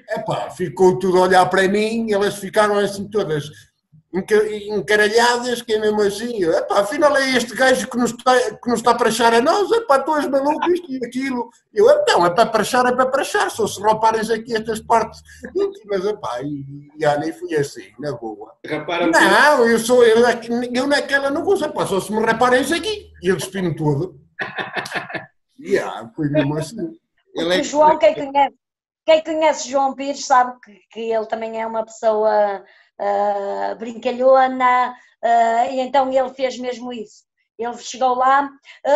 Epá, 0.10 0.50
ficou 0.50 1.00
tudo 1.00 1.20
a 1.20 1.22
olhar 1.22 1.46
para 1.46 1.68
mim, 1.68 2.12
elas 2.12 2.38
ficaram 2.38 2.78
assim 2.78 3.08
todas 3.08 3.50
encaralhadas, 4.14 5.62
que 5.62 5.74
é 5.74 5.80
mesmo 5.80 6.02
assim, 6.02 6.44
epá, 6.44 6.80
afinal 6.80 7.16
é 7.18 7.32
este 7.32 7.54
gajo 7.54 7.88
que 7.88 7.98
nos 7.98 8.12
está, 8.12 8.40
que 8.52 8.70
nos 8.70 8.80
está 8.80 8.92
a 8.92 8.96
prachar 8.96 9.34
a 9.34 9.42
nós, 9.42 9.70
epá, 9.72 10.00
tu 10.00 10.16
és 10.16 10.28
maluco, 10.28 10.72
isto 10.72 10.92
e 10.92 11.06
aquilo. 11.06 11.50
Eu, 11.74 11.86
não, 12.08 12.26
é 12.26 12.30
para 12.30 12.46
prachar, 12.46 12.86
é 12.86 12.96
para 12.96 13.08
prachar, 13.08 13.52
só 13.52 13.68
se 13.68 13.82
reparem 13.82 14.22
aqui 14.22 14.56
estas 14.56 14.80
partes 14.80 15.22
íntimas, 15.56 16.06
epá, 16.06 16.42
e, 16.42 16.90
e 16.98 17.06
ah, 17.06 17.18
nem 17.18 17.34
fui 17.34 17.54
assim, 17.56 17.92
na 18.00 18.14
boa. 18.14 18.56
Não, 19.12 19.68
eu 19.68 19.78
sou, 19.78 20.04
eu, 20.04 20.24
eu 20.74 20.88
naquela 20.88 21.30
não 21.30 21.44
gosto, 21.44 21.66
epá, 21.66 21.86
só 21.86 22.00
se 22.00 22.12
me 22.12 22.26
reparem 22.26 22.62
isso 22.62 22.74
aqui, 22.74 23.12
e 23.22 23.28
eu 23.28 23.36
despino 23.36 23.76
tudo. 23.76 24.20
E 25.60 25.78
ah, 25.78 26.10
foi 26.16 26.30
mesmo 26.30 26.58
assim. 26.58 26.98
Ele 27.36 27.56
é 27.56 27.60
O 27.60 27.64
João, 27.64 28.00
quem 28.00 28.14
conhece, 28.16 28.56
quem 29.06 29.24
conhece 29.24 29.70
João 29.70 29.94
Pires 29.94 30.26
sabe 30.26 30.58
que, 30.62 30.80
que 30.92 31.00
ele 31.12 31.26
também 31.26 31.62
é 31.62 31.68
uma 31.68 31.84
pessoa 31.84 32.64
ah, 33.00 33.76
brincalhona, 33.78 34.96
ah, 35.24 35.68
e 35.68 35.80
então 35.80 36.12
ele 36.12 36.34
fez 36.34 36.58
mesmo 36.58 36.92
isso. 36.94 37.28
Ele 37.58 37.78
chegou 37.80 38.14
lá, 38.14 38.50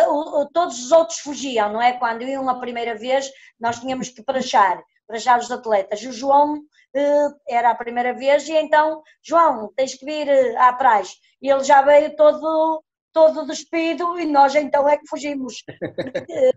uh, 0.06 0.42
uh, 0.42 0.48
todos 0.52 0.84
os 0.84 0.92
outros 0.92 1.18
fugiam, 1.18 1.72
não 1.72 1.82
é? 1.82 1.94
Quando 1.94 2.22
iam 2.22 2.48
a 2.48 2.60
primeira 2.60 2.94
vez, 2.96 3.28
nós 3.58 3.80
tínhamos 3.80 4.08
que 4.08 4.22
prachar, 4.22 4.80
prachar 5.04 5.40
os 5.40 5.50
atletas. 5.50 6.00
O 6.02 6.12
João 6.12 6.58
uh, 6.58 7.40
era 7.48 7.70
a 7.70 7.74
primeira 7.74 8.14
vez 8.14 8.48
e 8.48 8.52
então, 8.52 9.02
João, 9.20 9.72
tens 9.74 9.94
que 9.96 10.04
vir 10.04 10.56
à 10.56 10.72
praia. 10.72 11.02
E 11.40 11.50
ele 11.50 11.64
já 11.64 11.82
veio 11.82 12.14
todo, 12.14 12.84
todo 13.12 13.46
despido 13.46 14.18
e 14.20 14.26
nós 14.26 14.54
então 14.54 14.88
é 14.88 14.96
que 14.96 15.08
fugimos. 15.08 15.64
Porque, 16.12 16.52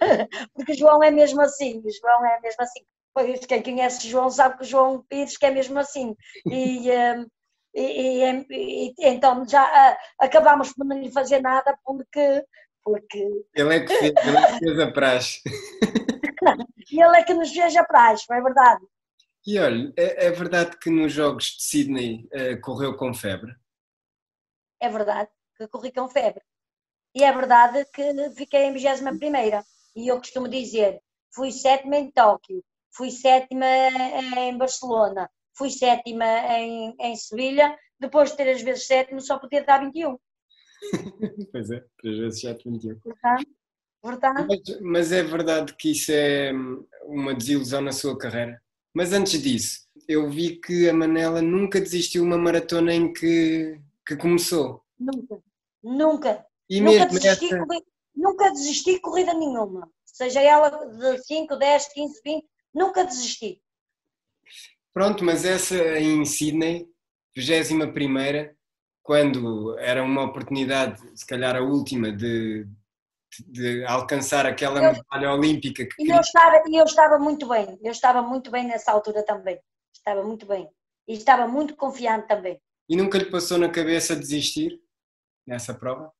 porque 0.54 0.74
João 0.74 1.02
é 1.02 1.10
mesmo 1.10 1.40
assim, 1.40 1.82
João 2.00 2.24
é 2.24 2.40
mesmo 2.40 2.62
assim. 2.62 2.80
Quem 3.46 3.62
conhece 3.62 4.08
João 4.08 4.30
sabe 4.30 4.56
que 4.56 4.62
o 4.62 4.66
João 4.66 5.04
Pires 5.08 5.36
que 5.36 5.46
é 5.46 5.50
mesmo 5.50 5.78
assim. 5.78 6.14
E, 6.46 6.88
e, 7.74 8.22
e, 8.22 8.46
e, 8.50 8.94
então 8.98 9.46
já 9.48 9.64
uh, 9.64 9.96
acabámos 10.18 10.72
por 10.72 10.86
não 10.86 10.98
lhe 10.98 11.10
fazer 11.10 11.40
nada 11.40 11.76
porque. 11.84 12.44
porque... 12.82 13.44
Ele 13.54 13.76
é 13.76 13.80
que 13.80 13.96
fez, 13.96 14.12
ele 14.24 14.36
é 14.36 14.46
que 14.46 14.58
fez 14.58 14.80
a 14.80 14.92
praxe. 14.92 15.40
e 16.90 17.00
ele 17.02 17.16
é 17.16 17.24
que 17.24 17.34
nos 17.34 17.52
fez 17.52 17.76
a 17.76 17.84
praxe, 17.84 18.24
é 18.30 18.40
verdade. 18.40 18.84
E 19.46 19.58
olha, 19.58 19.92
é, 19.96 20.26
é 20.26 20.30
verdade 20.30 20.76
que 20.78 20.90
nos 20.90 21.12
Jogos 21.12 21.56
de 21.56 21.62
Sydney 21.62 22.28
uh, 22.32 22.60
correu 22.60 22.96
com 22.96 23.14
febre? 23.14 23.54
É 24.80 24.88
verdade 24.88 25.30
que 25.56 25.68
corri 25.68 25.92
com 25.92 26.08
febre. 26.08 26.42
E 27.14 27.24
é 27.24 27.32
verdade 27.32 27.84
que 27.92 28.30
fiquei 28.36 28.64
em 28.64 28.72
21 28.72 29.18
primeira. 29.18 29.64
E 29.94 30.08
eu 30.08 30.18
costumo 30.18 30.48
dizer, 30.48 31.00
fui 31.34 31.50
sétima 31.50 31.96
em 31.96 32.10
Tóquio, 32.10 32.62
fui 32.92 33.10
sétima 33.10 33.66
em 33.66 34.56
Barcelona, 34.56 35.30
fui 35.56 35.70
sétima 35.70 36.24
em, 36.58 36.94
em 37.00 37.16
Sevilha, 37.16 37.76
depois 37.98 38.30
de 38.30 38.36
ter 38.36 38.50
as 38.50 38.62
vezes 38.62 38.86
sétimo 38.86 39.20
só 39.20 39.38
podia 39.38 39.64
dar 39.64 39.80
21. 39.80 40.16
pois 41.52 41.70
é, 41.70 41.84
três 41.98 42.18
vezes 42.18 42.40
7, 42.40 42.70
21. 42.70 42.98
Portanto, 43.00 43.46
portanto... 44.00 44.46
Mas, 44.48 44.80
mas 44.80 45.12
é 45.12 45.22
verdade 45.22 45.74
que 45.76 45.92
isso 45.92 46.10
é 46.12 46.52
uma 47.04 47.34
desilusão 47.34 47.80
na 47.82 47.92
sua 47.92 48.16
carreira. 48.16 48.60
Mas 48.94 49.12
antes 49.12 49.40
disso, 49.40 49.86
eu 50.08 50.28
vi 50.28 50.56
que 50.56 50.88
a 50.88 50.92
Manela 50.92 51.40
nunca 51.40 51.80
desistiu 51.80 52.24
uma 52.24 52.36
maratona 52.36 52.92
em 52.92 53.12
que, 53.12 53.78
que 54.06 54.16
começou. 54.16 54.82
Nunca, 54.98 55.42
nunca. 55.82 56.46
E 56.68 56.80
nunca 56.80 57.06
desisti, 57.06 57.46
essa... 57.46 57.66
nunca 58.14 58.50
desisti 58.50 58.94
de 58.94 59.00
corrida 59.00 59.32
nenhuma. 59.34 59.88
Seja 60.04 60.40
ela 60.40 60.70
de 60.70 61.18
5, 61.24 61.56
10, 61.56 61.92
15, 61.92 62.20
20, 62.24 62.46
nunca 62.74 63.04
desisti. 63.04 63.62
Pronto, 64.92 65.24
mas 65.24 65.44
essa 65.44 65.76
em 65.98 66.24
Sydney, 66.24 66.88
21 67.36 67.92
primeira, 67.92 68.56
quando 69.02 69.78
era 69.78 70.02
uma 70.02 70.24
oportunidade, 70.24 71.00
se 71.18 71.24
calhar 71.24 71.56
a 71.56 71.62
última, 71.62 72.12
de, 72.12 72.66
de 73.46 73.84
alcançar 73.84 74.46
aquela 74.46 74.82
eu, 74.82 74.92
medalha 74.92 75.32
olímpica 75.32 75.86
que 75.86 76.02
e 76.02 76.10
eu 76.10 76.20
estava 76.20 76.62
E 76.68 76.76
eu 76.76 76.84
estava 76.84 77.18
muito 77.18 77.48
bem, 77.48 77.78
eu 77.82 77.92
estava 77.92 78.22
muito 78.22 78.50
bem 78.50 78.66
nessa 78.66 78.92
altura 78.92 79.24
também, 79.24 79.60
estava 79.94 80.22
muito 80.22 80.46
bem. 80.46 80.68
E 81.08 81.14
estava 81.14 81.48
muito 81.48 81.74
confiante 81.74 82.28
também. 82.28 82.60
E 82.88 82.96
nunca 82.96 83.18
lhe 83.18 83.24
passou 83.24 83.58
na 83.58 83.68
cabeça 83.68 84.14
desistir 84.14 84.80
nessa 85.46 85.74
prova? 85.74 86.12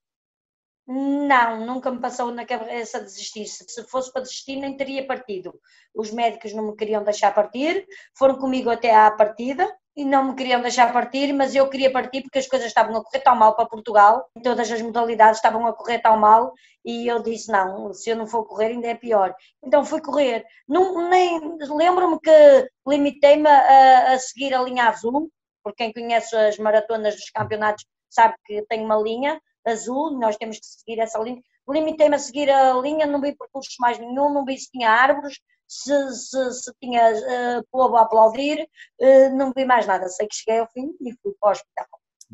Não, 0.93 1.65
nunca 1.65 1.89
me 1.93 2.01
passou 2.01 2.33
na 2.33 2.45
cabeça 2.45 3.01
desistir. 3.01 3.47
Se 3.47 3.85
fosse 3.85 4.13
para 4.13 4.23
desistir, 4.23 4.57
nem 4.57 4.77
teria 4.77 5.07
partido. 5.07 5.55
Os 5.95 6.11
médicos 6.11 6.53
não 6.53 6.67
me 6.67 6.77
queriam 6.77 7.05
deixar 7.05 7.33
partir, 7.33 7.87
foram 8.19 8.37
comigo 8.37 8.69
até 8.69 8.93
à 8.93 9.09
partida 9.09 9.73
e 9.97 10.05
não 10.05 10.25
me 10.25 10.35
queriam 10.35 10.61
deixar 10.61 10.93
partir, 10.93 11.33
mas 11.33 11.55
eu 11.55 11.69
queria 11.69 11.93
partir 11.93 12.23
porque 12.23 12.41
as 12.41 12.49
coisas 12.49 12.67
estavam 12.67 12.97
a 12.97 13.05
correr 13.05 13.21
tão 13.21 13.37
mal 13.37 13.55
para 13.55 13.69
Portugal, 13.69 14.29
todas 14.43 14.69
as 14.69 14.83
modalidades 14.83 15.37
estavam 15.39 15.65
a 15.65 15.73
correr 15.73 16.01
tão 16.01 16.17
mal 16.19 16.53
e 16.85 17.07
eu 17.07 17.23
disse: 17.23 17.53
não, 17.53 17.93
se 17.95 18.11
eu 18.11 18.17
não 18.17 18.27
for 18.27 18.45
correr, 18.45 18.73
ainda 18.73 18.89
é 18.89 18.95
pior. 18.97 19.33
Então 19.63 19.85
fui 19.85 20.01
correr. 20.01 20.45
Não, 20.67 21.09
nem 21.09 21.39
lembro-me 21.71 22.19
que 22.19 22.69
limitei-me 22.85 23.49
a, 23.49 24.15
a 24.15 24.19
seguir 24.19 24.53
a 24.55 24.63
linha 24.63 24.89
azul, 24.89 25.31
porque 25.63 25.85
quem 25.85 25.93
conhece 25.93 26.35
as 26.35 26.59
maratonas 26.59 27.15
dos 27.15 27.31
campeonatos 27.31 27.87
sabe 28.09 28.35
que 28.45 28.63
tem 28.69 28.85
uma 28.85 28.97
linha 28.97 29.41
azul, 29.65 30.19
nós 30.19 30.37
temos 30.37 30.59
que 30.59 30.67
seguir 30.67 31.01
essa 31.01 31.19
linha. 31.19 31.43
Limitei-me 31.69 32.17
a 32.17 32.19
seguir 32.19 32.51
a 32.51 32.75
linha, 32.75 33.07
não 33.07 33.21
vi 33.21 33.35
percursos 33.37 33.77
mais 33.79 33.99
nenhum, 33.99 34.33
não 34.33 34.45
vi 34.45 34.59
se 34.59 34.71
tinha 34.71 34.91
árvores, 34.91 35.39
se, 35.69 36.15
se, 36.15 36.53
se 36.53 36.73
tinha 36.81 37.13
uh, 37.13 37.67
povo 37.71 37.97
a 37.97 38.03
aplaudir, 38.03 38.69
uh, 39.01 39.37
não 39.37 39.53
vi 39.55 39.65
mais 39.65 39.87
nada. 39.87 40.09
Sei 40.09 40.27
que 40.27 40.35
cheguei 40.35 40.61
ao 40.61 40.71
fim 40.71 40.91
e 41.01 41.13
fui 41.23 41.33
para 41.39 41.49
o 41.49 41.53
hospital. 41.53 41.87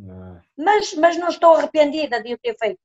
Ah. 0.09 0.41
Mas, 0.57 0.95
mas 0.95 1.17
não 1.17 1.29
estou 1.29 1.55
arrependida 1.55 2.23
de 2.23 2.33
o 2.33 2.39
ter 2.39 2.57
feito. 2.59 2.81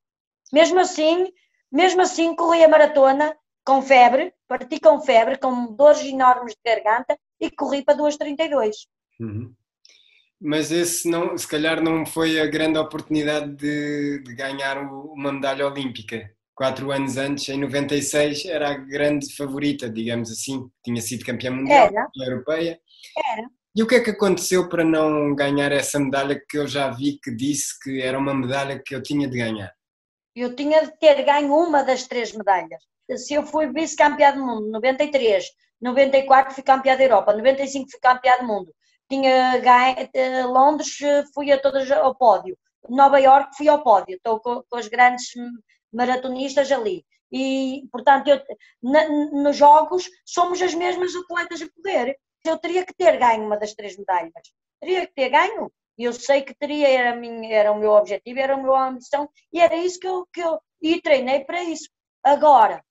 Mesmo 0.51 0.79
assim, 0.79 1.31
mesmo 1.71 2.01
assim, 2.01 2.35
corri 2.35 2.63
a 2.63 2.67
maratona 2.67 3.35
com 3.63 3.81
febre, 3.81 4.33
parti 4.47 4.79
com 4.79 4.99
febre, 4.99 5.37
com 5.37 5.73
dores 5.73 6.01
enormes 6.01 6.53
de 6.53 6.61
garganta 6.65 7.17
e 7.39 7.49
corri 7.49 7.83
para 7.83 7.97
2,32. 7.97 8.71
Uhum 9.19 9.55
mas 10.41 10.71
esse 10.71 11.07
não, 11.07 11.37
se 11.37 11.47
calhar 11.47 11.81
não 11.83 12.03
foi 12.03 12.39
a 12.39 12.47
grande 12.47 12.79
oportunidade 12.79 13.55
de, 13.55 14.23
de, 14.23 14.33
ganhar 14.33 14.77
uma 14.79 15.31
medalha 15.31 15.67
olímpica. 15.67 16.31
Quatro 16.55 16.91
anos 16.91 17.15
antes, 17.15 17.47
em 17.49 17.59
96, 17.59 18.45
era 18.45 18.71
a 18.71 18.77
grande 18.77 19.33
favorita, 19.35 19.89
digamos 19.89 20.31
assim. 20.31 20.67
Tinha 20.83 21.01
sido 21.01 21.25
campeã 21.25 21.51
mundial, 21.51 21.87
era. 21.87 22.09
europeia. 22.17 22.79
Era. 23.31 23.47
E 23.75 23.83
o 23.83 23.87
que 23.87 23.95
é 23.95 23.99
que 24.01 24.09
aconteceu 24.09 24.67
para 24.67 24.83
não 24.83 25.33
ganhar 25.35 25.71
essa 25.71 25.99
medalha 25.99 26.41
que 26.49 26.57
eu 26.57 26.67
já 26.67 26.89
vi 26.89 27.19
que 27.23 27.31
disse 27.31 27.79
que 27.79 28.01
era 28.01 28.17
uma 28.17 28.33
medalha 28.33 28.81
que 28.83 28.93
eu 28.95 29.01
tinha 29.01 29.27
de 29.27 29.37
ganhar? 29.37 29.71
Eu 30.35 30.55
tinha 30.55 30.85
de 30.85 30.97
ter 30.99 31.23
ganho 31.23 31.53
uma 31.53 31.83
das 31.83 32.07
três 32.07 32.33
medalhas. 32.33 32.83
Se 33.15 33.33
eu 33.33 33.45
fui 33.45 33.71
vice-campeã 33.71 34.33
do 34.33 34.45
mundo, 34.45 34.71
93, 34.71 35.45
94 35.81 36.53
fui 36.53 36.63
campeã 36.63 36.97
da 36.97 37.03
Europa, 37.03 37.33
95 37.33 37.91
fui 37.91 37.99
campeã 37.99 38.37
do 38.39 38.47
mundo, 38.47 38.73
tinha 39.11 39.57
ganho, 39.57 40.09
eh, 40.13 40.45
Londres 40.45 40.97
fui 41.33 41.51
a 41.51 41.59
todas 41.59 41.91
ao 41.91 42.15
pódio, 42.15 42.57
Nova 42.89 43.19
York 43.19 43.55
fui 43.57 43.67
ao 43.67 43.83
pódio, 43.83 44.15
estou 44.15 44.39
com, 44.39 44.63
com 44.69 44.77
os 44.77 44.87
grandes 44.87 45.33
maratonistas 45.91 46.71
ali. 46.71 47.05
E, 47.31 47.87
portanto, 47.91 48.27
eu, 48.29 48.41
na, 48.81 49.07
nos 49.09 49.55
jogos 49.57 50.09
somos 50.25 50.61
as 50.61 50.73
mesmas 50.73 51.13
atletas 51.15 51.61
a 51.61 51.69
correr. 51.69 52.17
Eu 52.45 52.57
teria 52.57 52.85
que 52.85 52.93
ter 52.93 53.17
ganho 53.17 53.45
uma 53.45 53.57
das 53.57 53.73
três 53.73 53.97
medalhas. 53.97 54.31
Teria 54.79 55.05
que 55.05 55.13
ter 55.13 55.29
ganho. 55.29 55.71
E 55.97 56.03
eu 56.05 56.13
sei 56.13 56.41
que 56.41 56.55
teria, 56.55 56.87
era, 56.87 57.15
minha, 57.15 57.53
era 57.53 57.71
o 57.71 57.79
meu 57.79 57.91
objetivo, 57.91 58.39
era 58.39 58.55
a 58.55 58.57
minha 58.57 58.87
ambição, 58.87 59.29
e 59.53 59.59
era 59.59 59.75
isso 59.75 59.99
que 59.99 60.07
eu, 60.07 60.25
que 60.33 60.41
eu 60.41 60.59
e 60.81 61.01
treinei 61.01 61.43
para 61.43 61.63
isso. 61.63 61.89
Agora, 62.23 62.83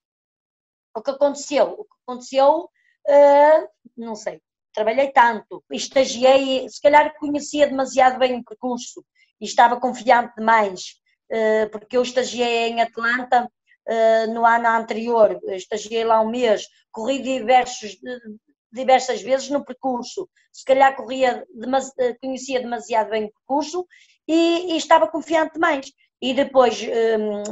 o 0.94 1.02
que 1.02 1.10
aconteceu? 1.10 1.72
O 1.72 1.84
que 1.84 1.96
aconteceu, 2.06 2.70
uh, 3.08 3.68
não 3.96 4.14
sei, 4.14 4.40
trabalhei 4.72 5.10
tanto, 5.12 5.64
estagiei, 5.70 6.68
se 6.68 6.80
calhar 6.80 7.14
conhecia 7.18 7.66
demasiado 7.66 8.18
bem 8.18 8.38
o 8.38 8.44
percurso 8.44 9.04
e 9.40 9.44
estava 9.44 9.80
confiante 9.80 10.34
demais, 10.36 11.00
eh, 11.30 11.66
porque 11.66 11.96
eu 11.96 12.02
estagiei 12.02 12.68
em 12.68 12.80
Atlanta 12.80 13.50
eh, 13.86 14.26
no 14.26 14.44
ano 14.44 14.68
anterior, 14.68 15.40
estagiei 15.48 16.04
lá 16.04 16.20
um 16.20 16.30
mês, 16.30 16.66
corri 16.90 17.20
diversos, 17.22 17.96
diversas 18.72 19.22
vezes 19.22 19.48
no 19.48 19.64
percurso, 19.64 20.28
se 20.52 20.64
calhar 20.64 20.94
corria, 20.96 21.44
eh, 21.98 22.14
conhecia 22.20 22.60
demasiado 22.60 23.10
bem 23.10 23.24
o 23.24 23.32
percurso 23.32 23.86
e, 24.28 24.72
e 24.72 24.76
estava 24.76 25.08
confiante 25.08 25.54
demais. 25.54 25.90
E 26.22 26.34
depois 26.34 26.78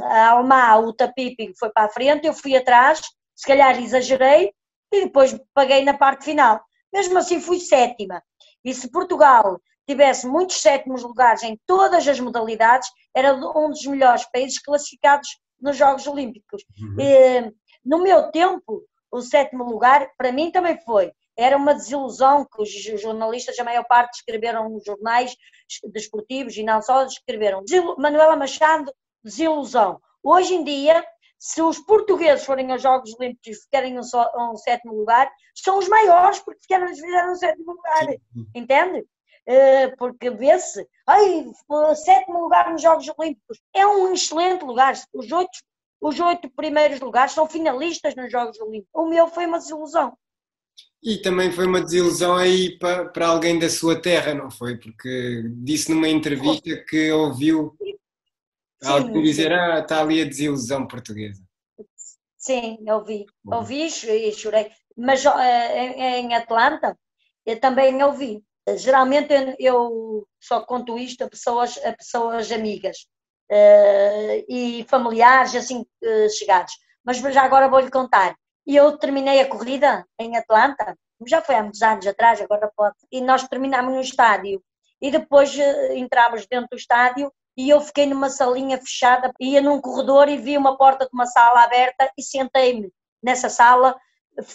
a 0.03 0.29
Almá, 0.29 0.77
o 0.77 0.93
Tapipi 0.93 1.53
foi 1.57 1.71
para 1.71 1.85
a 1.85 1.89
frente, 1.89 2.27
eu 2.27 2.33
fui 2.33 2.55
atrás, 2.55 3.01
se 3.35 3.47
calhar 3.47 3.81
exagerei 3.81 4.53
e 4.93 5.05
depois 5.05 5.35
paguei 5.55 5.83
na 5.83 5.97
parte 5.97 6.25
final. 6.25 6.61
Mesmo 6.91 7.17
assim, 7.17 7.39
fui 7.39 7.59
sétima. 7.59 8.21
E 8.63 8.73
se 8.73 8.91
Portugal 8.91 9.59
tivesse 9.87 10.27
muitos 10.27 10.61
sétimos 10.61 11.03
lugares 11.03 11.43
em 11.43 11.59
todas 11.65 12.07
as 12.07 12.19
modalidades, 12.19 12.87
era 13.15 13.33
um 13.33 13.69
dos 13.69 13.85
melhores 13.85 14.25
países 14.31 14.59
classificados 14.59 15.27
nos 15.59 15.77
Jogos 15.77 16.05
Olímpicos. 16.07 16.63
Uhum. 16.79 16.95
E, 16.99 17.53
no 17.83 18.01
meu 18.03 18.31
tempo, 18.31 18.83
o 19.11 19.21
sétimo 19.21 19.63
lugar, 19.63 20.09
para 20.17 20.31
mim 20.31 20.51
também 20.51 20.77
foi. 20.85 21.11
Era 21.37 21.57
uma 21.57 21.73
desilusão 21.73 22.45
que 22.45 22.61
os 22.61 22.69
jornalistas, 23.01 23.57
a 23.57 23.63
maior 23.63 23.85
parte, 23.85 24.15
escreveram 24.15 24.69
nos 24.69 24.83
jornais 24.83 25.35
desportivos 25.91 26.55
e 26.57 26.63
não 26.63 26.81
só, 26.81 27.05
escreveram. 27.05 27.63
Manuela 27.97 28.35
Machado, 28.35 28.93
desilusão. 29.23 29.99
Hoje 30.21 30.53
em 30.53 30.63
dia, 30.63 31.03
se 31.39 31.61
os 31.61 31.79
portugueses 31.79 32.45
forem 32.45 32.69
aos 32.71 32.81
Jogos 32.81 33.15
Olímpicos 33.17 33.47
e 33.47 33.61
ficarem 33.61 33.97
um, 33.97 34.03
só, 34.03 34.29
um 34.37 34.57
sétimo 34.57 34.93
lugar, 34.93 35.31
são 35.55 35.79
os 35.79 35.87
maiores 35.87 36.39
porque 36.39 36.61
ficaram, 36.61 36.87
fizeram 36.89 37.31
um 37.31 37.35
sétimo 37.35 37.71
lugar, 37.71 38.07
entende? 38.53 39.05
Uh, 39.47 39.97
porque 39.97 40.29
vê-se, 40.29 40.85
ai, 41.07 41.45
sétimo 41.95 42.43
lugar 42.43 42.69
nos 42.69 42.81
Jogos 42.81 43.09
Olímpicos, 43.17 43.59
é 43.73 43.87
um 43.87 44.13
excelente 44.13 44.65
lugar, 44.65 44.93
os 45.13 45.31
oito, 45.31 45.59
os 46.01 46.19
oito 46.19 46.49
primeiros 46.51 46.99
lugares 46.99 47.31
são 47.31 47.47
finalistas 47.47 48.13
nos 48.15 48.29
Jogos 48.29 48.59
Olímpicos, 48.59 48.91
o 48.93 49.07
meu 49.07 49.27
foi 49.27 49.45
uma 49.45 49.59
desilusão. 49.59 50.15
E 51.01 51.17
também 51.17 51.49
foi 51.51 51.65
uma 51.65 51.81
desilusão 51.81 52.35
aí 52.35 52.77
para, 52.77 53.05
para 53.05 53.27
alguém 53.27 53.57
da 53.57 53.69
sua 53.69 53.99
terra, 53.99 54.33
não 54.33 54.51
foi? 54.51 54.77
Porque 54.77 55.43
disse 55.63 55.89
numa 55.89 56.09
entrevista 56.09 56.75
que 56.87 57.09
ouviu 57.11 57.73
Alguém 58.83 59.13
Sim, 59.13 59.21
dizer, 59.21 59.51
ah, 59.51 59.79
está 59.79 60.01
ali 60.01 60.21
a 60.21 60.25
desilusão 60.25 60.87
portuguesa. 60.87 61.43
Sim, 62.37 62.77
eu 62.87 63.03
vi, 63.03 63.25
Bom. 63.43 63.57
ouvi 63.57 63.85
e 63.85 64.31
chorei. 64.31 64.71
Mas 64.97 65.25
eh, 65.25 66.19
em, 66.19 66.33
Atlanta 66.33 66.97
eu 67.45 67.59
também 67.59 68.01
ouvi. 68.03 68.41
Geralmente 68.77 69.33
eu, 69.59 70.25
só 70.39 70.61
conto 70.61 70.97
isto 70.97 71.23
a 71.23 71.29
pessoas, 71.29 71.77
a 71.83 71.91
pessoas 71.93 72.51
amigas 72.51 73.07
eh, 73.49 74.45
e 74.47 74.85
familiares 74.87 75.55
assim 75.55 75.85
eh, 76.01 76.29
chegados. 76.29 76.73
Mas 77.03 77.17
já 77.17 77.43
agora 77.43 77.67
vou-lhe 77.67 77.91
contar. 77.91 78.35
E 78.65 78.75
eu 78.75 78.97
terminei 78.97 79.41
a 79.41 79.47
corrida 79.47 80.05
em 80.17 80.37
Atlanta, 80.37 80.95
já 81.27 81.41
foi 81.41 81.55
há 81.55 81.61
muitos 81.63 81.81
anos 81.81 82.07
atrás, 82.07 82.41
agora 82.41 82.71
pode. 82.75 82.95
E 83.11 83.19
nós 83.21 83.47
terminámos 83.47 83.93
no 83.93 84.01
estádio. 84.01 84.63
E 85.01 85.11
depois 85.11 85.53
entrávamos 85.91 86.45
dentro 86.45 86.69
do 86.71 86.77
estádio 86.77 87.31
e 87.59 87.69
eu 87.69 87.81
fiquei 87.81 88.05
numa 88.05 88.29
salinha 88.29 88.77
fechada, 88.77 89.33
ia 89.39 89.61
num 89.61 89.81
corredor 89.81 90.29
e 90.29 90.37
vi 90.37 90.57
uma 90.57 90.77
porta 90.77 91.05
de 91.05 91.11
uma 91.13 91.25
sala 91.25 91.63
aberta 91.63 92.09
e 92.17 92.23
sentei-me 92.23 92.89
nessa 93.21 93.49
sala, 93.49 93.99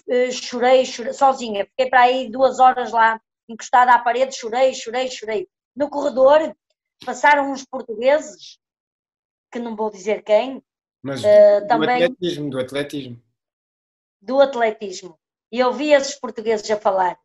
eh, 0.09 0.31
chorei, 0.31 0.87
chorei, 0.87 1.13
sozinha. 1.13 1.67
Fiquei 1.67 1.91
para 1.91 2.01
aí 2.03 2.31
duas 2.31 2.59
horas 2.61 2.93
lá, 2.93 3.21
encostada 3.47 3.93
à 3.93 3.99
parede, 3.99 4.35
chorei, 4.35 4.73
chorei, 4.73 5.09
chorei. 5.11 5.47
No 5.77 5.91
corredor 5.91 6.57
passaram 7.05 7.53
uns 7.53 7.63
portugueses, 7.65 8.59
que 9.53 9.59
não 9.59 9.77
vou 9.77 9.91
dizer 9.91 10.23
quem, 10.23 10.63
Mas 11.03 11.23
Eh, 11.23 11.61
do 11.61 11.67
também- 11.69 12.03
atletismo, 12.05 12.49
do 12.49 12.59
atletismo. 12.59 13.23
do 14.23 14.41
atletismo. 14.41 15.19
E 15.53 15.59
eu 15.61 15.71
vi 15.75 15.93
esses 15.93 16.15
portugueses 16.19 16.71
a 16.71 16.81
falar. 16.81 17.19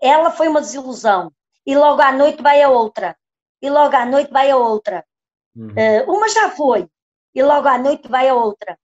Ela 0.00 0.30
foi 0.30 0.48
uma 0.48 0.62
desilusão. 0.62 1.30
E 1.66 1.76
logo 1.76 2.00
à 2.00 2.10
noite 2.10 2.42
vai 2.42 2.62
a 2.62 2.70
outra. 2.70 3.14
E 3.60 3.68
logo 3.68 3.94
à 3.94 4.06
noite 4.06 4.32
vai 4.32 4.50
a 4.50 4.56
outra. 4.56 5.04
Uhum. 5.54 5.72
Eh, 5.76 6.02
uma 6.04 6.28
já 6.28 6.50
foi. 6.50 6.88
E 7.34 7.42
logo 7.42 7.68
à 7.68 7.78
noite 7.78 8.08
vai 8.08 8.28
a 8.28 8.34
outra. 8.34 8.78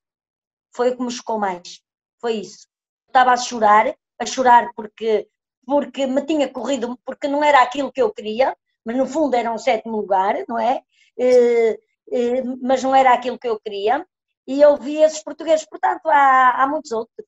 Foi 0.75 0.91
o 0.91 0.97
que 0.97 1.03
me 1.03 1.11
chocou 1.11 1.39
mais. 1.39 1.81
Foi 2.21 2.35
isso. 2.35 2.67
Estava 3.07 3.33
a 3.33 3.37
chorar, 3.37 3.95
a 4.19 4.27
chorar 4.27 4.71
porque, 4.75 5.29
porque 5.67 6.07
me 6.07 6.25
tinha 6.25 6.49
corrido, 6.49 6.99
porque 7.05 7.29
não 7.29 7.43
era 7.43 7.62
aquilo 7.62 7.93
que 7.93 8.03
eu 8.03 8.12
queria, 8.12 8.57
mas 8.85 8.97
no 8.97 9.07
fundo 9.07 9.35
era 9.35 9.51
um 9.51 9.59
sétimo 9.59 9.97
lugar, 9.97 10.37
não 10.49 10.59
é? 10.59 10.83
Eh, 11.19 11.79
eh, 12.12 12.43
mas 12.62 12.83
não 12.83 12.95
era 12.95 13.12
aquilo 13.12 13.39
que 13.39 13.49
eu 13.49 13.59
queria. 13.61 14.07
E 14.47 14.61
eu 14.61 14.77
vi 14.77 14.97
esses 15.03 15.23
portugueses. 15.23 15.67
Portanto, 15.69 16.07
há, 16.07 16.62
há 16.62 16.67
muitos 16.69 16.93
outros. 16.93 17.27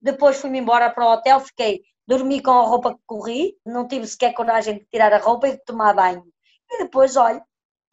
Depois 0.00 0.36
fui-me 0.40 0.58
embora 0.58 0.90
para 0.90 1.04
o 1.06 1.12
hotel, 1.12 1.40
fiquei, 1.40 1.82
dormi 2.06 2.42
com 2.42 2.50
a 2.50 2.62
roupa 2.62 2.94
que 2.94 3.00
corri, 3.06 3.56
não 3.64 3.88
tive 3.88 4.06
sequer 4.06 4.34
coragem 4.34 4.78
de 4.78 4.86
tirar 4.86 5.12
a 5.12 5.18
roupa 5.18 5.48
e 5.48 5.52
de 5.52 5.64
tomar 5.64 5.94
banho. 5.94 6.24
E 6.70 6.78
depois, 6.84 7.16
olha, 7.16 7.42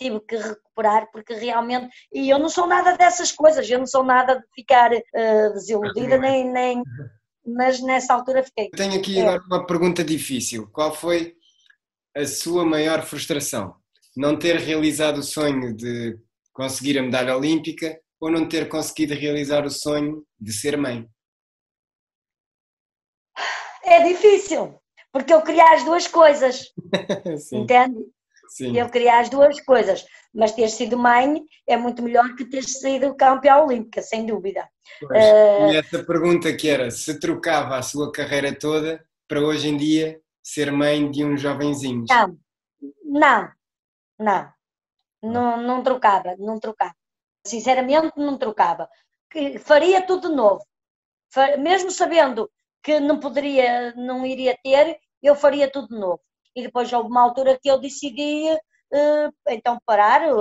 tive 0.02 0.20
que 0.22 0.36
recuperar, 0.36 1.08
porque 1.12 1.34
realmente. 1.36 1.90
E 2.12 2.30
eu 2.30 2.40
não 2.40 2.50
sou 2.50 2.66
nada 2.66 2.98
dessas 2.98 3.32
coisas, 3.32 3.70
eu 3.70 3.78
não 3.78 3.86
sou 3.86 4.04
nada 4.04 4.36
de 4.36 4.46
ficar 4.56 4.92
eh, 4.92 5.50
desiludida, 5.54 6.18
nem, 6.18 6.50
nem. 6.52 6.82
Mas 7.46 7.80
nessa 7.82 8.14
altura 8.14 8.44
fiquei. 8.44 8.70
Tenho 8.72 9.00
aqui 9.00 9.20
É. 9.20 9.22
agora 9.22 9.44
uma 9.46 9.66
pergunta 9.66 10.04
difícil. 10.04 10.68
Qual 10.72 10.94
foi 10.94 11.36
a 12.16 12.26
sua 12.26 12.66
maior 12.66 13.04
frustração? 13.04 13.76
Não 14.18 14.38
ter 14.38 14.58
realizado 14.58 15.20
o 15.20 15.24
sonho 15.24 15.76
de 15.76 16.18
conseguir 16.52 16.98
a 16.98 17.04
medalha 17.04 17.38
olímpica 17.38 18.00
ou 18.20 18.32
não 18.32 18.48
ter 18.48 18.68
conseguido 18.68 19.14
realizar 19.14 19.66
o 19.66 19.70
sonho 19.70 20.24
de 20.40 20.52
ser 20.52 20.78
mãe? 20.78 21.08
É 23.84 24.04
difícil, 24.04 24.80
porque 25.12 25.34
eu 25.34 25.42
queria 25.42 25.74
as 25.74 25.84
duas 25.84 26.08
coisas, 26.08 26.72
entende? 27.52 28.06
Sim. 28.52 28.78
Eu 28.78 28.90
queria 28.90 29.20
as 29.20 29.30
duas 29.30 29.60
coisas, 29.62 30.06
mas 30.34 30.52
ter 30.52 30.68
sido 30.70 30.98
mãe 30.98 31.42
é 31.66 31.78
muito 31.78 32.04
melhor 32.04 32.36
que 32.36 32.46
ter 32.46 32.64
sido 32.64 33.16
campeã 33.16 33.58
olímpica, 33.58 34.02
sem 34.02 34.26
dúvida. 34.26 34.68
Pois. 35.00 35.24
Eh, 35.24 35.72
E 35.72 35.76
essa 35.78 36.04
pergunta 36.04 36.54
que 36.56 36.68
era 36.70 36.92
se 36.92 37.20
trocava 37.20 37.78
a 37.78 37.82
sua 37.82 38.12
carreira 38.12 38.54
toda 38.58 39.04
para 39.28 39.40
hoje 39.40 39.70
em 39.70 39.78
dia 39.78 40.20
ser 40.44 40.72
mãe 40.72 41.10
de 41.10 41.24
um 41.24 41.38
jovenzinho. 41.38 42.06
Não, 42.10 42.38
não, 43.06 43.50
não, 44.20 44.54
não, 45.24 45.62
não 45.62 45.84
trocava, 45.84 46.36
não 46.38 46.60
trocava. 46.60 46.96
Sinceramente, 47.46 48.12
não 48.18 48.38
trocava. 48.38 48.90
Que 49.30 49.58
faria 49.60 50.02
tudo 50.06 50.30
de 50.30 50.36
novo. 50.36 50.66
Mesmo 51.60 51.90
sabendo 51.90 52.52
que 52.84 53.00
não 53.00 53.20
poderia, 53.20 53.94
não 53.96 54.26
iria 54.26 54.58
ter, 54.62 55.00
eu 55.24 55.36
faria 55.36 55.72
tudo 55.72 55.88
de 55.88 56.00
novo. 56.00 56.20
E 56.56 56.64
depois 56.64 56.92
houve 56.92 57.10
uma 57.10 57.22
altura 57.22 57.58
que 57.62 57.70
eu 57.70 57.80
decidi 57.80 58.48
eh, 58.94 59.30
então 59.50 59.80
parar 59.86 60.22
eh, 60.22 60.32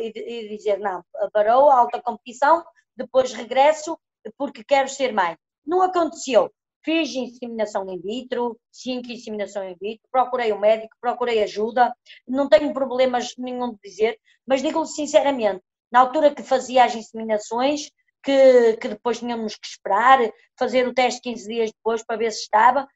eh, 0.00 0.12
e, 0.16 0.56
dizer 0.56 0.78
não, 0.80 1.02
parou 1.32 1.70
a 1.70 1.78
alta 1.78 2.02
competição, 2.02 2.64
depois 2.96 3.32
regresso 3.32 3.98
porque 4.36 4.64
quero 4.64 4.88
ser 4.88 5.12
mãe. 5.12 5.36
Não 5.64 5.82
aconteceu. 5.82 6.52
Fiz 6.84 7.14
inseminação 7.14 7.88
in 7.88 8.00
vitro, 8.00 8.58
cinco 8.72 9.10
inseminação 9.12 9.64
in 9.64 9.76
vitro, 9.80 10.02
procurei 10.10 10.52
um 10.52 10.58
médico, 10.58 10.96
procurei 11.00 11.42
ajuda, 11.42 11.94
não 12.26 12.48
tenho 12.48 12.72
problemas 12.72 13.34
nenhum 13.38 13.70
de 13.72 13.78
dizer, 13.84 14.18
mas 14.44 14.60
digo-lhe 14.62 14.88
sinceramente, 14.88 15.62
na 15.92 16.00
altura 16.00 16.34
que 16.34 16.42
fazia 16.42 16.84
as 16.84 16.94
inseminações, 16.96 17.88
que, 18.24 18.76
que 18.78 18.88
depois 18.88 19.20
tínhamos 19.20 19.54
que 19.54 19.66
esperar, 19.66 20.18
fazer 20.58 20.88
o 20.88 20.94
teste 20.94 21.20
15 21.20 21.48
dias 21.48 21.70
depois 21.70 22.04
para 22.04 22.16
ver 22.16 22.32
se 22.32 22.42
estava, 22.42 22.88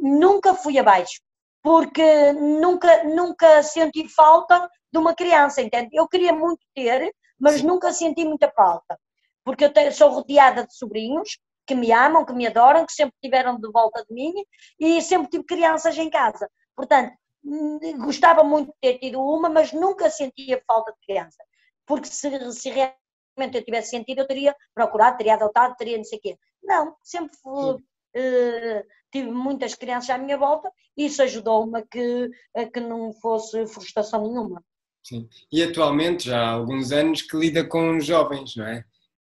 nunca 0.00 0.54
fui 0.54 0.76
abaixo, 0.76 1.20
porque 1.66 2.32
nunca, 2.32 3.02
nunca 3.02 3.60
senti 3.60 4.08
falta 4.08 4.70
de 4.92 4.98
uma 5.00 5.12
criança, 5.12 5.60
entende? 5.60 5.88
Eu 5.92 6.06
queria 6.06 6.32
muito 6.32 6.64
ter, 6.72 7.12
mas 7.36 7.60
nunca 7.60 7.92
senti 7.92 8.24
muita 8.24 8.48
falta, 8.52 8.96
porque 9.44 9.64
eu 9.64 9.72
te- 9.72 9.90
sou 9.90 10.10
rodeada 10.10 10.64
de 10.64 10.76
sobrinhos 10.76 11.40
que 11.66 11.74
me 11.74 11.90
amam, 11.90 12.24
que 12.24 12.32
me 12.32 12.46
adoram, 12.46 12.86
que 12.86 12.92
sempre 12.92 13.16
estiveram 13.16 13.58
de 13.58 13.68
volta 13.72 14.04
de 14.08 14.14
mim 14.14 14.32
e 14.78 15.02
sempre 15.02 15.28
tive 15.28 15.42
crianças 15.42 15.98
em 15.98 16.08
casa. 16.08 16.48
Portanto, 16.76 17.12
hum, 17.44 17.80
gostava 17.98 18.44
muito 18.44 18.68
de 18.68 18.78
ter 18.80 19.00
tido 19.00 19.20
uma, 19.20 19.48
mas 19.48 19.72
nunca 19.72 20.08
sentia 20.08 20.62
falta 20.68 20.92
de 20.92 20.98
criança. 21.04 21.42
Porque 21.84 22.06
se, 22.06 22.52
se 22.52 22.70
realmente 22.70 23.58
eu 23.58 23.64
tivesse 23.64 23.90
sentido, 23.90 24.20
eu 24.20 24.28
teria 24.28 24.54
procurado, 24.72 25.16
teria 25.16 25.34
adotado, 25.34 25.74
teria 25.74 25.96
não 25.96 26.04
sei 26.04 26.18
o 26.18 26.20
quê. 26.22 26.38
Não, 26.62 26.96
sempre 27.02 27.36
fui, 27.42 27.82
tive 29.12 29.30
muitas 29.30 29.74
crianças 29.74 30.10
à 30.10 30.18
minha 30.18 30.36
volta 30.36 30.70
e 30.96 31.06
isso 31.06 31.22
ajudou-me 31.22 31.78
a 31.78 31.82
que, 31.82 32.30
a 32.56 32.64
que 32.66 32.80
não 32.80 33.12
fosse 33.12 33.66
frustração 33.66 34.22
nenhuma. 34.22 34.62
Sim. 35.02 35.28
E 35.52 35.62
atualmente, 35.62 36.26
já 36.26 36.40
há 36.40 36.50
alguns 36.50 36.90
anos, 36.90 37.22
que 37.22 37.36
lida 37.36 37.64
com 37.64 38.00
jovens, 38.00 38.56
não 38.56 38.66
é? 38.66 38.84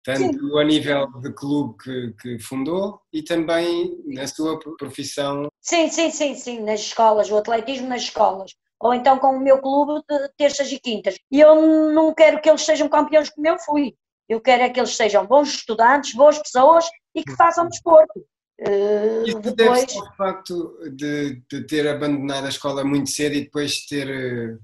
Tanto 0.02 0.58
a 0.58 0.64
nível 0.64 1.06
de 1.20 1.32
clube 1.32 1.76
que, 1.78 2.14
que 2.20 2.38
fundou 2.38 3.00
e 3.12 3.22
também 3.22 3.96
na 4.06 4.26
sua 4.26 4.58
profissão. 4.78 5.48
Sim, 5.60 5.88
sim, 5.88 6.10
sim, 6.10 6.34
sim, 6.34 6.60
nas 6.60 6.80
escolas, 6.80 7.30
o 7.30 7.36
atletismo 7.36 7.86
nas 7.86 8.02
escolas. 8.02 8.52
Ou 8.80 8.94
então 8.94 9.18
com 9.18 9.36
o 9.36 9.40
meu 9.40 9.60
clube 9.60 10.02
de 10.08 10.28
terças 10.38 10.72
e 10.72 10.80
quintas. 10.80 11.16
E 11.30 11.38
eu 11.38 11.92
não 11.92 12.14
quero 12.14 12.40
que 12.40 12.48
eles 12.48 12.62
sejam 12.62 12.88
campeões 12.88 13.28
como 13.28 13.46
eu 13.46 13.58
fui. 13.58 13.94
Eu 14.26 14.40
quero 14.40 14.62
é 14.62 14.70
que 14.70 14.80
eles 14.80 14.96
sejam 14.96 15.26
bons 15.26 15.50
estudantes, 15.50 16.14
boas 16.14 16.38
pessoas 16.38 16.86
e 17.14 17.22
que 17.22 17.36
façam 17.36 17.68
desporto. 17.68 18.24
Eh, 18.62 19.22
Isso 19.26 19.40
depois, 19.40 19.80
deve-se 19.86 19.98
ao 19.98 20.14
facto 20.16 20.78
de, 20.92 21.42
de 21.50 21.66
ter 21.66 21.88
abandonado 21.88 22.44
a 22.46 22.48
escola 22.50 22.84
muito 22.84 23.08
cedo 23.10 23.34
e 23.34 23.44
depois 23.44 23.86
ter 23.86 24.08
eh, 24.08 24.58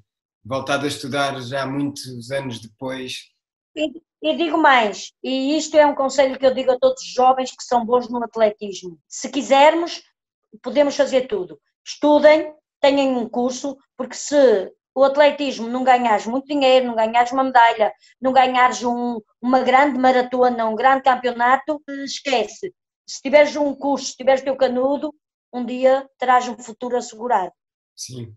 voltado 0.44 0.84
a 0.84 0.88
estudar 0.88 1.40
já 1.40 1.66
muitos 1.66 2.30
anos 2.30 2.60
depois. 2.60 3.30
e, 3.74 4.02
e 4.22 4.36
digo 4.36 4.58
mais, 4.58 5.12
e 5.22 5.56
isto 5.56 5.76
é 5.76 5.86
um 5.86 5.94
conselho 5.94 6.38
que 6.38 6.44
eu 6.46 6.52
digo 6.54 6.72
a 6.72 6.78
todos 6.78 7.02
os 7.02 7.12
jovens 7.12 7.50
que 7.52 7.64
são 7.64 7.84
bons 7.86 8.08
no 8.08 8.22
atletismo. 8.22 8.98
Se 9.08 9.28
quisermos, 9.30 10.02
podemos 10.62 10.94
fazer 10.96 11.26
tudo. 11.26 11.58
Estudem, 11.86 12.52
tenham 12.80 13.18
um 13.18 13.28
curso, 13.28 13.76
porque 13.96 14.14
se 14.16 14.72
o 14.94 15.04
atletismo 15.04 15.68
não 15.68 15.84
ganhares 15.84 16.26
muito 16.26 16.46
dinheiro, 16.46 16.86
não 16.86 16.94
ganhares 16.96 17.30
uma 17.32 17.44
medalha, 17.44 17.92
não 18.20 18.32
ganhares 18.32 18.82
um- 18.82 19.20
uma 19.40 19.60
grande 19.60 19.98
maratona, 19.98 20.66
um 20.66 20.74
grande 20.74 21.02
campeonato, 21.02 21.80
esquece. 22.04 22.74
Se 23.06 23.22
tiveres 23.22 23.54
um 23.56 23.74
curso, 23.74 24.06
se 24.06 24.16
tiveres 24.16 24.42
teu 24.42 24.56
canudo, 24.56 25.14
um 25.52 25.64
dia 25.64 26.08
terás 26.18 26.48
um 26.48 26.58
futuro 26.58 26.96
assegurado. 26.96 27.52
Sim. 27.94 28.34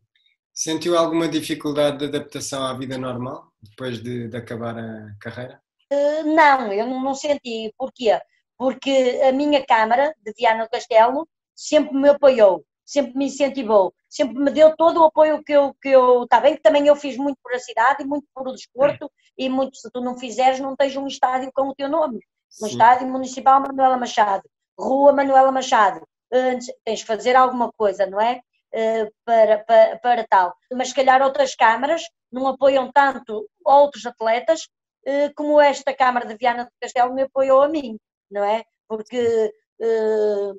Sentiu 0.53 0.97
alguma 0.97 1.27
dificuldade 1.27 1.99
de 1.99 2.05
adaptação 2.05 2.63
à 2.63 2.73
vida 2.73 2.97
normal 2.97 3.51
depois 3.61 4.01
de, 4.01 4.27
de 4.27 4.37
acabar 4.37 4.77
a 4.77 5.15
carreira? 5.19 5.61
Eh, 5.89 6.23
Não, 6.23 6.71
eu 6.71 6.85
não, 6.85 7.15
senti. 7.15 7.73
Porquê? 7.77 8.19
Porque 8.57 9.21
a 9.27 9.31
minha 9.31 9.65
Câmara 9.65 10.13
de 10.23 10.33
Viana 10.33 10.65
do 10.65 10.69
Castelo 10.69 11.27
sempre 11.55 11.95
me 11.97 12.09
apoiou, 12.09 12.65
sempre 12.85 13.17
me 13.17 13.25
incentivou, 13.25 13.93
sempre 14.07 14.37
me 14.37 14.51
deu 14.51 14.75
todo 14.75 14.99
o 14.99 15.05
apoio 15.05 15.43
que 15.43 15.53
eu, 15.53 15.73
que 15.81 15.89
eu. 15.89 16.23
Está 16.23 16.39
bem 16.39 16.55
que 16.55 16.61
também 16.61 16.85
eu 16.87 16.95
fiz 16.95 17.17
muito 17.17 17.37
por 17.41 17.53
a 17.53 17.59
cidade 17.59 18.03
e 18.03 18.05
muito 18.05 18.27
por 18.33 18.47
o 18.47 18.53
desporto, 18.53 19.09
e 19.37 19.49
muito, 19.49 19.77
se 19.77 19.89
tu 19.91 20.01
não 20.01 20.17
fizeres, 20.17 20.59
não 20.59 20.75
tens 20.75 20.95
um 20.95 21.07
estádio 21.07 21.51
com 21.53 21.69
o 21.69 21.75
teu 21.75 21.89
nome. 21.89 22.17
Um 22.61 22.67
Sim. 22.67 22.71
estádio 22.71 23.07
municipal 23.07 23.61
Manuela 23.61 23.97
Machado, 23.97 24.43
Rua 24.79 25.13
Manuela 25.13 25.51
Machado. 25.51 26.01
Antes, 26.31 26.67
tens 26.85 26.99
de 26.99 27.05
fazer 27.05 27.35
alguma 27.35 27.71
coisa, 27.73 28.05
não 28.05 28.21
é? 28.21 28.41
Eh, 28.71 29.09
para, 29.25 29.63
para, 29.65 29.99
para 29.99 30.27
tal. 30.27 30.55
Mas 30.71 30.89
se 30.89 30.95
calhar 30.95 31.21
outras 31.21 31.55
câmaras 31.55 32.03
não 32.31 32.47
apoiam 32.47 32.91
tanto 32.91 33.49
outros 33.65 34.05
atletas 34.05 34.67
eh, 35.05 35.29
como 35.35 35.59
esta 35.59 35.93
Câmara 35.93 36.27
de 36.27 36.35
Viana 36.35 36.65
do 36.65 36.71
Castelo 36.79 37.13
me 37.13 37.23
apoiou 37.23 37.63
a 37.63 37.67
mim, 37.67 37.97
não 38.29 38.43
é? 38.43 38.63
Porque 38.87 39.51
eh, 39.81 40.51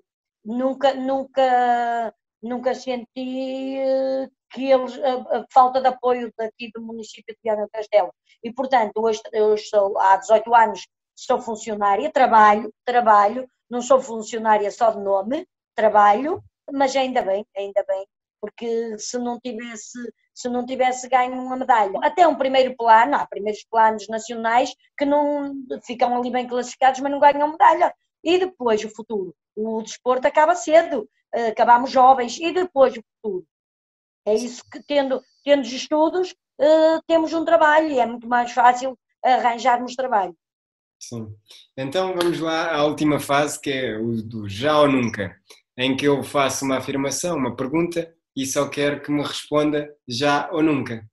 nunca, 0.45 0.95
nunca, 0.95 2.15
nunca 2.43 2.75
senti 2.75 3.79
que 4.51 4.71
eles, 4.71 4.99
a, 4.99 5.39
a, 5.39 5.47
falta 5.53 5.81
de 5.81 5.89
apoio 5.89 6.33
daqui 6.37 6.71
do 6.75 6.83
município 6.83 7.35
de 7.35 7.41
Viana 7.43 7.63
do 7.63 7.71
Castelo. 7.71 8.13
E, 8.43 8.53
portanto, 8.53 8.93
hoje 8.97 9.21
eu 9.33 9.57
sou, 9.57 9.99
há 9.99 10.17
18 10.17 10.55
anos 10.55 10.87
sou 11.15 11.41
funcionária, 11.41 12.11
trabalho, 12.11 12.73
trabalho, 12.85 13.49
não 13.71 13.81
sou 13.81 14.01
funcionária 14.01 14.71
só 14.71 14.91
de 14.91 15.01
nome, 15.01 15.47
trabalho, 15.75 16.43
mas 16.73 16.95
ainda 16.97 17.23
bem, 17.23 17.47
ainda 17.57 17.85
bem, 17.87 18.07
porque 18.41 18.99
se 18.99 19.19
não 19.19 19.39
tivesse 19.39 19.99
se 20.41 20.49
não 20.49 20.65
tivesse 20.65 21.07
ganho 21.07 21.35
uma 21.35 21.57
medalha. 21.57 21.99
Até 22.03 22.27
um 22.27 22.35
primeiro 22.35 22.75
plano, 22.75 23.15
há 23.15 23.27
primeiros 23.27 23.63
planos 23.65 24.09
nacionais 24.09 24.75
que 24.97 25.05
não 25.05 25.55
ficam 25.85 26.17
ali 26.17 26.31
bem 26.31 26.49
classificados, 26.49 27.01
mas 27.01 27.13
não 27.13 27.21
ganham 27.21 27.51
medalha. 27.51 27.95
E 28.25 28.39
depois 28.39 28.83
o 28.83 28.89
futuro. 28.89 29.35
O 29.55 29.83
desporto 29.83 30.27
acaba 30.27 30.55
cedo, 30.55 31.07
eh, 31.35 31.49
acabamos 31.49 31.91
jovens, 31.91 32.39
e 32.39 32.53
depois 32.53 32.97
o 32.97 33.03
futuro. 33.15 33.47
É 34.25 34.35
isso 34.35 34.63
que, 34.71 34.83
tendo, 34.83 35.23
tendo 35.45 35.63
estudos, 35.67 36.33
uh, 36.59 37.03
temos 37.07 37.33
um 37.33 37.45
trabalho 37.45 37.89
e 37.89 37.99
é 37.99 38.07
muito 38.07 38.29
mais 38.29 38.53
fácil 38.53 38.99
arranjarmos 39.23 39.95
trabalho. 39.95 40.37
Sim. 41.01 41.35
Então 41.77 42.15
vamos 42.15 42.39
lá 42.41 42.75
à 42.75 42.85
última 42.85 43.19
fase, 43.19 43.59
que 43.59 43.71
é 43.71 43.99
o 43.99 44.23
do 44.23 44.49
já 44.49 44.79
ou 44.79 44.87
nunca, 44.87 45.35
em 45.77 45.97
que 45.97 46.07
eu 46.07 46.23
faço 46.23 46.65
uma 46.65 46.77
afirmação, 46.77 47.37
uma 47.37 47.57
pergunta, 47.57 48.15
e 48.37 48.47
só 48.47 48.69
quero 48.69 49.03
que 49.03 49.11
me 49.11 49.23
responda 49.23 49.89
já 50.07 50.51
ou 50.53 50.63
nunca. 50.63 51.09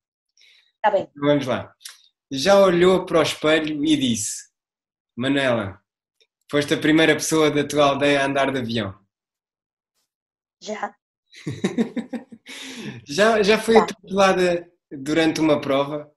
Está 0.75 0.91
bem. 0.91 1.03
Então, 1.03 1.29
vamos 1.29 1.47
lá. 1.47 1.73
Já 2.29 2.59
olhou 2.59 3.05
para 3.05 3.19
o 3.19 3.21
espelho 3.21 3.83
e 3.85 3.95
disse: 3.95 4.49
Manela, 5.15 5.81
foste 6.51 6.73
a 6.73 6.79
primeira 6.79 7.13
pessoa 7.13 7.49
da 7.49 7.65
tua 7.65 7.85
aldeia 7.85 8.21
a 8.21 8.25
andar 8.25 8.51
de 8.51 8.59
avião? 8.59 8.93
Já. 10.61 10.95
já, 13.07 13.41
já 13.41 13.57
foi 13.57 13.77
atropelada 13.77 14.69
durante 14.91 15.39
uma 15.39 15.61
prova? 15.61 16.11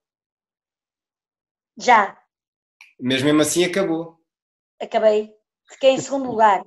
Já. 1.78 2.19
Mas 3.00 3.22
mesmo 3.22 3.40
assim 3.40 3.64
acabou. 3.64 4.18
Acabei. 4.80 5.32
Fiquei 5.68 5.90
em 5.90 5.98
segundo 6.00 6.28
lugar. 6.28 6.64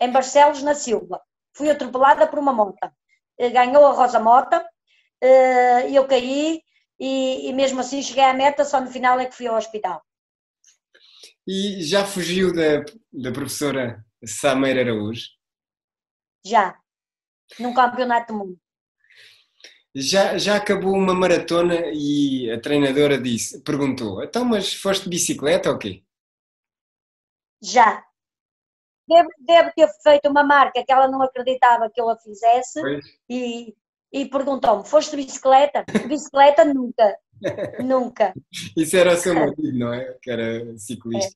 Em 0.00 0.10
Barcelos, 0.10 0.62
na 0.62 0.74
Silva. 0.74 1.20
Fui 1.54 1.70
atropelada 1.70 2.26
por 2.26 2.38
uma 2.38 2.52
moto. 2.52 2.78
Eh, 3.38 3.50
ganhou 3.50 3.86
a 3.86 3.92
Rosa 3.92 4.18
Mota, 4.18 4.68
eh, 5.20 5.90
eu 5.92 6.06
caí 6.06 6.60
e, 6.98 7.48
e 7.48 7.52
mesmo 7.52 7.80
assim 7.80 8.02
cheguei 8.02 8.24
à 8.24 8.34
meta, 8.34 8.64
só 8.64 8.80
no 8.80 8.90
final 8.90 9.18
é 9.20 9.26
que 9.26 9.34
fui 9.34 9.46
ao 9.46 9.56
hospital. 9.56 10.02
E 11.46 11.82
já 11.82 12.04
fugiu 12.04 12.52
da, 12.52 12.84
da 13.12 13.32
professora 13.32 14.04
Sameira 14.24 14.82
Araújo? 14.82 15.26
Já 16.44 16.78
num 17.58 17.72
campeonato 17.72 18.32
do 18.32 18.38
mundo. 18.38 18.60
Já, 19.94 20.36
já 20.38 20.56
acabou 20.56 20.92
uma 20.92 21.14
maratona 21.14 21.74
e 21.92 22.50
a 22.50 22.60
treinadora 22.60 23.18
disse, 23.18 23.60
perguntou, 23.62 24.22
então 24.22 24.44
mas 24.44 24.72
foste 24.72 25.04
de 25.04 25.10
bicicleta 25.10 25.70
ou 25.70 25.78
quê? 25.78 26.02
Já. 27.62 28.04
Deve, 29.08 29.72
ter 29.72 29.88
feito 30.02 30.28
uma 30.28 30.44
marca 30.44 30.84
que 30.84 30.92
ela 30.92 31.08
não 31.08 31.22
acreditava 31.22 31.90
que 31.90 31.98
eu 31.98 32.10
a 32.10 32.16
fizesse 32.18 32.78
e, 33.28 33.74
e 34.12 34.26
perguntou-me, 34.26 34.86
foste 34.86 35.16
de 35.16 35.24
bicicleta? 35.24 35.84
Bicicleta 36.06 36.64
nunca, 36.66 37.16
nunca. 37.82 38.34
Isso 38.76 38.96
era 38.96 39.14
o 39.14 39.16
seu 39.16 39.34
motivo, 39.34 39.78
não 39.78 39.94
é? 39.94 40.14
Que 40.20 40.30
era 40.30 40.76
ciclista. 40.76 41.34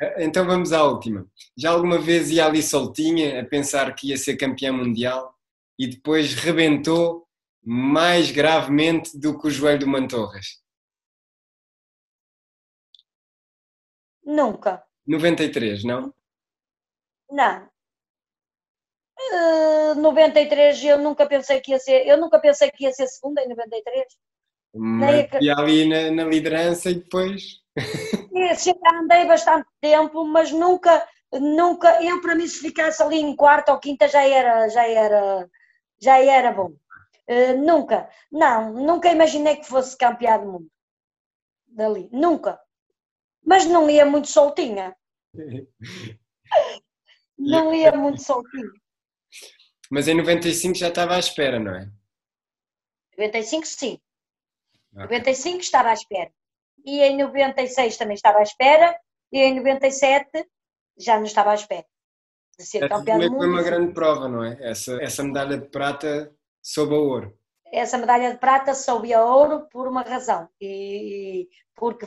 É. 0.00 0.04
Eh, 0.04 0.24
então 0.24 0.46
vamos 0.46 0.72
à 0.72 0.84
última. 0.84 1.26
Já 1.56 1.70
alguma 1.70 1.98
vez 1.98 2.30
ia 2.30 2.46
ali 2.46 2.62
soltinha 2.62 3.40
a 3.40 3.44
pensar 3.44 3.92
que 3.94 4.10
ia 4.10 4.16
ser 4.16 4.36
campeã 4.36 4.72
mundial 4.72 5.34
e 5.78 5.86
depois 5.88 6.34
rebentou 6.34 7.27
mais 7.70 8.30
gravemente 8.30 9.18
do 9.18 9.38
que 9.38 9.46
o 9.46 9.50
joelho 9.50 9.80
do 9.80 9.86
Mantorras? 9.86 10.62
Nunca. 14.24 14.82
93, 15.06 15.84
não? 15.84 16.14
Não. 17.30 17.68
Uh, 19.18 19.92
eh, 19.92 19.94
93 19.96 20.82
eu 20.84 20.98
nunca 20.98 21.26
pensei 21.26 21.60
que 21.60 21.72
ia 21.72 21.78
ser, 21.78 22.06
eu 22.06 22.16
nunca 22.16 22.38
pensei 22.38 22.70
que 22.70 22.84
ia 22.84 22.92
ser 22.92 23.06
segunda 23.06 23.42
em 23.42 23.48
93. 23.48 24.06
Mas 24.74 25.28
ia 25.42 25.54
ali 25.54 25.86
na, 25.86 26.10
na 26.10 26.24
liderança 26.24 26.90
e 26.90 26.94
depois 26.94 27.60
já 28.56 28.98
andei 28.98 29.26
bastante 29.26 29.68
tempo, 29.78 30.24
mas 30.24 30.50
nunca, 30.52 31.06
nunca, 31.32 32.02
eu 32.02 32.20
para 32.22 32.34
mim 32.34 32.46
se 32.46 32.60
ficasse 32.60 33.02
ali 33.02 33.18
em 33.18 33.36
quarta 33.36 33.72
ou 33.72 33.78
quinta 33.78 34.08
já 34.08 34.22
era, 34.26 34.68
já 34.68 34.86
era, 34.88 35.50
já 36.00 36.18
era 36.18 36.50
bom. 36.50 36.72
Uh, 37.28 37.58
nunca, 37.58 38.08
não, 38.32 38.72
nunca 38.72 39.10
imaginei 39.10 39.56
que 39.56 39.66
fosse 39.66 39.96
campeão 39.96 40.40
do 40.40 40.52
mundo. 40.52 40.70
Dali, 41.66 42.08
nunca. 42.10 42.58
Mas 43.44 43.66
não 43.66 43.88
ia 43.90 44.06
muito 44.06 44.28
soltinha. 44.28 44.96
não 47.38 47.74
ia 47.74 47.92
muito 47.92 48.22
soltinha. 48.22 48.70
Mas 49.90 50.08
em 50.08 50.14
95 50.14 50.74
já 50.74 50.88
estava 50.88 51.16
à 51.16 51.18
espera, 51.18 51.58
não 51.58 51.74
é? 51.74 51.90
95 53.18 53.66
sim. 53.66 54.00
Okay. 54.92 55.18
95 55.18 55.60
estava 55.60 55.90
à 55.90 55.92
espera 55.92 56.32
e 56.84 57.02
em 57.02 57.16
96 57.16 57.96
também 57.96 58.14
estava 58.14 58.38
à 58.38 58.42
espera, 58.42 58.98
e 59.32 59.40
em 59.40 59.56
97 59.56 60.46
já 60.98 61.16
não 61.16 61.24
estava 61.24 61.50
à 61.50 61.54
espera 61.54 61.84
de 62.58 62.64
ser 62.64 62.78
Essa 62.78 62.88
campeão 62.88 63.18
do 63.18 63.30
mundo. 63.30 63.36
Foi 63.38 63.46
uma 63.46 63.62
grande 63.62 63.92
prova, 63.92 64.28
não 64.28 64.42
é? 64.42 64.56
Essa, 64.60 65.00
essa 65.02 65.22
medalha 65.22 65.58
de 65.58 65.68
prata 65.68 66.34
soube 66.68 66.94
a 66.94 66.98
ouro. 66.98 67.34
Essa 67.72 67.96
medalha 67.96 68.32
de 68.32 68.38
prata 68.38 68.74
soube 68.74 69.12
a 69.14 69.24
ouro 69.24 69.66
por 69.70 69.88
uma 69.88 70.02
razão, 70.02 70.48
e 70.60 71.48
porque 71.74 72.06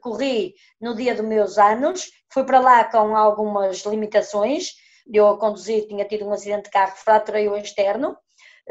corri 0.00 0.54
no 0.78 0.94
dia 0.94 1.14
dos 1.14 1.24
meus 1.24 1.56
anos, 1.56 2.10
fui 2.30 2.44
para 2.44 2.60
lá 2.60 2.84
com 2.84 3.16
algumas 3.16 3.78
limitações, 3.86 4.72
eu 5.10 5.26
a 5.26 5.38
conduzir 5.38 5.86
tinha 5.86 6.04
tido 6.06 6.26
um 6.26 6.32
acidente 6.32 6.64
de 6.64 6.70
carro, 6.70 6.96
fraturei 6.96 7.48
o 7.48 7.56
externo, 7.56 8.14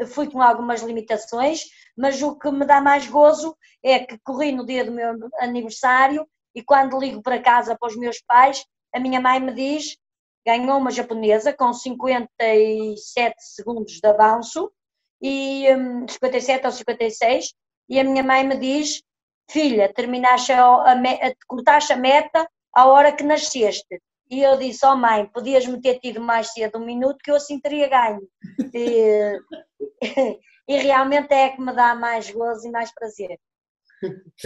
fui 0.06 0.30
com 0.30 0.40
algumas 0.40 0.82
limitações, 0.82 1.62
mas 1.96 2.22
o 2.22 2.38
que 2.38 2.50
me 2.52 2.64
dá 2.64 2.80
mais 2.80 3.08
gozo 3.08 3.56
é 3.82 3.98
que 3.98 4.18
corri 4.18 4.52
no 4.52 4.64
dia 4.64 4.84
do 4.84 4.92
meu 4.92 5.14
aniversário 5.40 6.28
e 6.54 6.62
quando 6.62 6.98
ligo 6.98 7.22
para 7.22 7.42
casa 7.42 7.76
para 7.76 7.88
os 7.88 7.96
meus 7.96 8.20
pais, 8.20 8.64
a 8.94 9.00
minha 9.00 9.20
mãe 9.20 9.40
me 9.40 9.52
diz, 9.52 9.96
ganhou 10.46 10.78
uma 10.78 10.92
japonesa 10.92 11.52
com 11.52 11.72
57 11.72 13.34
segundos 13.38 13.94
de 13.94 14.06
avanço, 14.06 14.70
e 15.20 15.66
um, 15.74 16.06
57 16.06 16.66
ou 16.66 16.72
56, 16.72 17.54
e 17.88 17.98
a 17.98 18.04
minha 18.04 18.22
mãe 18.22 18.46
me 18.46 18.56
diz, 18.56 19.02
filha, 19.50 19.92
terminaste 19.92 20.52
a, 20.52 20.64
a, 20.64 20.92
a, 20.92 21.34
cortaste 21.46 21.92
a 21.92 21.96
meta 21.96 22.46
à 22.74 22.86
hora 22.86 23.12
que 23.12 23.24
nasceste. 23.24 24.00
E 24.30 24.42
eu 24.42 24.58
disse, 24.58 24.84
oh 24.84 24.94
mãe, 24.94 25.26
podias-me 25.26 25.80
ter 25.80 25.98
tido 26.00 26.20
mais 26.20 26.52
cedo 26.52 26.78
um 26.78 26.84
minuto 26.84 27.18
que 27.22 27.30
eu 27.30 27.36
assim 27.36 27.58
teria 27.58 27.88
ganho. 27.88 28.28
E, 28.74 29.38
e 30.68 30.76
realmente 30.76 31.32
é 31.32 31.48
que 31.48 31.60
me 31.60 31.72
dá 31.72 31.94
mais 31.94 32.30
gozo 32.30 32.68
e 32.68 32.70
mais 32.70 32.92
prazer. 32.92 33.38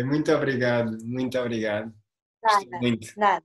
Muito 0.05 0.33
obrigado, 0.33 0.97
muito 1.05 1.39
obrigado. 1.39 1.93
Nada, 2.43 2.79
muito. 2.81 3.09
nada. 3.17 3.45